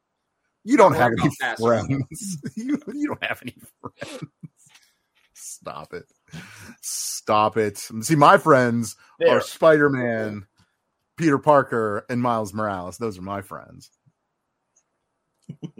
[0.64, 2.38] you don't Don't have any fast friends.
[2.56, 4.24] you, you don't have any friends.
[5.34, 6.06] Stop it.
[6.82, 7.78] Stop it.
[7.78, 9.30] See, my friends There.
[9.38, 10.46] are Spider Man,
[11.18, 12.98] Peter Parker, and Miles Morales.
[12.98, 13.90] Those are my friends.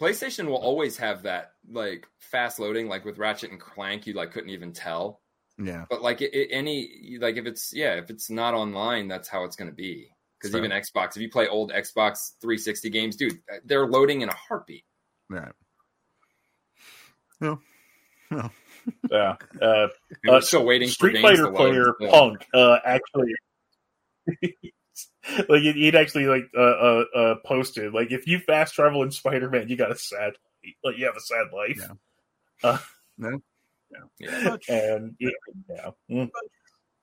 [0.00, 4.32] PlayStation will always have that like fast loading, like with Ratchet and Clank, you like
[4.32, 5.20] couldn't even tell.
[5.58, 5.84] Yeah.
[5.88, 9.44] But like it, it- any like if it's yeah, if it's not online, that's how
[9.44, 10.10] it's going to be.
[10.40, 14.34] Because even Xbox, if you play old Xbox 360 games, dude, they're loading in a
[14.34, 14.84] heartbeat.
[15.28, 15.52] Right.
[17.42, 17.60] No.
[18.30, 18.50] No.
[19.10, 19.36] yeah.
[19.60, 19.88] Uh,
[20.26, 21.56] Uh, still waiting for Street games Fighter to load.
[21.56, 22.10] player Yeah.
[22.10, 23.34] Punk uh, actually,
[25.48, 29.10] like he'd he'd actually like uh, uh, uh, posted like if you fast travel in
[29.10, 30.32] Spider Man, you got a sad
[30.84, 31.78] like you have a sad life.
[31.78, 31.94] Yeah.
[32.62, 32.78] Uh,
[33.16, 33.40] No.
[34.18, 34.56] Yeah.
[34.68, 35.30] and yeah,
[35.68, 35.90] yeah.
[36.10, 36.30] Mm.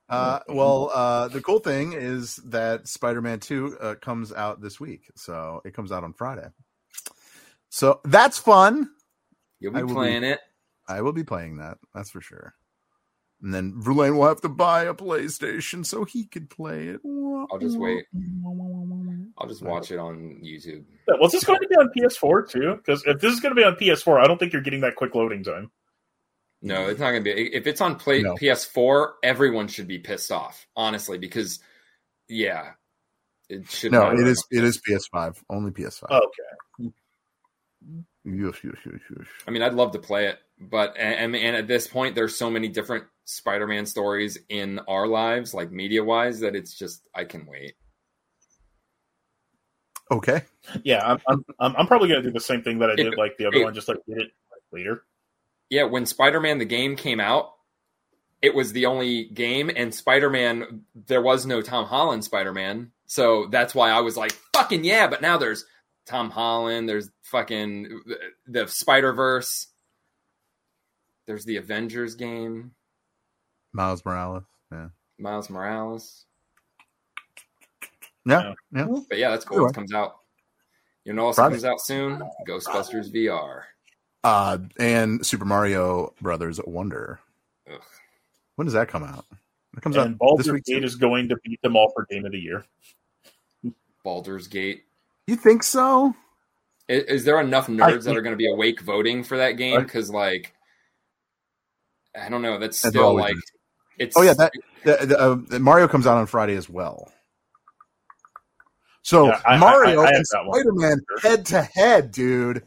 [0.08, 4.78] Uh, well, uh, the cool thing is that Spider Man 2 uh, comes out this
[4.78, 5.10] week.
[5.16, 6.48] So it comes out on Friday.
[7.70, 8.88] So that's fun.
[9.60, 10.38] You'll I be will be- playing it.
[10.88, 11.78] I will be playing that.
[11.92, 12.54] That's for sure.
[13.40, 17.00] And then Verlaine will have to buy a PlayStation so he could play it.
[17.52, 18.04] I'll just wait.
[19.38, 20.84] I'll just watch it on YouTube.
[21.06, 22.74] Yeah, Was this going to be on PS4 too?
[22.76, 24.96] Because if this is going to be on PS4, I don't think you're getting that
[24.96, 25.70] quick loading time.
[26.60, 27.54] No, it's not going to be.
[27.54, 28.34] If it's on play No.
[28.34, 31.60] PS4, everyone should be pissed off, honestly, because
[32.28, 32.72] yeah,
[33.48, 33.92] it should.
[33.92, 35.42] No, not it run is on it is PS5.
[35.48, 36.10] Only PS5.
[36.10, 36.92] Okay.
[38.24, 39.26] Yes, yes, yes, yes.
[39.46, 42.50] I mean, I'd love to play it, but and, and at this point, there's so
[42.50, 47.74] many different Spider-Man stories in our lives, like media-wise, that it's just I can wait.
[50.10, 50.42] Okay.
[50.84, 53.08] Yeah, I'm I'm, I'm, I'm probably going to do the same thing that I did
[53.12, 54.30] It- like the other it- one, just like get it
[54.72, 55.04] later.
[55.70, 57.52] Yeah, when Spider-Man the game came out,
[58.40, 63.74] it was the only game, and Spider-Man there was no Tom Holland Spider-Man, so that's
[63.74, 65.66] why I was like, "Fucking yeah!" But now there's
[66.06, 68.00] Tom Holland, there's fucking
[68.46, 69.66] the Spider Verse.
[71.26, 72.70] There's the Avengers game.
[73.72, 74.44] Miles Morales.
[74.72, 74.88] Yeah.
[75.18, 76.24] Miles Morales.
[78.24, 78.54] Yeah.
[78.72, 78.86] Yeah.
[79.08, 79.58] But yeah, that's cool.
[79.58, 79.70] Anyway.
[79.70, 80.16] It comes out.
[81.04, 81.54] You know, what also Friday.
[81.54, 82.22] comes out soon.
[82.46, 83.62] Ghostbusters VR.
[84.24, 87.20] Uh, and Super Mario Brothers Wonder.
[87.72, 87.80] Ugh.
[88.56, 89.24] When does that come out?
[89.76, 90.60] It comes And out Baldur's this.
[90.62, 90.84] Gate too.
[90.84, 92.64] is going to beat them all for game of the year.
[94.04, 94.84] Baldur's Gate.
[95.26, 96.14] You think so?
[96.90, 99.82] I- Is, there enough nerds that are going to be awake voting for that game?
[99.82, 100.54] Because like,
[102.20, 102.58] I don't know.
[102.58, 103.42] That's That's still like, is.
[103.98, 104.52] It's Oh yeah, that
[104.84, 107.10] the, the, uh, Mario comes out on Friday as well.
[109.02, 110.26] So Yeah, I- Mario I- I and.
[110.26, 112.62] Spider Man head to head, dude.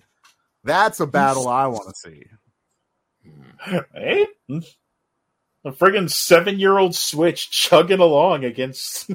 [0.63, 2.23] That's a battle I want to see.
[3.93, 4.27] Hey,
[5.63, 9.09] a friggin' seven-year-old Switch chugging along against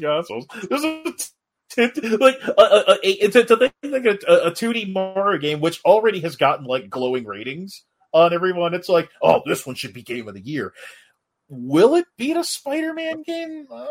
[0.00, 0.46] consoles.
[0.70, 0.82] This
[1.76, 5.38] is like a, a, a, it's a, it's a thing like a, a 2D Mario
[5.38, 8.74] game, which already has gotten like glowing ratings on everyone.
[8.74, 10.72] It's like, oh, this one should be game of the year.
[11.48, 13.66] Will it beat a Spider-Man game?
[13.70, 13.86] Uh,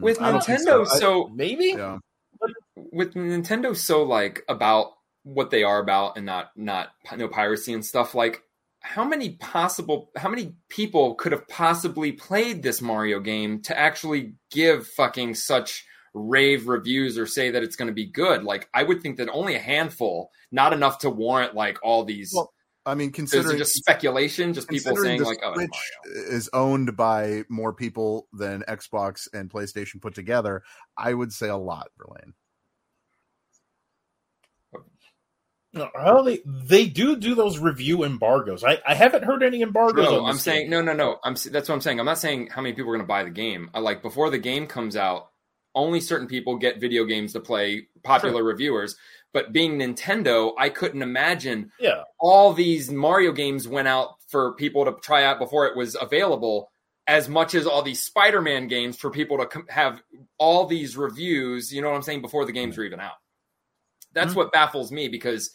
[0.00, 0.86] with I don't think Nintendo.
[0.90, 1.74] I- So, maybe.
[1.76, 1.98] yeah.
[2.92, 4.92] with Nintendo, so like about
[5.24, 8.14] what they are about and not not no piracy and stuff.
[8.14, 8.42] Like,
[8.80, 14.34] how many possible, how many people could have possibly played this Mario game to actually
[14.50, 15.84] give fucking such
[16.14, 18.44] rave reviews or say that it's going to be good?
[18.44, 22.32] Like, I would think that only a handful, not enough to warrant like all these.
[22.34, 22.52] Well,
[22.88, 24.54] I mean, is it considering just speculation?
[24.54, 25.70] Just people saying the like, "Oh, it's Switch
[26.06, 30.62] Mario." is owned by more people than Xbox and PlayStation put together,
[30.96, 32.34] I would say a lot, Verlaine.
[35.74, 38.64] Well, they they do do those review embargoes.
[38.64, 40.06] I, I haven't heard any embargoes.
[40.06, 40.70] No, I'm saying game.
[40.70, 41.18] no, no, no.
[41.22, 42.00] I'm s- that's what I'm saying.
[42.00, 43.70] I'm not saying how many people are going to buy the game.
[43.74, 45.28] I like before the game comes out,
[45.74, 47.86] only certain people get video games to play.
[48.02, 48.96] Popular reviewers,
[49.32, 54.84] but being Nintendo, I couldn't imagine Yeah, all these Mario games went out for people
[54.84, 56.70] to try out before it was available.
[57.06, 60.02] As much as all these Spider-Man games for people to com- have
[60.36, 62.82] all these reviews, you know what I'm saying, before the games mm-hmm.
[62.82, 63.12] are even out.
[64.12, 64.38] That's mm-hmm.
[64.38, 65.50] what baffles me because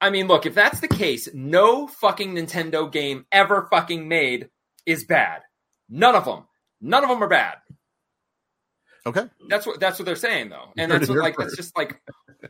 [0.00, 4.48] I mean, look, if that's the case, no fucking Nintendo game ever fucking made
[4.84, 5.42] is bad.
[5.88, 6.44] None of them.
[6.80, 7.56] None of them are bad.
[9.06, 9.24] Okay.
[9.48, 10.68] That's what that's what they're saying though.
[10.76, 12.00] And Heard that's what, here like that's just like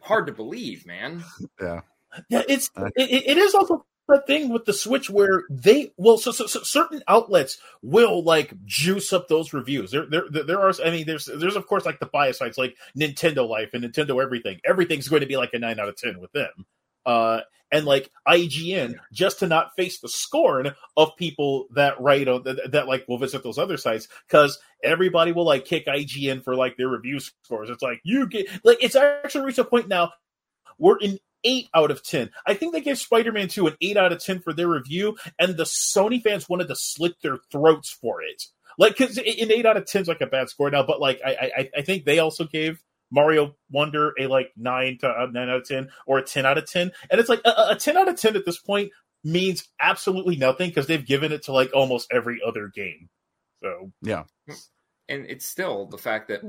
[0.02, 1.24] hard to believe, man.
[1.60, 1.80] Yeah.
[2.28, 2.42] yeah.
[2.48, 6.30] It's Uh, it, it is also that thing with the Switch where they well, so,
[6.30, 9.90] so, so certain outlets will like juice up those reviews.
[9.90, 10.72] There, there, there- there are.
[10.84, 14.22] I mean, there's there's of course like the bias sites like Nintendo Life and Nintendo
[14.22, 14.60] Everything.
[14.64, 16.66] Everything's going to be like a nine out of ten with them.
[17.06, 17.40] Uh,
[17.74, 22.70] and like IGN, just to not face the scorn of people that write on that,
[22.70, 26.76] that like will visit those other sites because everybody will like kick IGN for like
[26.76, 27.70] their review scores.
[27.70, 30.12] It's like you get like it's actually reached a point now
[30.78, 32.30] we're in eight out of ten.
[32.46, 35.56] I think they gave Spider-Man 2 an eight out of ten for their review, and
[35.56, 38.44] the Sony fans wanted to slit their throats for it.
[38.78, 41.20] Like, because an eight out of ten is like a bad score now, but like
[41.24, 45.48] I, I, I think they also gave Mario Wonder a like nine to uh, nine
[45.48, 47.96] out of ten or a ten out of ten, and it's like a, a ten
[47.96, 48.90] out of ten at this point
[49.24, 53.08] means absolutely nothing because they've given it to like almost every other game.
[53.62, 54.24] So Yeah.
[55.08, 56.42] And it's still the fact that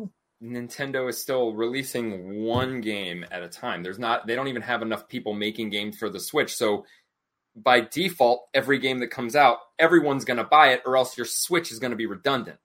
[0.44, 3.84] Nintendo is still releasing one game at a time.
[3.84, 6.56] There's not they don't even have enough people making games for the Switch.
[6.56, 6.86] So
[7.56, 11.26] by default, every game that comes out, everyone's going to buy it or else your
[11.26, 12.60] Switch is going to be redundant.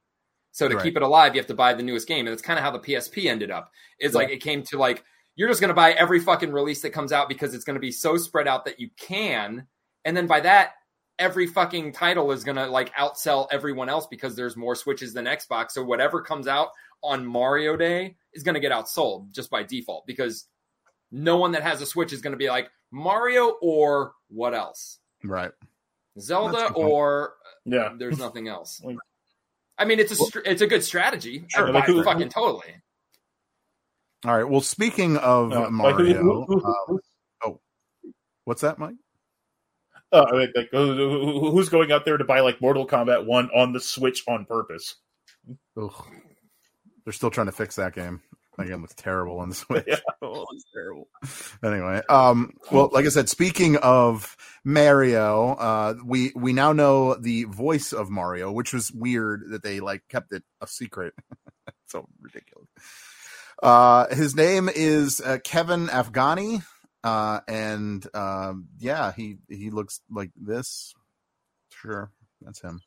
[0.52, 0.82] So to Right.
[0.82, 2.26] keep it alive, you have to buy the newest game.
[2.26, 3.70] And that's kind of how the PSP ended up.
[3.98, 5.04] It's like it came to like
[5.36, 7.80] you're just going to buy every fucking release that comes out because it's going to
[7.80, 9.66] be so spread out that you can.
[10.04, 10.72] And then by that,
[11.18, 15.26] every fucking title is going to like outsell everyone else because there's more Switches than
[15.26, 15.70] Xbox.
[15.70, 16.70] So whatever comes out
[17.02, 20.46] on Mario Day is going to get outsold just by default because
[21.12, 24.98] no one that has a Switch is going to be like Mario or what else?
[25.24, 25.52] Right.
[26.18, 26.88] Zelda good point.
[26.88, 28.80] or uh, yeah, there's nothing else.
[28.84, 28.96] Like-
[29.80, 31.44] I mean, it's a str- it's a good strategy.
[31.48, 32.74] Sure, I like buy who- fucking totally.
[34.26, 34.44] All right.
[34.48, 37.00] Well, speaking of Uh, like, Mario, who- who- who- um,
[37.44, 37.60] oh,
[38.44, 38.96] what's that, Mike?
[40.12, 40.94] uh, like, like who-
[41.40, 44.44] who- who's going out there to buy like Mortal Kombat One on the Switch on
[44.44, 44.96] purpose?
[45.80, 46.06] Ugh.
[47.04, 48.20] They're still trying to fix that game.
[48.66, 49.84] Game was terrible on the Switch.
[49.86, 49.96] Yeah.
[50.22, 51.08] Oh, it's terrible.
[51.62, 57.44] Anyway, um, well, like I said, speaking of Mario, uh, we we now know the
[57.44, 61.14] voice of Mario, which was weird that they like kept it a secret.
[61.86, 62.68] so ridiculous.
[63.62, 66.62] Uh, his name is uh, Kevin Afghani,
[67.04, 70.94] uh, and um, yeah, he he looks like this.
[71.72, 72.80] Sure, that's him.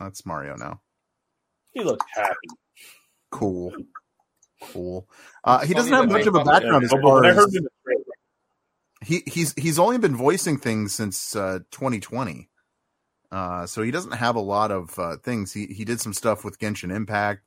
[0.00, 0.80] That's Mario now.
[1.72, 2.48] He looks happy.
[3.30, 3.72] Cool.
[4.62, 5.08] Cool.
[5.42, 7.70] Uh, he doesn't have much of a background as far as heard him in the
[7.84, 8.04] trailer,
[9.02, 12.48] he he's he's only been voicing things since uh, 2020.
[13.30, 15.52] Uh, so he doesn't have a lot of uh, things.
[15.52, 17.42] He he did some stuff with Genshin Impact,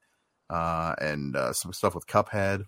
[0.50, 2.66] uh, and uh, some stuff with Cuphead.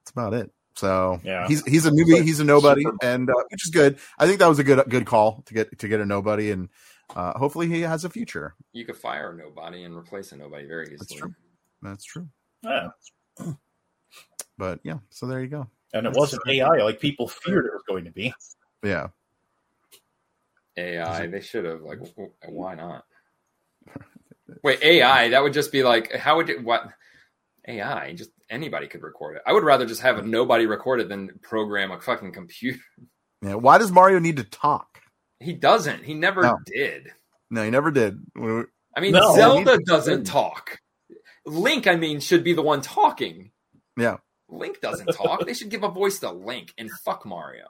[0.00, 0.50] That's about it.
[0.74, 1.46] So Yeah.
[1.48, 3.98] he's he's a newbie, he's a nobody, and uh, which is good.
[4.18, 6.68] I think that was a good good call to get to get a nobody, and
[7.16, 8.54] uh, hopefully he has a future.
[8.72, 10.98] You could fire a nobody and replace a nobody very easily.
[10.98, 11.34] That's true.
[11.82, 12.28] That's true.
[12.62, 12.88] Yeah.
[14.56, 15.68] But yeah, so there you go.
[15.92, 18.34] And it wasn't AI like people feared it was going to be.
[18.82, 19.08] Yeah.
[20.76, 21.98] AI, they should have like,
[22.46, 23.04] why not?
[24.62, 26.62] Wait, AI, that would just be like, how would it?
[26.64, 26.88] What
[27.66, 28.14] AI?
[28.14, 29.42] Just anybody could record it.
[29.46, 32.80] I would rather just have a nobody record it than program a fucking computer.
[33.40, 33.54] Yeah.
[33.54, 35.00] Why does Mario need to talk?
[35.38, 36.02] He doesn't.
[36.02, 36.58] He never No.
[36.66, 37.12] did.
[37.52, 38.18] No, he never did.
[38.36, 39.32] I mean, No.
[39.36, 40.80] Zelda doesn't talk.
[41.46, 43.50] Link, I mean, should be the one talking.
[43.96, 44.18] Yeah.
[44.48, 45.44] Link doesn't talk.
[45.46, 47.66] they should give a voice to Link and fuck Mario.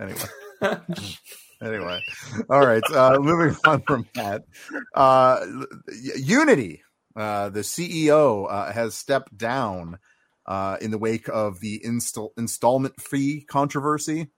[0.00, 0.20] Anyway.
[1.62, 2.00] anyway.
[2.50, 2.82] All right.
[2.92, 4.44] Uh, moving on from that.
[4.94, 5.44] Uh,
[6.16, 6.82] Unity,
[7.16, 9.98] uh, the CEO, uh, has stepped down
[10.46, 14.28] uh, in the wake of the install- installment fee controversy.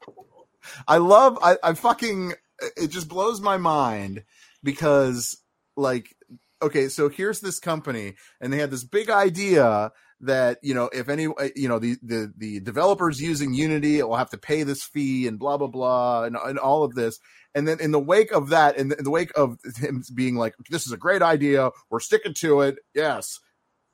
[0.88, 2.34] I love, I, I fucking,
[2.76, 4.24] it just blows my mind
[4.62, 5.36] because,
[5.78, 6.14] like,
[6.60, 11.08] okay, so here's this company, and they had this big idea that you know if
[11.08, 14.64] any uh, you know the the the developers using unity it will have to pay
[14.64, 17.18] this fee and blah blah blah and, and all of this.
[17.54, 20.34] And then in the wake of that in the, in the wake of him being
[20.34, 23.38] like this is a great idea we're sticking to it yes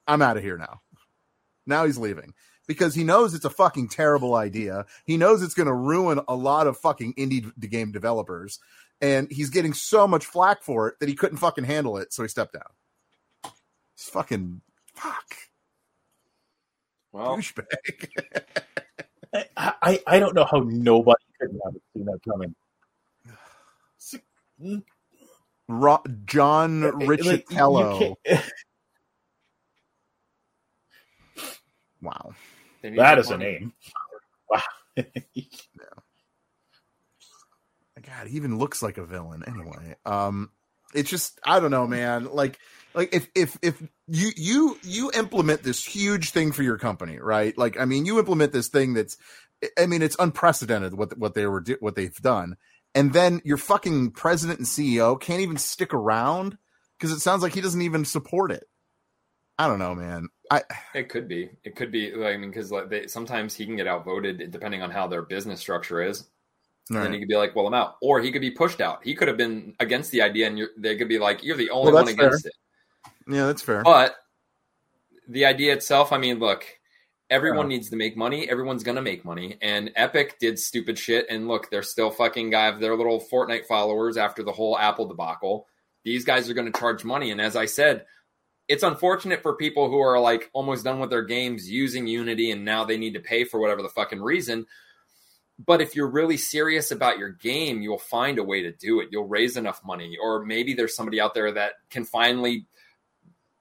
[0.07, 0.81] i'm out of here now.
[1.67, 2.33] Now he's leaving.
[2.67, 4.87] Because he knows it's a fucking terrible idea.
[5.05, 8.59] He knows it's going to ruin a lot of fucking indie game developers
[9.01, 12.23] and he's getting so much flack for it that he couldn't fucking handle it so
[12.23, 13.53] he stepped down
[13.95, 14.61] it's fucking
[14.95, 15.35] fuck
[17.13, 18.09] Well, douchebag
[19.57, 22.55] I, I, I don't know how nobody could have seen that coming.
[25.69, 28.15] Ro- John Like, you Riccitiello.
[28.25, 28.43] can't-
[32.01, 32.33] wow.
[32.83, 33.73] they need that some is a name.
[34.49, 34.61] Wow.
[38.07, 39.97] God, he even looks like a villain anyway.
[40.05, 40.51] Um
[40.95, 42.27] it's just I don't know, man.
[42.27, 42.59] Like
[42.95, 47.57] like if if if you you you implement this huge thing for your company, right?
[47.59, 49.17] Like I mean, you implement this thing that's
[49.79, 52.57] I mean, it's unprecedented what what they were what they've done.
[52.95, 56.57] And then your fucking president and CEO can't even stick around
[56.97, 58.65] because it sounds like he doesn't even support it.
[59.59, 60.29] I don't know, man.
[60.51, 60.63] I
[60.95, 61.51] It could be.
[61.65, 62.13] It could be.
[62.13, 65.61] I mean, because like they, sometimes he can get outvoted depending on how their business
[65.61, 66.29] structure is.
[66.91, 69.03] And then he could be like, "Well, I'm out," or he could be pushed out.
[69.03, 71.71] He could have been against the idea, and you're, they could be like, "You're the
[71.71, 72.27] only Well, one that's fair.
[72.29, 72.53] against it."
[73.27, 73.83] yeah, that's fair.
[73.83, 74.17] But
[75.27, 76.67] the idea itself, I mean, look,
[77.31, 77.69] everyone uh-huh.
[77.69, 78.51] needs to make money.
[78.51, 81.25] Everyone's gonna make money, and Epic did stupid shit.
[81.31, 82.67] And look, they're still fucking guy.
[82.67, 85.67] of Their little Fortnite followers after the whole Apple debacle.
[86.05, 88.07] These guys are gonna charge money, and as I said.
[88.67, 92.65] It's unfortunate for people who are like almost done with their games using Unity and
[92.65, 94.65] now they need to pay for whatever the fucking reason.
[95.65, 99.09] But if you're really serious about your game, you'll find a way to do it.
[99.13, 102.67] You'll raise enough money, or maybe there's somebody out there that can finally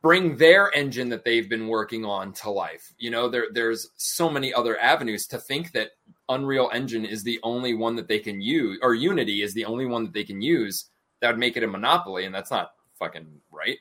[0.02, 2.94] bring their engine that they've been working on to life.
[2.98, 5.92] You know, there there's so many other avenues to think that
[6.30, 9.86] Unreal Engine is the only one that they can use, or Unity is the only
[9.86, 10.86] one that they can use.
[11.22, 13.78] That would make it a monopoly, and that's not fucking right.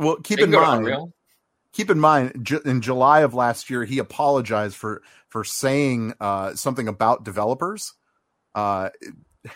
[0.00, 1.12] Well, keep They in can go to mind,
[1.72, 5.02] keep in mind, in July of last year, he apologized for
[5.34, 7.92] for saying uh, something about developers.
[8.54, 8.90] Uh,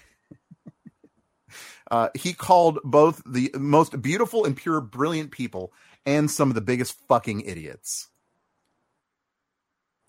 [1.92, 5.72] uh, he called both the most beautiful and pure, brilliant people
[6.04, 8.08] and some of the biggest fucking idiots.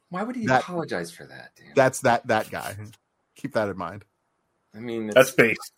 [0.10, 1.52] Why would he That- apologize for that?
[1.56, 1.76] Dude?
[1.76, 2.76] That's that that guy.
[3.36, 4.06] Keep that in mind.
[4.76, 5.74] I mean, it's, That's based.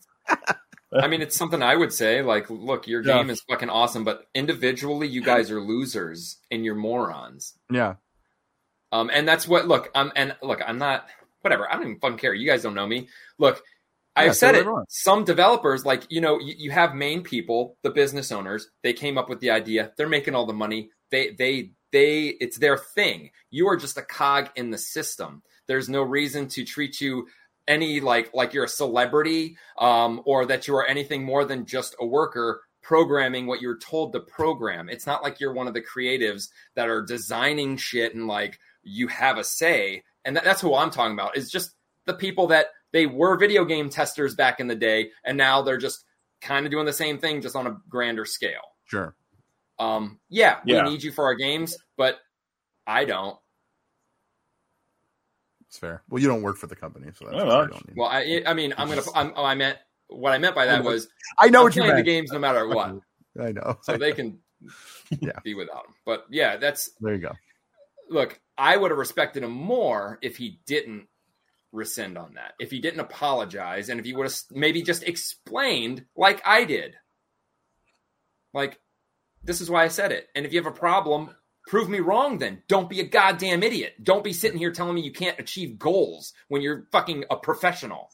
[0.94, 2.22] I mean, it's something I would say.
[2.22, 3.18] Like, look, your Yeah.
[3.18, 7.56] game is fucking awesome, but individually, you guys are losers and you're morons.
[7.70, 7.96] Yeah,
[8.92, 9.68] Um, and that's what.
[9.68, 11.08] Look, I'm and look, I'm not.
[11.42, 11.68] Whatever.
[11.68, 12.34] I don't even fucking care.
[12.34, 13.08] You guys don't know me.
[13.40, 13.64] Look,
[14.16, 14.68] I've said it.
[14.90, 18.70] Some developers, like you know, you, you have main people, the business owners.
[18.84, 19.92] They came up with the idea.
[19.98, 20.90] They're making all the money.
[21.10, 22.26] They they they.
[22.28, 23.32] It's their thing.
[23.50, 25.42] You are just a cog in the system.
[25.68, 27.28] There's no reason to treat you
[27.68, 31.96] any like like you're a celebrity um, or that you are anything more than just
[32.00, 34.90] a worker programming what you're told to program.
[34.90, 39.08] It's not like you're one of the creatives that are designing shit and like you
[39.08, 40.04] have a say.
[40.26, 41.36] And that, that's who I'm talking about.
[41.38, 41.72] Is just
[42.06, 45.78] the people that they were video game testers back in the day, and now they're
[45.78, 46.04] just
[46.42, 48.62] kind of doing the same thing, just on a grander scale.
[48.86, 49.16] sure.
[49.80, 50.84] Um, yeah, Yeah.
[50.84, 52.20] we need you for our games, but
[52.86, 53.36] I don't.
[55.68, 56.04] It's fair.
[56.10, 57.96] Well, you don't work for the company, so that's why you don't need.
[57.98, 59.02] Well, I, I mean, I'm gonna.
[59.16, 59.78] I'm, oh, I meant
[60.08, 61.08] what I meant by that was
[61.40, 62.06] I know I'm what you playing meant.
[62.06, 62.96] the games no matter what,
[63.40, 63.78] I know.
[63.82, 64.40] so they can
[65.22, 65.32] Yeah.
[65.44, 65.96] be without them.
[66.06, 67.32] But yeah, that's There you go.
[68.10, 68.40] look.
[68.58, 71.08] I would have respected him more if he didn't
[71.72, 72.54] rescind on that.
[72.60, 76.96] If he didn't apologize, and if he would have maybe just explained like I did.
[78.54, 78.80] Like,
[79.44, 80.28] this is why I said it.
[80.36, 81.36] And if you have a problem,
[81.68, 82.38] prove me wrong.
[82.38, 83.96] Then don't be a goddamn idiot.
[84.04, 88.10] Don't be sitting here telling me you can't achieve goals when you're fucking a professional.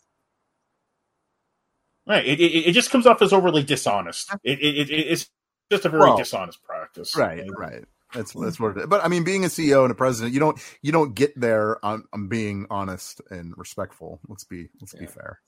[2.07, 2.25] Right.
[2.25, 4.29] It, it, it just comes off as overly dishonest.
[4.29, 4.37] Uh-huh.
[4.43, 5.29] It, it, it it's
[5.71, 7.15] just a very Well, dishonest practice.
[7.17, 7.83] Right, right.
[8.13, 8.87] That's that's what it is.
[8.87, 11.83] But I mean, being a CEO and a president, you don't you don't get there
[11.85, 14.19] on, on being honest and respectful.
[14.27, 15.39] Let's be let's be fair.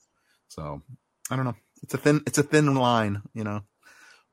[0.48, 0.82] So
[1.30, 1.56] I don't know.
[1.82, 3.62] It's a thin it's a thin line, you know,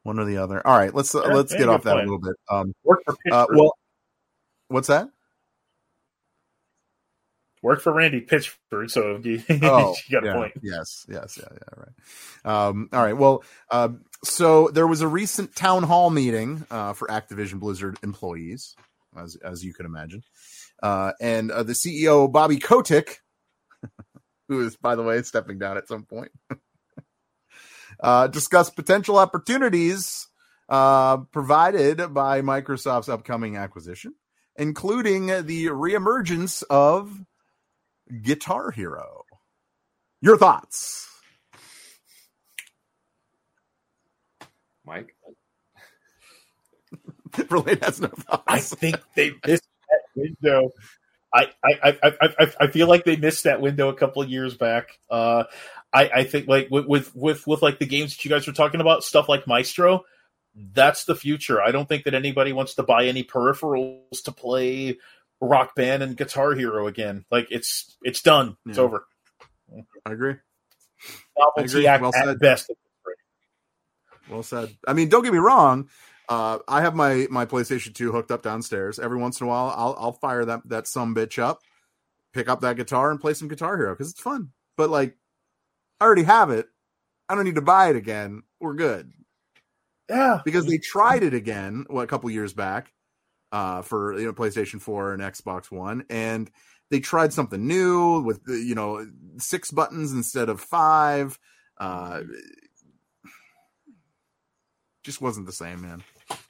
[0.03, 0.65] one or the other.
[0.65, 2.35] All right, let's uh, Yeah, let's get off that a little bit.
[2.49, 2.73] Um,
[3.31, 3.73] uh, well,
[4.67, 5.09] what's that?
[7.67, 10.53] Work for Randy Pitchford, so you, Oh, you got a point.
[10.63, 11.83] Yes, yes, yeah, yeah,
[12.45, 12.67] right.
[12.69, 13.17] Um, all right.
[13.17, 18.73] Well, um, so there was a recent town hall meeting uh, for Activision Blizzard employees,
[19.17, 20.23] as as you can imagine,
[20.81, 23.17] uh, and uh, the CEO Bobby Kotick,
[24.47, 26.31] who is by the way stepping down at some point,
[27.99, 30.29] uh, discussed potential opportunities
[30.69, 34.13] uh, provided by Microsoft's upcoming acquisition,
[34.55, 37.11] including the reemergence of
[38.21, 39.23] Guitar Hero.
[40.21, 41.09] Your thoughts?
[44.85, 45.15] Mike,
[47.49, 48.43] Relate has no thoughts.
[48.47, 50.71] I think they missed that window.
[51.33, 54.55] I, I, I, I, I feel like they missed that window a couple of years
[54.55, 54.97] back.
[55.09, 55.43] Uh,
[55.93, 58.53] I, I think like with, with with with like the games that you guys were
[58.53, 60.03] talking about, stuff like Maestro,
[60.55, 61.61] that's the future.
[61.61, 64.97] I don't think that anybody wants to buy any peripherals to play
[65.41, 67.25] Rock Band and Guitar Hero again.
[67.31, 68.57] Like it's it's done.
[68.65, 69.05] It's over.
[70.05, 70.35] I agree.
[71.37, 71.87] Novelty agree.
[71.87, 72.39] act Well at said.
[72.39, 72.71] best.
[74.29, 74.75] Well said.
[74.87, 75.89] I mean, don't get me wrong.
[76.29, 78.99] Uh, I have my my PlayStation 2 hooked up downstairs.
[78.99, 81.59] Every once in a while, I'll I'll fire that that some bitch up,
[82.33, 84.49] pick up that guitar, and play some Guitar Hero because it's fun.
[84.75, 85.15] But like,
[86.01, 86.67] I already have it.
[87.29, 88.43] I don't need to buy it again.
[88.59, 89.11] We're good
[90.09, 90.39] Yeah.
[90.43, 92.91] because they tried it again what a couple years back
[93.51, 96.49] uh, for you know PlayStation 4 and Xbox One, and
[96.89, 99.05] they tried something new with you know
[99.37, 101.39] six buttons instead of five.
[101.77, 102.21] Uh,
[105.03, 106.03] just wasn't the same, man.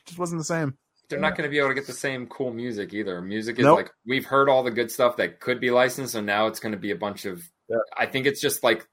[0.06, 0.78] Just wasn't the same.
[1.10, 3.22] they're not going to be able to get the same cool music either.
[3.22, 3.78] Music is Nope.
[3.78, 6.72] like we've heard all the good stuff that could be licensed, and now it's going
[6.74, 7.48] to be a bunch of.
[7.70, 7.78] Yeah.
[7.98, 8.88] I think it's just like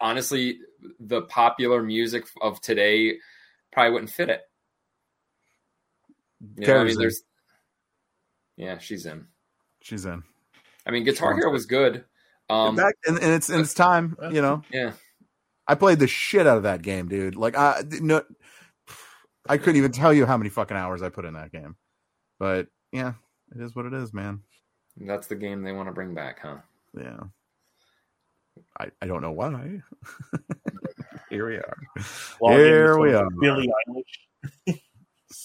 [0.00, 0.58] honestly,
[1.00, 3.18] the popular music of today
[3.72, 4.40] probably wouldn't fit it.
[6.56, 7.22] You know, I mean, there's.
[8.56, 9.26] Yeah, she's in.
[9.82, 10.22] She's in.
[10.86, 12.04] I mean, Guitar Hero was good.
[12.50, 14.62] Um, Back, and, and it's and it's time, you know.
[14.70, 14.92] yeah,
[15.66, 17.36] I played the shit out of that game, dude.
[17.36, 18.22] Like I no,
[19.48, 21.76] I couldn't even tell you how many fucking hours I put in that game.
[22.38, 23.14] But yeah,
[23.54, 24.40] it is what it is, man.
[24.96, 26.58] that's the game they want to bring back, huh?
[26.98, 27.20] Yeah.
[28.78, 29.80] I, I don't know why.
[31.30, 31.76] Here we are.
[32.40, 33.28] Log Here we are.
[33.40, 34.80] Billie Eilish.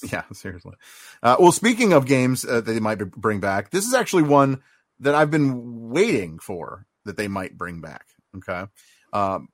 [0.12, 0.76] Yeah, seriously.
[1.22, 4.62] Uh, well, speaking of games uh, that they might bring back, this is actually one
[5.00, 8.06] that I've been waiting for that they might bring back.
[8.38, 8.66] Okay.
[9.14, 9.50] Um,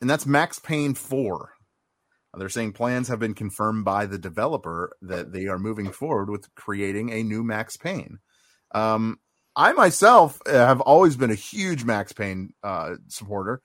[0.00, 1.52] and that's Max Payne 4.
[2.36, 6.54] They're saying plans have been confirmed by the developer that they are moving forward with
[6.54, 8.18] creating a new Max Payne.
[8.74, 9.18] Um,
[9.56, 13.60] I myself uh, have always been a huge Max Payne uh, supporter,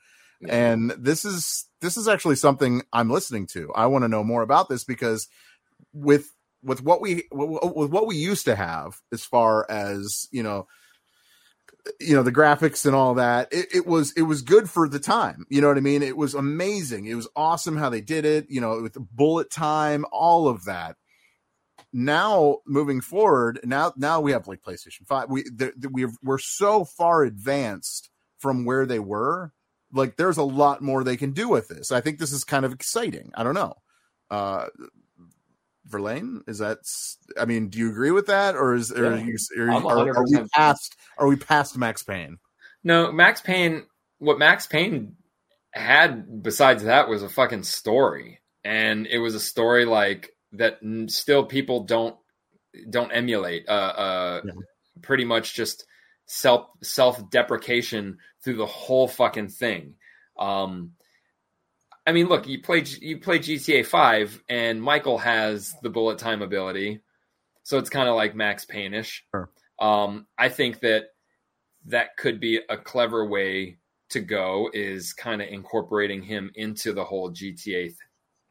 [0.48, 3.72] and this is this is actually something I'm listening to.
[3.76, 5.28] I want to know more about this because
[5.92, 6.32] with
[6.64, 10.68] with what we with what we used to have as far as you know
[12.00, 15.00] you know the graphics and all that it, it was it was good for the
[15.00, 15.46] time.
[15.50, 16.02] You know what i mean?
[16.02, 17.08] It was amazing.
[17.08, 20.96] It was awesome how they did it you know with bullet time all of that.
[21.92, 26.38] Now moving forward now now we have like playstation 5 we the, the, we're we're
[26.40, 28.10] so far advanced
[28.40, 29.52] from where they were.
[29.92, 31.92] Like there's a lot more they can do with this.
[31.92, 33.32] I think this is kind of exciting.
[33.36, 33.76] I don't know.
[34.32, 34.68] Uh
[35.86, 36.80] Verlaine, is that?
[37.40, 39.10] I mean, do you agree with that, or is are, Yeah.
[39.12, 40.96] are, you- are, are we past?
[41.18, 42.38] Are we past Max Payne?
[42.84, 43.86] No, Max Payne.
[44.20, 45.16] What Max Payne
[45.72, 50.80] had besides that was a fucking story, and it was a story like that.
[51.08, 52.16] Still, people don't
[52.90, 53.68] don't emulate.
[53.68, 54.52] Uh, uh, Yeah.
[55.02, 55.86] pretty much just
[56.26, 59.96] self self deprecation through the whole fucking thing.
[60.40, 60.94] Um,
[62.06, 66.42] I mean, look, you play you play GTA Five, and Michael has the bullet time
[66.42, 67.02] ability,
[67.64, 69.26] so it's kind of like Max Payne-ish.
[69.32, 69.50] Sure.
[69.80, 71.06] Um, I think that
[71.86, 73.78] that could be a clever way
[74.10, 77.94] to go is kind of incorporating him into the whole GTA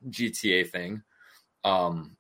[0.09, 1.03] GTA thing.
[1.65, 2.17] Um,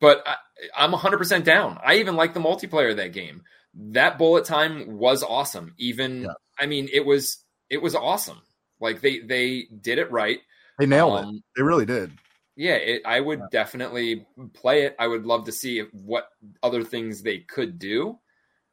[0.00, 0.36] but I,
[0.76, 1.78] I'm 100% down.
[1.84, 3.42] I even like the multiplayer of that game.
[3.74, 5.74] That bullet time was awesome.
[5.78, 6.32] Even Yeah.
[6.58, 8.40] I mean, it was it was awesome.
[8.80, 10.40] Like they they did it right.
[10.78, 11.24] They nailed it.
[11.24, 12.12] Um, They really did.
[12.56, 14.96] Yeah, it, I would definitely play it.
[14.98, 16.30] I would love to see what
[16.62, 18.18] other things they could do.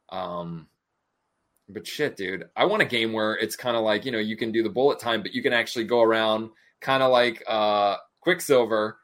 [0.09, 0.67] Um,
[1.67, 4.37] but shit, dude, I want a game where it's kind of like you know you
[4.37, 6.49] can do the bullet time, but you can actually go around
[6.81, 8.97] kind of like uh, Quicksilver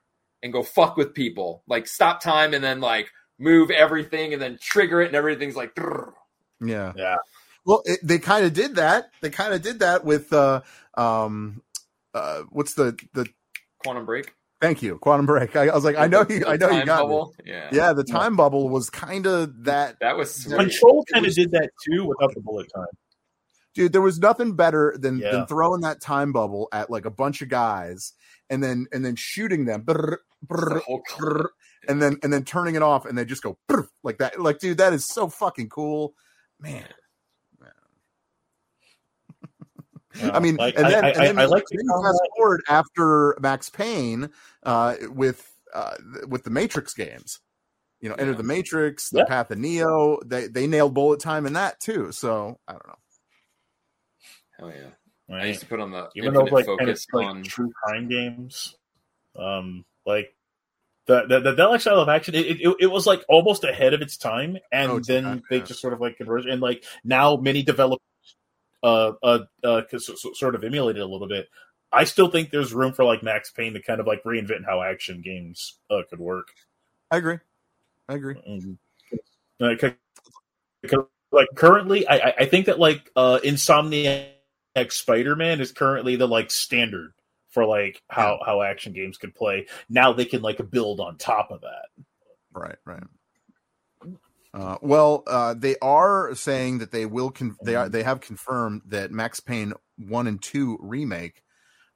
[0.43, 4.57] and go fuck with people, like stop time and then like move everything and then
[4.61, 5.75] trigger it and everything's like.
[5.75, 6.13] "Drrr."
[6.61, 6.93] Yeah.
[6.95, 7.15] Yeah.
[7.65, 9.09] Well, it, they kind of did that.
[9.21, 10.61] They kind of did that with uh
[10.95, 11.61] um
[12.13, 13.27] uh what's the the
[13.83, 14.33] Quantum Break.
[14.61, 15.55] thank you quantum break.
[15.55, 17.33] I, I was like, I know you, I know you got bubble.
[17.45, 17.51] me.
[17.53, 19.95] Yeah, Yeah, the time bubble was kind of that.
[20.01, 20.57] that was sweet.
[20.57, 22.87] Control kind of did that too without the bullet time.
[23.73, 25.31] dude there was nothing better than Yeah.
[25.31, 28.11] than throwing that time bubble at like a bunch of guys
[28.49, 30.17] and then and then shooting them The
[30.85, 31.45] whole brrr,
[31.87, 33.57] and then and then turning it off and they just go
[34.03, 36.15] like that like dude that is so fucking cool
[36.59, 36.83] man
[40.21, 42.21] I mean, Like, and then, I- and then I- I you- like then the fast
[42.37, 44.29] forward after Max Payne
[44.63, 45.95] uh, with uh,
[46.27, 47.39] with the Matrix games.
[48.01, 49.25] You know, Enter the Matrix, The Yeah.
[49.25, 50.19] Path of Neo.
[50.25, 52.11] They they nailed bullet time in that too.
[52.13, 52.95] So I don't know.
[54.57, 55.35] Hell yeah!
[55.35, 57.71] I used to put on the even though infinite like kind of focus like true
[57.83, 58.75] crime games,
[59.37, 60.33] um, like
[61.07, 64.01] the the, the Deluxe style of action, it, it, it was like almost ahead of
[64.01, 65.63] its time, and Oh, then not, they yeah.
[65.63, 67.99] just sort of like converged, and like now many developers
[68.83, 71.47] uh uh uh cause, so- so- sort of emulated a little bit.
[71.91, 74.81] I still think there's room for like Max Payne to kind of like reinvent how
[74.81, 76.49] action games uh, could work.
[77.09, 77.39] I agree.
[78.07, 78.35] I agree.
[78.35, 78.77] Mm.
[79.59, 79.93] Like, c-
[80.87, 80.97] c-
[81.31, 84.29] like currently, I I- I think that like uh Insomniac
[84.89, 87.13] Spider Man is currently the like standard
[87.49, 89.65] for like how how action games could play.
[89.89, 91.87] Now they can like build on top of that.
[92.53, 93.03] Right, right.
[94.53, 97.29] Uh, well, uh, they are saying that they will.
[97.29, 97.87] Con- they are.
[97.87, 101.43] They have confirmed that Max Payne one and two remake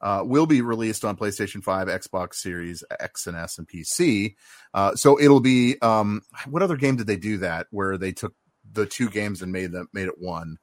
[0.02, 4.36] uh, will be released on PlayStation Five, Xbox Series X and S, and PC.
[4.74, 5.80] Uh, so it'll be.
[5.82, 8.36] Um, what other game did they do that where they took
[8.72, 10.58] the two games and made them made it one?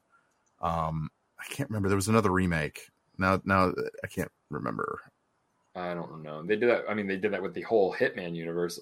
[0.60, 1.10] Um,
[1.40, 1.88] I can't remember.
[1.88, 2.82] There was another remake.
[3.18, 3.72] Now, now
[4.04, 5.00] I can't remember.
[5.74, 6.42] I don't know.
[6.42, 6.84] They did that.
[6.88, 8.78] I mean, they did that with the whole Hitman universe.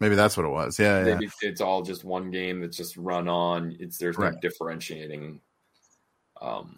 [0.00, 0.78] Maybe that's what it was.
[0.78, 1.18] Yeah, yeah.
[1.42, 3.76] It's all just one game that's just run on.
[3.80, 4.40] It's there's no Right.
[4.40, 5.40] differentiating.
[6.40, 6.76] Um,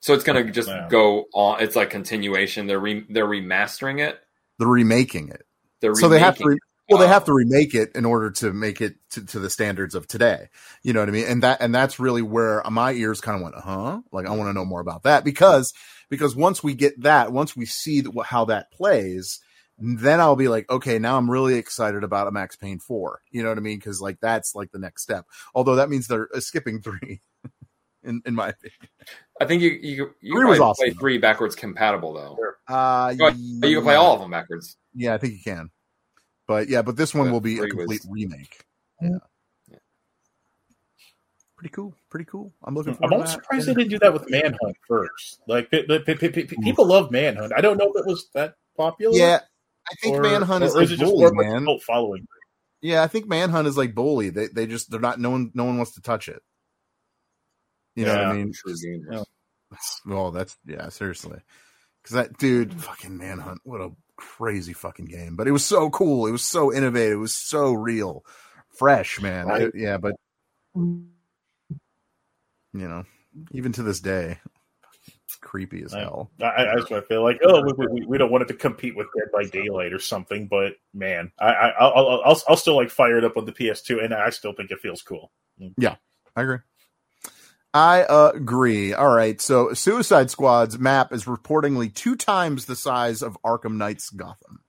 [0.00, 0.88] so it's gonna just Yeah.
[0.90, 1.62] go on.
[1.62, 2.66] It's like continuation.
[2.66, 4.18] They're re, they're remastering it.
[4.58, 5.42] They're remaking it.
[5.80, 7.08] They're so they have to re- well they Oh.
[7.08, 10.48] have to remake it in order to make it to, to the standards of today
[10.82, 13.42] you know what i mean and that and that's really where my ears kind of
[13.42, 15.72] went huh like i want to know more about that because
[16.08, 19.38] because once we get that once we see that, how that plays
[19.80, 23.42] then i'll be like okay now i'm really excited about a max payne 4 you
[23.42, 25.24] know what i mean because like that's like the next step
[25.54, 27.20] although that means they're uh, skipping three
[28.02, 28.78] in in my opinion
[29.40, 30.98] I think you you you Three can was probably awesome, play though.
[30.98, 32.36] three backwards compatible though.
[32.66, 34.76] uh But you can play all of them backwards.
[34.94, 35.70] yeah i think you can
[36.48, 38.64] but yeah but this one But will be a complete was- remake
[39.00, 39.18] yeah
[41.56, 43.44] pretty cool pretty cool i'm looking I'm forward almost to that.
[43.44, 45.40] surprised they didn't do that with Manhunt first.
[45.48, 47.52] Like pe- pe- pe- pe- pe- people love Manhunt.
[47.56, 49.16] I don't know if it was that popular.
[49.18, 49.40] Yeah,
[49.90, 51.64] I think or- Manhunt is or like it just bully, more of like a man.
[51.64, 52.26] cult following?
[52.80, 54.30] Yeah, I think Manhunt is like bully.
[54.30, 56.40] They they just they're not no one no one wants to touch it.
[57.96, 58.52] You know what I mean?
[58.52, 59.04] True gamers.
[59.10, 59.22] Yeah.
[59.70, 61.40] That's- Well, that's yeah, seriously.
[62.02, 65.34] Because that dude, fucking Manhunt, what a crazy fucking game.
[65.36, 66.26] But it was so cool.
[66.26, 67.14] It was so innovative.
[67.14, 68.24] It was so real,
[68.76, 69.46] fresh, man.
[69.46, 69.62] Right.
[69.62, 70.14] It- yeah, but
[70.76, 71.02] you
[72.72, 73.04] know,
[73.52, 74.57] even to this day, it's
[75.40, 76.30] creepy as hell.
[76.40, 78.96] I, I just I feel like oh we, we, we don't want it to compete
[78.96, 82.76] with Dead by Daylight or something, but man, I, I I'll, I'll I'll I'll still
[82.76, 85.30] like fire it up on the PS2, and I still think it feels cool.
[85.60, 85.74] Mm.
[85.78, 85.96] Yeah,
[86.36, 86.58] I agree.
[87.74, 88.94] I agree.
[88.94, 89.40] All right.
[89.40, 94.60] So Suicide Squad's map is reportedly two times the size of Arkham Knight's Gotham.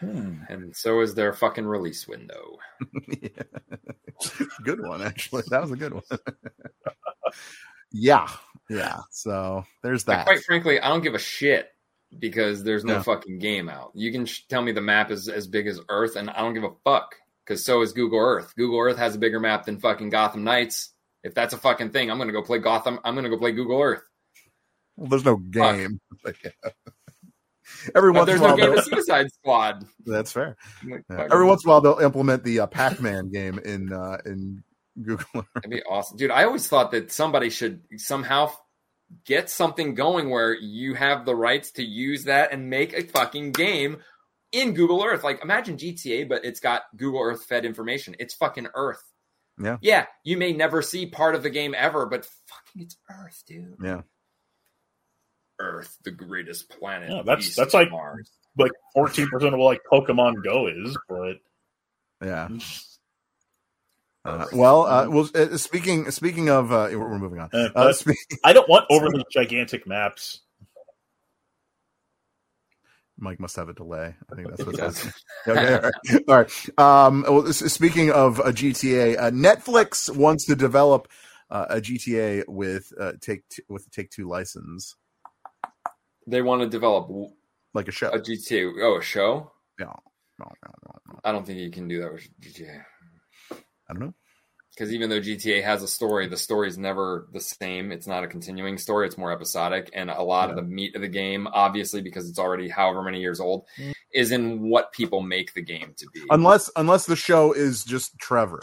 [0.00, 0.38] Hmm.
[0.48, 2.58] And so is their fucking release window.
[4.64, 5.42] good one, actually.
[5.48, 6.02] That was a good one.
[7.92, 8.28] yeah.
[8.68, 8.98] Yeah.
[9.10, 10.26] So there's And that.
[10.26, 11.68] quite frankly, I don't give a shit
[12.18, 13.92] because there's no fucking game out.
[13.94, 16.54] You can sh- tell me the map is as big as Earth, and I don't
[16.54, 17.14] give a fuck
[17.44, 18.54] because so is Google Earth.
[18.56, 20.90] Google Earth has a bigger map than fucking Gotham Knights.
[21.22, 22.98] If that's a fucking thing, I'm gonna go play Gotham.
[23.04, 24.02] I'm gonna go play Google Earth.
[24.96, 26.00] Well, there's no game.
[26.22, 26.50] But, yeah.
[27.94, 29.86] Every once in there's a while, no game of Suicide Squad.
[30.04, 30.56] that's fair.
[30.84, 31.28] Like, Yeah.
[31.30, 34.62] Every once in a while, they'll implement the uh, Pac-Man game in uh, in
[35.00, 35.46] Google Earth.
[35.54, 36.30] That'd be awesome, dude.
[36.30, 38.50] I always thought that somebody should somehow
[39.24, 43.52] get something going where you have the rights to use that and make a fucking
[43.52, 43.98] game
[44.52, 45.24] in Google Earth.
[45.24, 48.14] Like imagine GTA, but it's got Google Earth fed information.
[48.18, 49.02] It's fucking Earth.
[49.62, 49.76] Yeah.
[49.80, 53.76] Yeah, you may never see part of the game ever, but fucking it's Earth, dude.
[53.82, 54.02] Yeah.
[55.60, 57.10] Earth, the greatest planet.
[57.10, 58.30] Yeah, that's that's like Mars.
[58.58, 61.36] like fourteen percent of what like Pokemon Go is, but
[62.22, 62.48] Yeah.
[64.24, 65.28] Uh, well, uh, well.
[65.34, 67.48] Uh, speaking speaking of, uh, we're moving on.
[67.52, 68.10] Uh, Uh, spe-
[68.44, 70.40] I don't want overly gigantic maps.
[73.18, 74.14] Mike must have a delay.
[74.30, 74.98] I think that's He what's does.
[74.98, 75.14] happening.
[75.48, 76.22] Okay, all right.
[76.28, 77.06] All right.
[77.06, 81.08] Um, well, speaking of a GTA, uh, Netflix wants to develop
[81.50, 84.96] uh, a GTA with uh, take two, with Take Two license,
[86.30, 87.08] They want to develop
[87.74, 88.10] like a show.
[88.10, 88.72] a GTA.
[88.82, 89.50] Oh, a show?
[89.78, 89.86] No,
[90.38, 91.20] no, no, no, no.
[91.24, 92.82] I don't think you can do that with GTA.
[93.52, 94.14] I don't know.
[94.74, 97.90] because even though GTA has a story, the story is never the same.
[97.92, 101.02] It's not a continuing story; it's more episodic, and a lot of the meat of
[101.02, 103.92] the game, obviously, because it's already however many years old, Mm.
[104.14, 106.22] is in what people make the game to be.
[106.30, 108.60] Unless unless the show is just Trevor.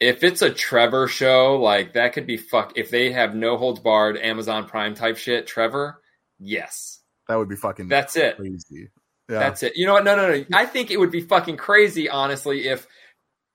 [0.00, 2.72] if it's a Trevor show, like that could be fuck.
[2.76, 6.00] If they have no holds barred Amazon Prime type shit, Trevor,
[6.42, 7.88] yes, That would be fucking.
[7.88, 8.36] that's it.
[8.36, 8.90] crazy.
[9.28, 9.38] Yeah.
[9.38, 9.76] That's it.
[9.76, 10.04] You know what?
[10.04, 10.44] No, no, no.
[10.52, 12.86] I think it would be fucking crazy, honestly, if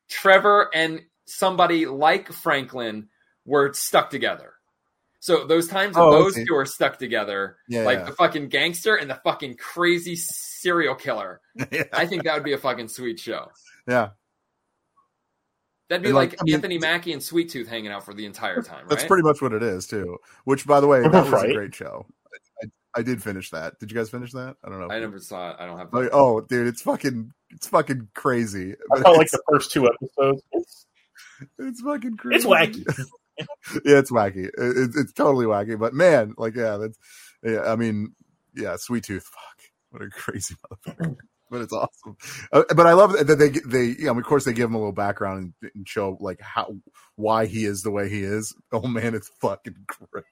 [0.10, 3.10] Trevor and somebody like Franklin
[3.46, 4.54] were stuck together.
[5.20, 6.46] So those times that Oh, those okay.
[6.46, 8.06] two are stuck together, Yeah, like yeah.
[8.06, 11.42] the fucking gangster and the fucking crazy serial killer,
[11.72, 11.84] yeah.
[11.92, 13.52] I think that would be a fucking sweet show.
[13.88, 14.10] yeah.
[15.90, 18.14] That'd be And, like, like, I mean- Anthony Mackie and Sweet Tooth hanging out for
[18.14, 18.90] the entire time, right?
[18.90, 20.18] That's pretty much what it is too.
[20.44, 22.06] Which, by the way, that was a great show.
[22.98, 23.80] I, I did finish that.
[23.80, 24.56] Did you guys finish that?
[24.64, 24.94] I don't know.
[24.94, 25.58] I never saw it.
[25.60, 25.94] I don't have.
[25.94, 28.74] Like, oh, dude, it's fucking, it's fucking crazy.
[28.74, 30.42] I But felt like the first two episodes.
[30.52, 30.86] It's,
[31.60, 32.36] it's fucking crazy.
[32.38, 32.86] it's wacky.
[33.86, 34.46] yeah, it's wacky.
[34.46, 35.78] It, it's it's totally wacky.
[35.80, 36.98] But man, like, yeah, that's,
[37.44, 37.62] yeah.
[37.72, 38.16] I mean,
[38.56, 39.24] yeah, Sweet Tooth.
[39.24, 41.18] Fuck, what a crazy motherfucker.
[41.50, 42.18] But it's awesome.
[42.52, 44.80] Uh, but I love that they they you know of course they give him a
[44.80, 46.76] little background and, and show like how
[47.16, 48.54] why he is the way he is.
[48.74, 50.26] Oh man, it's fucking great.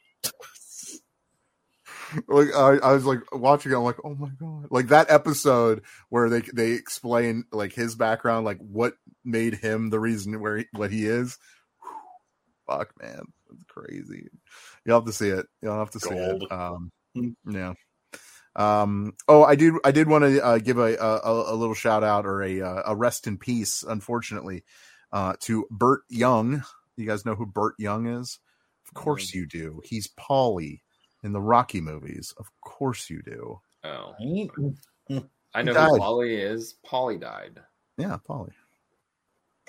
[2.28, 4.68] Like I, I was like watching it, I'm like, oh my god.
[4.70, 10.00] Like that episode where they they explain like his background, like what made him the
[10.00, 11.38] reason where he, what he is.
[12.68, 13.22] Fuck man,
[13.52, 14.28] it's crazy.
[14.86, 15.46] You'll have to see it.
[15.62, 16.44] You'll have to see Gold.
[16.44, 16.52] it.
[16.52, 17.30] Um Hmm.
[17.50, 17.74] yeah.
[18.56, 22.04] Um oh I did I did want to uh, give a, a a little shout
[22.04, 24.64] out or a uh, a rest in peace unfortunately
[25.12, 26.64] uh to Burt Young.
[26.98, 28.40] You guys know who Burt Young is?
[28.88, 29.82] Of course you do.
[29.84, 30.82] He's Paulie
[31.26, 32.34] in the Rocky movies.
[32.38, 33.60] Of course you do.
[33.84, 34.14] Oh,
[35.54, 35.90] I know died.
[35.90, 36.76] who Paulie is.
[36.86, 37.60] Paulie died.
[37.98, 38.52] Yeah, Paulie.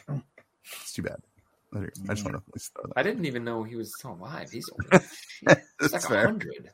[0.08, 0.20] Oh.
[0.64, 1.16] It's too bad.
[1.72, 2.10] There you go.
[2.10, 2.92] I just want to at throw that.
[2.96, 4.50] I didn't even know he was still alive.
[4.50, 4.82] He's old.
[4.92, 6.26] He's That's like fair.
[6.26, 6.70] hundred.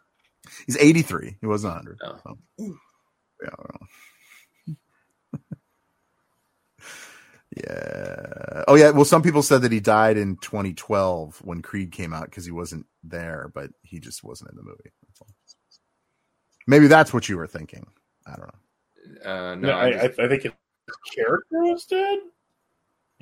[0.66, 1.36] He's 83.
[1.40, 1.98] He wasn't 100.
[2.04, 2.18] Oh.
[2.24, 2.38] so.
[2.58, 2.68] Yeah.
[3.44, 3.86] I don't know.
[7.56, 8.64] Yeah.
[8.68, 8.90] Oh, yeah.
[8.90, 12.50] Well, some people said that he died in 2012 when Creed came out because he
[12.50, 14.90] wasn't there, but he just wasn't in the movie.
[15.06, 15.28] That's all.
[16.66, 17.86] Maybe that's what you were thinking.
[18.26, 19.30] I don't know.
[19.30, 20.52] Uh, no, No, I I, just- I, I think his
[21.14, 22.18] character was dead.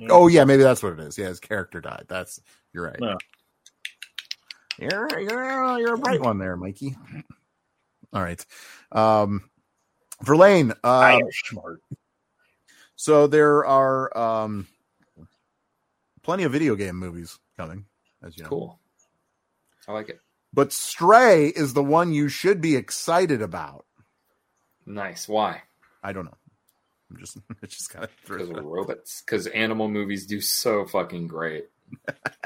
[0.09, 0.45] Oh, yeah.
[0.45, 1.17] Maybe that's what it is.
[1.17, 1.27] Yeah.
[1.27, 2.05] His character died.
[2.07, 2.39] That's,
[2.73, 2.99] you're right.
[2.99, 3.17] No.
[4.79, 6.95] You're, you're, you're a bright one there, Mikey.
[8.13, 8.43] All right.
[8.91, 9.49] Um,
[10.23, 11.81] Verlaine, I uh, am smart.
[13.01, 14.67] So there are um,
[16.21, 17.85] plenty of video game movies coming,
[18.21, 18.49] as you know.
[18.49, 18.79] cool.
[19.87, 20.19] I like it.
[20.53, 23.87] But Stray is the one you should be excited about.
[24.85, 25.27] Nice.
[25.27, 25.63] Why?
[26.03, 26.37] I don't know.
[27.09, 29.23] I'm just, it's just kind of Because robots.
[29.25, 31.69] Because animal movies do so fucking great.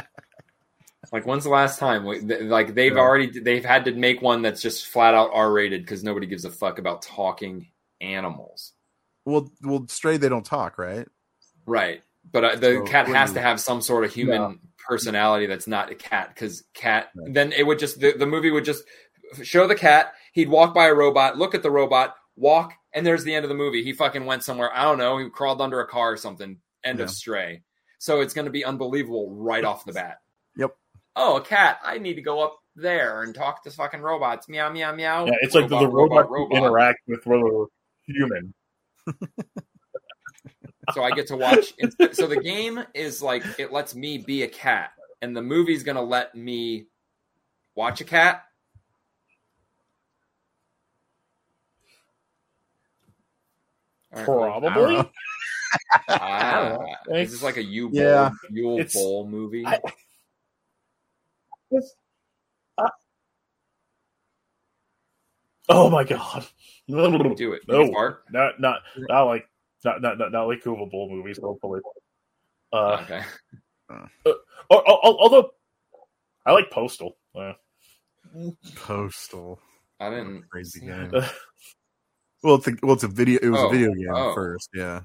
[1.12, 2.06] like, when's the last time?
[2.06, 3.00] Like, they've Yeah.
[3.00, 6.46] already they've had to make one that's just flat out R rated because nobody gives
[6.46, 7.68] a fuck about talking
[8.00, 8.72] animals.
[9.26, 11.08] Well, well, Stray they don't talk, right?
[11.66, 12.02] Right.
[12.32, 14.52] But uh, the So, cat has do to have some sort of human Yeah.
[14.88, 17.34] personality that's not a cat because cat Right.
[17.34, 18.84] then it would just the, the movie would just
[19.44, 23.24] show the cat he'd walk by a robot look at the robot walk and there's
[23.24, 25.80] the end of the movie he fucking went somewhere i don't know he crawled under
[25.82, 27.06] a car or something end Yeah.
[27.06, 27.64] of stray
[27.98, 30.18] so it's going to be unbelievable right off the bat
[30.58, 30.76] Yep.
[31.16, 34.70] oh a cat i need to go up there and talk to fucking robots meow
[34.72, 37.68] meow meow Yeah, it's like the, the robot, interact with the
[38.06, 38.54] human.
[40.94, 41.74] So I get to watch.
[42.14, 44.92] so the game is like it lets me be a cat,
[45.22, 46.86] and the movie's gonna let me
[47.76, 48.44] watch a cat.
[54.14, 54.96] All right, well, I don't Probably.
[54.96, 55.10] know.
[56.10, 56.78] Ah,
[57.10, 58.30] is this like a Uwe Boll, Yeah.
[58.52, 59.66] Uwe It's- Boll movie?
[59.66, 59.80] I-
[61.72, 61.94] It's-
[65.70, 66.46] oh my god!
[66.88, 67.62] Do it.
[67.68, 68.24] No, Fart?
[68.32, 69.48] not not not like
[69.84, 71.40] not not not, not like Kuva Boll movies.
[71.42, 71.82] Hopefully,
[72.74, 73.22] uh, okay.
[73.92, 74.04] al-
[74.72, 75.52] al- although
[76.46, 77.18] I like Postal.
[77.34, 77.54] Uh,
[78.76, 79.60] Postal.
[80.00, 80.50] I didn't.
[80.50, 81.10] Crazy see game.
[81.12, 81.32] that.
[82.44, 83.40] Well, it's a, well, it's a video.
[83.42, 84.36] It was Oh, a video game oh.
[84.36, 84.70] first.
[84.72, 85.02] Yeah.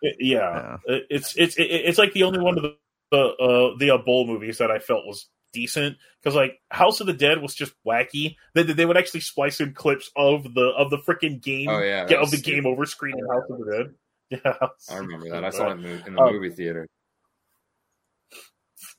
[0.00, 2.76] it- yeah, It- it's it's it- it's like the only one of the
[3.10, 7.06] the uh, the uh, Boll movies that I felt was decent because like House of
[7.06, 8.36] the Dead was just wacky.
[8.54, 12.04] They they would actually splice in clips of the of the freaking game Oh, yeah,
[12.20, 13.94] of the game over screen in House of the Dead.
[14.44, 14.54] Yeah,
[14.90, 15.44] I remember that.
[15.44, 16.88] I saw it in the, in the Um, movie theater.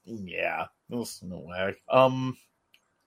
[0.06, 1.76] Yeah, it was no whack.
[1.90, 2.38] Um,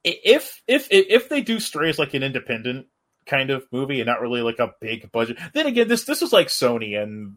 [0.03, 2.87] if if if if they do Stray as like an independent
[3.27, 6.33] kind of movie and not really like a big budget, then again, this this is
[6.33, 7.37] like Sony and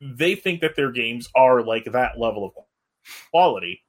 [0.00, 2.52] they think that their games are like that level of
[3.30, 3.82] quality.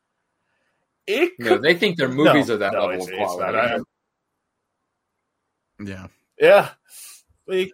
[1.07, 3.57] It No, they think their movies No, are that no, level it's- of it's quality.
[3.57, 3.71] not.
[3.71, 3.79] I-
[5.83, 6.07] Yeah.
[6.39, 6.69] yeah,
[7.47, 7.71] like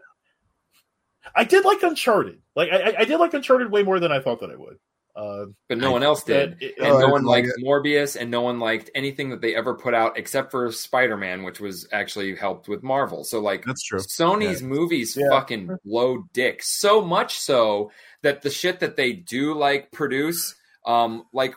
[1.36, 2.42] I did like Uncharted.
[2.56, 4.80] Like I, I- I did like Uncharted way more than I thought that I would.
[5.16, 6.58] Uh, but no one else did.
[6.62, 9.42] it- and Oh, no one didn't like liked Morbius, and no one liked anything that
[9.42, 13.24] they ever put out except for Spider Man, which was actually helped with Marvel.
[13.26, 14.00] So, like, That's true.
[14.00, 15.30] Sony's movies Yeah.
[15.30, 17.92] fucking blow dick so much so
[18.22, 21.54] that the shit that they do like produce, um, like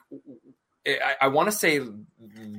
[0.87, 1.81] I, I want to say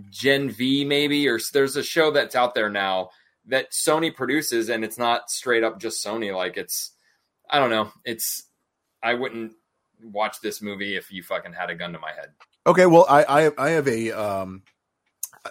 [0.10, 3.10] Gen V maybe, or there's a show that's out there now
[3.48, 6.36] that Sony produces, and it's not straight up just Sony.
[6.36, 6.92] Like it's,
[7.50, 8.44] I don't know, it's
[9.02, 9.54] I wouldn't
[10.02, 12.30] watch this movie if you fucking had a gun to my head.
[12.66, 12.86] Okay.
[12.86, 14.64] Well, I I, I have a um.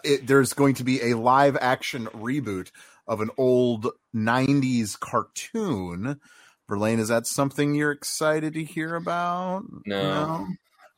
[0.05, 2.70] It, there's going to be a live action reboot
[3.07, 6.19] of an old '90s cartoon.
[6.66, 9.65] Verlaine, is that something you're excited to hear about?
[9.85, 10.47] No.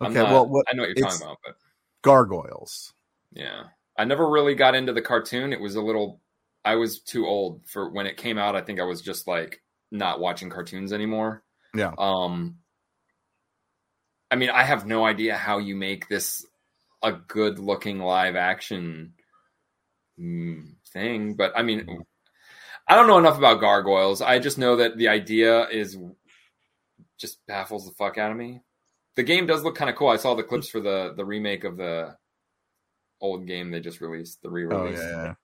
[0.01, 0.23] I'm Okay.
[0.23, 1.57] well, what, I know what you're talking about, but
[2.05, 2.93] Gargoyles.
[3.33, 3.65] Yeah.
[3.99, 5.53] I never really got into the cartoon.
[5.53, 6.21] It was a little
[6.65, 8.55] I was too old for when it came out.
[8.55, 11.43] I think I was just like not watching cartoons anymore.
[11.75, 11.93] Yeah.
[11.97, 12.59] Um
[14.31, 16.45] I mean, I have no idea how you make this
[17.03, 19.15] a good looking live action
[20.21, 22.05] mm, thing, but I mean
[22.87, 24.21] I don't know enough about gargoyles.
[24.21, 25.97] I just know that the idea is
[27.17, 28.61] just baffles the fuck out of me.
[29.17, 30.09] The game does look kind of cool.
[30.09, 32.17] I saw the clips for the the remake of the
[33.21, 34.99] old game they just released, the Oh re-release.
[34.99, 35.11] yeah.
[35.25, 35.35] yeah.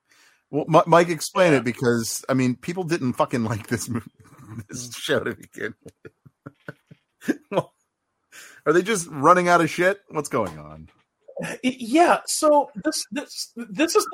[0.51, 4.10] Well, Mi- Mike, explain it because I mean, people didn't fucking like this movie,
[4.68, 4.97] this mm.
[4.97, 7.38] show to begin with.
[7.51, 7.74] Well,
[8.66, 10.01] Are they just running out of shit?
[10.09, 10.88] What's going on?
[11.62, 14.06] yeah so this this this is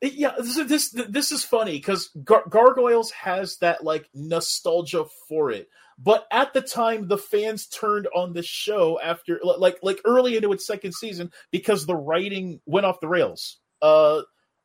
[0.00, 5.04] the yeah this is this this is funny because Gar- gargoyles has that like nostalgia
[5.28, 5.68] for it
[6.02, 10.52] but at the time the fans turned on the show after like like early into
[10.52, 13.58] its second season because the writing went off the rails.
[13.82, 14.22] Uh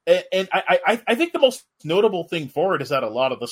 [0.07, 3.09] and, and I, I i think the most notable thing for it is that a
[3.09, 3.51] lot of the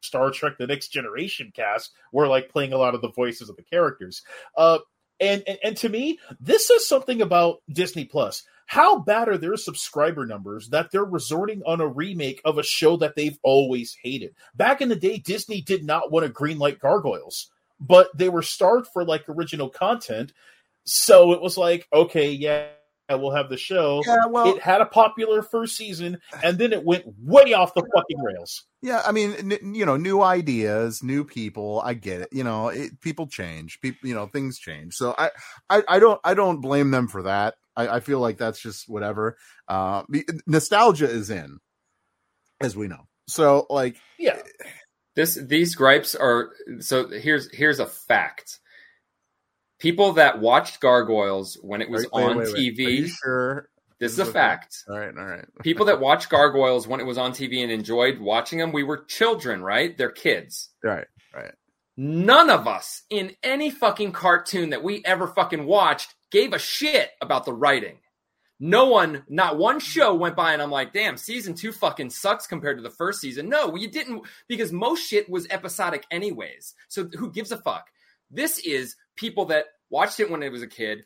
[0.00, 3.56] star trek the next generation cast were like playing a lot of the voices of
[3.56, 4.22] the characters.
[4.56, 4.78] Uh
[5.22, 8.42] and, and and to me, this says something about Disney Plus.
[8.66, 12.96] How bad are their subscriber numbers that they're resorting on a remake of a show
[12.98, 14.34] that they've always hated?
[14.54, 17.50] Back in the day, Disney did not want to greenlight Gargoyles,
[17.80, 20.32] but they were starved for like original content.
[20.84, 22.68] So it was like, okay, yeah,
[23.10, 24.02] we'll have the show.
[24.06, 27.82] Yeah, well- it had a popular first season, and then it went way off the
[27.94, 28.64] fucking rails.
[28.80, 31.80] Yeah, I mean, n- you know, new ideas, new people.
[31.84, 32.28] I get it.
[32.32, 33.80] You know, it, people change.
[33.80, 34.94] People, you know, things change.
[34.94, 35.30] So I,
[35.70, 37.54] I, I don't, I don't blame them for that.
[37.76, 39.36] I, I feel like that's just whatever.
[39.68, 40.02] Uh,
[40.46, 41.58] nostalgia is in,
[42.60, 43.06] as we know.
[43.28, 44.38] So like, Yeah,
[45.14, 46.50] This these gripes are
[46.80, 48.58] so here's here's a fact.
[49.82, 52.78] People that watched Gargoyles when it was wait, on wait, wait.
[52.78, 53.08] TV.
[53.08, 53.68] Sure?
[53.98, 54.84] This is a fact.
[54.88, 55.44] All right, all right.
[55.64, 58.98] People that watched Gargoyles when it was on TV and enjoyed watching them, we were
[58.98, 59.98] children, right?
[59.98, 60.70] They're kids.
[60.84, 61.50] Right, right.
[61.96, 67.10] None of us in any fucking cartoon that we ever fucking watched gave a shit
[67.20, 67.98] about the writing.
[68.60, 72.46] No one, not one show went by and I'm like, damn, season two fucking sucks
[72.46, 73.48] compared to the first season.
[73.48, 76.74] No, you didn't, because most shit was episodic anyways.
[76.86, 77.88] So who gives a fuck?
[78.30, 81.04] This is people that watched it when it was a kid,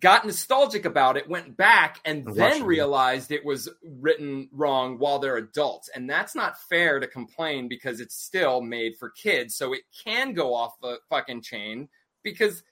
[0.00, 5.18] got nostalgic about it, went back, and watched then realized it was written wrong while
[5.18, 5.88] they're adults.
[5.94, 9.56] And that's not fair to complain because it's still made for kids.
[9.56, 11.88] So it can go off the fucking chain
[12.22, 12.62] because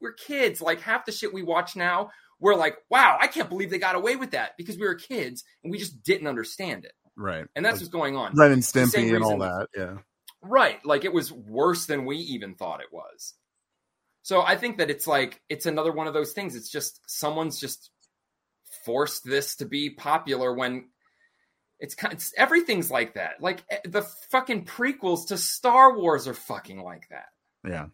[0.00, 0.60] we're kids.
[0.60, 2.10] Like half the shit we watch now,
[2.40, 5.44] we're like, wow, I can't believe they got away with that because we were kids
[5.62, 6.92] and we just didn't understand it.
[7.16, 7.46] Right.
[7.54, 8.34] And that's Like what's going on.
[8.34, 9.68] Ren and It's the same Stimpy and all that.
[9.76, 9.98] Yeah.
[10.42, 10.84] Right.
[10.84, 13.34] Like it was worse than we even thought it was.
[14.26, 16.56] So I think that it's like it's another one of those things.
[16.56, 17.92] It's just someone's just
[18.84, 20.88] forced this to be popular when
[21.78, 23.34] it's kind it's, everything's like that.
[23.40, 27.26] Like eh, the fucking prequels to Star Wars are fucking like that.
[27.64, 27.86] Yeah.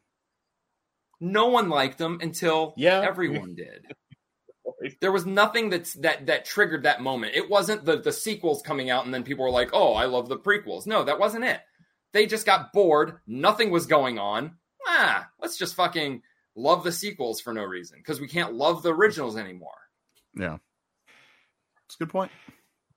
[1.20, 3.02] No one liked them until Yeah.
[3.06, 3.92] everyone did.
[5.02, 7.34] There was nothing that's that that triggered that moment.
[7.34, 10.30] It wasn't the the sequels coming out and then people were like, "Oh, I love
[10.30, 11.60] the prequels." No, that wasn't it.
[12.14, 13.18] They just got bored.
[13.26, 14.56] Nothing was going on.
[14.94, 16.22] Ah, let's just fucking
[16.54, 19.70] love the sequels for no reason because we can't love the originals anymore.
[20.34, 20.58] Yeah.
[21.86, 22.30] It's a good point.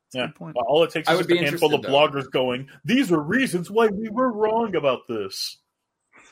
[0.07, 0.25] It's a Yeah.
[0.27, 0.57] good point.
[0.57, 2.07] All it takes I is would just be a handful of interested, though.
[2.27, 5.57] bloggers going, "These are reasons why we were wrong about this."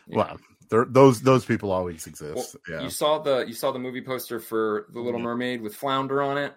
[0.07, 0.37] Well,
[0.69, 2.57] there, those those people always Well, exist.
[2.69, 2.81] yeah.
[2.81, 6.37] You saw the you saw the movie poster for The Little Mermaid with Flounder on
[6.37, 6.53] it.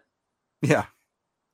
[0.63, 0.87] Yeah.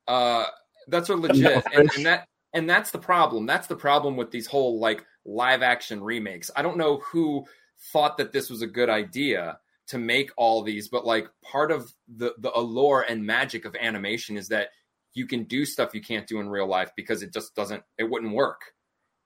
[0.09, 0.47] Uh,
[0.89, 3.47] that's a legit, and, and that and that's the problem.
[3.47, 6.51] That's the problem with these whole like live action remakes.
[6.55, 7.47] I don't know who
[7.93, 9.59] thought that this was a good idea
[9.89, 14.37] to make all these, but like part of the the allure and magic of animation
[14.37, 14.69] is that
[15.15, 18.05] you can do stuff you can't do in real life because it just doesn't it
[18.05, 18.61] wouldn't work.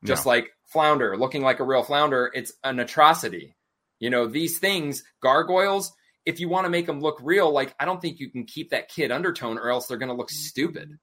[0.05, 0.31] Just No.
[0.32, 3.56] like flounder looking like a real flounder, it's an atrocity.
[3.98, 5.93] You know, these things, gargoyles,
[6.27, 8.70] if you want to make them look real, like I don't think you can keep
[8.70, 10.98] that kid undertone or else they're going to look stupid.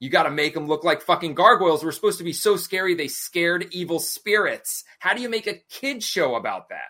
[0.00, 1.84] You got to make them look like fucking gargoyles.
[1.84, 4.82] We're supposed to be so scary they scared evil spirits.
[4.98, 6.88] How do you make a kid show about that?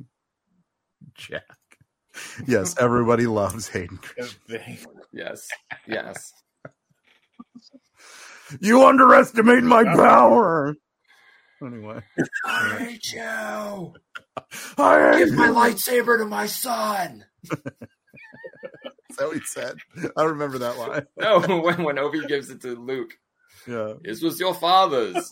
[1.14, 1.44] Jack.
[2.46, 3.98] Yes, everybody loves Hayden.
[4.02, 4.86] Christensen.
[5.12, 5.48] Yes.
[5.86, 6.32] Yes.
[8.60, 10.74] You underestimate my power.
[11.64, 12.00] Anyway,
[12.44, 13.94] I hate you.
[14.76, 17.24] I Give my lightsaber to my son.
[19.12, 19.76] Is that what he said?
[20.16, 21.06] I remember that line.
[21.18, 23.12] No, when, when Obi gives it to Luke,
[23.66, 23.94] Yeah.
[24.02, 25.30] this was your father's.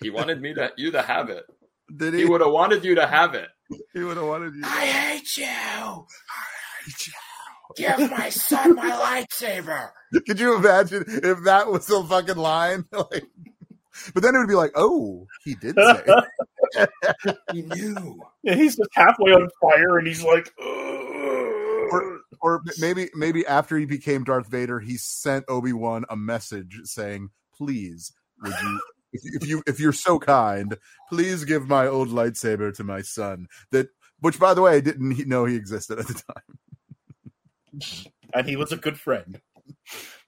[0.00, 1.44] he wanted me to you to have it.
[1.94, 2.26] Did He he?
[2.26, 3.48] would have wanted you to have it.
[3.94, 4.62] He would have wanted you.
[4.64, 5.44] I hate you.
[5.46, 6.04] I
[6.84, 7.12] hate you.
[7.76, 9.90] Give my son my lightsaber.
[10.26, 12.84] Could you imagine if that was the fucking line?
[12.92, 13.24] like,
[14.12, 16.86] but then it would be like, oh, he did say.
[17.52, 18.20] He knew.
[18.42, 20.64] Yeah, he's just halfway on fire, and he's like, or,
[22.40, 27.30] or maybe maybe after he became Darth Vader, he sent Obi Wan a message saying,
[27.56, 28.12] "Please,
[28.42, 28.80] would you,
[29.12, 30.76] if, you- if you if you're so kind,
[31.08, 33.88] please give my old lightsaber to my son." That,
[34.20, 38.02] which by the way, I didn't he- know he existed at the time.
[38.34, 39.40] and he was a good friend.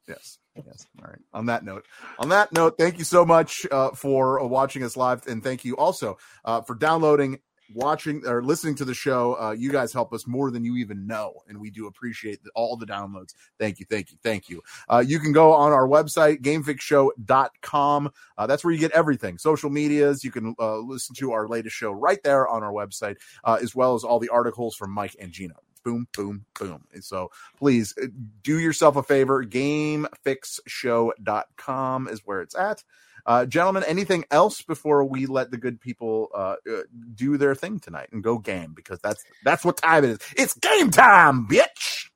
[0.08, 0.38] Yes.
[0.54, 0.86] Yes.
[1.02, 1.18] All right.
[1.34, 1.84] On that note,
[2.18, 5.64] on that note, thank you so much uh, for uh, watching us live, and thank
[5.64, 6.16] you also
[6.46, 7.40] uh, for downloading,
[7.72, 9.36] watching, or listening to the show.
[9.40, 12.50] Uh, you guys help us more than you even know, and we do appreciate the,
[12.54, 13.34] all the downloads.
[13.58, 14.62] Thank you, thank you, thank you.
[14.88, 18.10] Uh, you can go on our website, gamefixshow.com.
[18.38, 20.24] Uh, that's where you get everything social medias.
[20.24, 23.74] You can uh, listen to our latest show right there on our website, uh, as
[23.74, 25.54] well as all the articles from Mike and Gino.
[25.84, 26.84] Boom, boom, boom.
[26.92, 28.06] And so please uh,
[28.42, 29.44] do yourself a favor.
[29.44, 32.82] Gamefixshow.com is where it's at.
[33.26, 36.82] Uh, gentlemen, anything else before we let the good people uh, uh,
[37.14, 38.72] do their thing tonight and go game?
[38.74, 40.18] Because that's that's what time it is.
[40.36, 42.08] It's game time, bitch.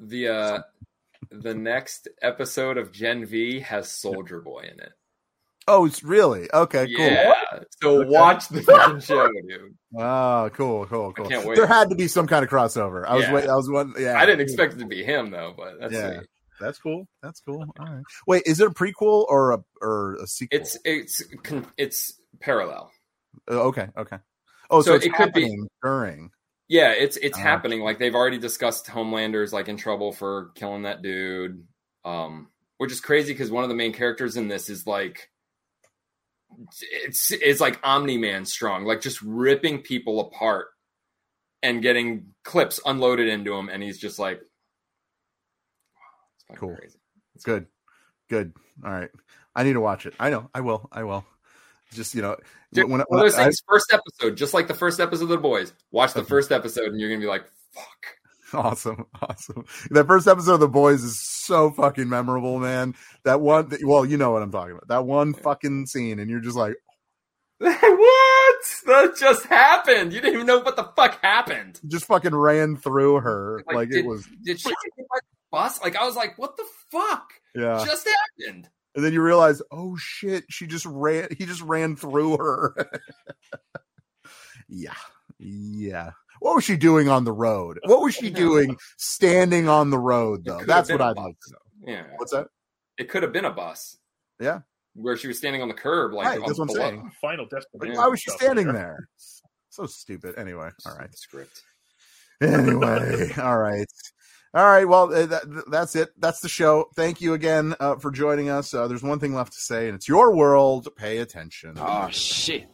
[0.00, 0.58] The uh
[1.30, 4.92] the next episode of Gen V has Soldier Boy in it.
[5.68, 6.86] Oh, it's really okay.
[6.94, 7.06] Cool.
[7.06, 7.32] Yeah.
[7.82, 9.74] So watch the fucking show, dude.
[9.98, 11.28] Oh, cool, cool, cool.
[11.28, 11.56] can't wait.
[11.56, 13.04] There had to be some kind of crossover.
[13.06, 13.32] I was Yeah.
[13.32, 13.48] wait.
[13.48, 13.94] I was one.
[13.98, 16.16] Yeah, I didn't expect it to be him though, but that's Yeah.
[16.18, 16.28] sweet.
[16.60, 17.06] That's cool.
[17.22, 17.64] That's cool.
[17.78, 18.04] All right.
[18.26, 20.58] Wait, is it a prequel or a or a sequel?
[20.60, 21.22] It's it's
[21.76, 22.90] it's parallel.
[23.50, 23.88] Uh, okay.
[23.96, 24.18] Okay.
[24.70, 26.30] Oh, so, So it's it could be- happening during.
[26.68, 27.42] Yeah, it's it's Ah.
[27.42, 27.80] happening.
[27.80, 31.64] Like they've already discussed Homelander's like in trouble for killing that dude.
[32.04, 35.30] Um, which is crazy because one of the main characters in this is like
[36.70, 40.68] it's it's like Omni Man strong, like just ripping people apart
[41.62, 44.40] and getting clips unloaded into him, and he's just like
[46.54, 46.76] Cool.
[46.76, 46.98] crazy.
[47.44, 47.66] Good.
[48.30, 48.52] Good.
[48.84, 49.10] All right.
[49.54, 50.14] I need to watch it.
[50.20, 50.48] I know.
[50.54, 50.88] I will.
[50.92, 51.24] I will.
[51.92, 52.36] Just you know,
[52.72, 55.38] Dude, when, when of those I- first episode, just like the first episode of the
[55.38, 55.72] boys.
[55.92, 58.06] Watch the first episode, and you're gonna be like, "Fuck."
[58.52, 59.64] Awesome, awesome.
[59.90, 62.94] That first episode of The Boys is so fucking memorable, man.
[63.24, 64.86] That one, well, you know what I'm talking about.
[64.88, 66.74] That one fucking scene, and you're just like,
[67.58, 68.56] what?
[68.86, 70.12] That just happened.
[70.12, 71.80] You didn't even know what the fuck happened.
[71.86, 75.35] just fucking ran through her like, did, it was, Did she get hit by the
[75.50, 75.80] bus?
[75.82, 77.84] Like I was like, what the fuck yeah.
[77.84, 78.68] just happened?
[78.96, 81.28] and then you realize, oh shit, she just ran.
[81.38, 82.74] He just ran through her.
[84.68, 84.94] yeah,
[85.38, 86.12] yeah.
[86.40, 87.78] What was she doing on the road?
[87.84, 90.54] What was she doing standing on the road though?
[90.54, 91.24] could've That's been what I'd bus.
[91.24, 91.92] like to know.
[91.92, 92.48] Yeah, What's that?
[92.98, 93.98] it could have been a bus.
[94.40, 94.60] Yeah,
[94.94, 97.12] where she was standing on the curb, like Right, on that's what I'm saying.
[97.20, 97.96] Final destination.
[97.96, 99.08] Why was she stuff standing there?
[99.68, 100.36] So stupid.
[100.38, 101.14] Anyway, all right.
[101.14, 101.62] Script.
[102.40, 103.86] Anyway, all right.
[104.56, 104.88] All right.
[104.88, 106.08] Well, uh, that, that's it.
[106.16, 106.88] That's the show.
[106.96, 108.72] Thank you again uh, for joining us.
[108.72, 110.88] Uh, there's one thing left to say, and it's your world.
[110.96, 111.74] Pay attention.
[111.76, 112.66] Oh shit.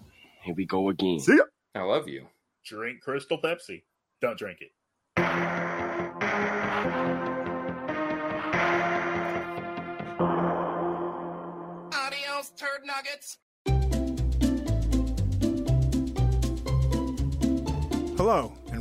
[0.45, 1.19] Here we go again.
[1.19, 1.43] See ya.
[1.75, 2.29] I love you.
[2.65, 3.83] Drink Crystal Pepsi.
[4.21, 4.71] Don't drink it.
[11.93, 13.39] Adios, turd nuggets.
[18.17, 18.53] Hello,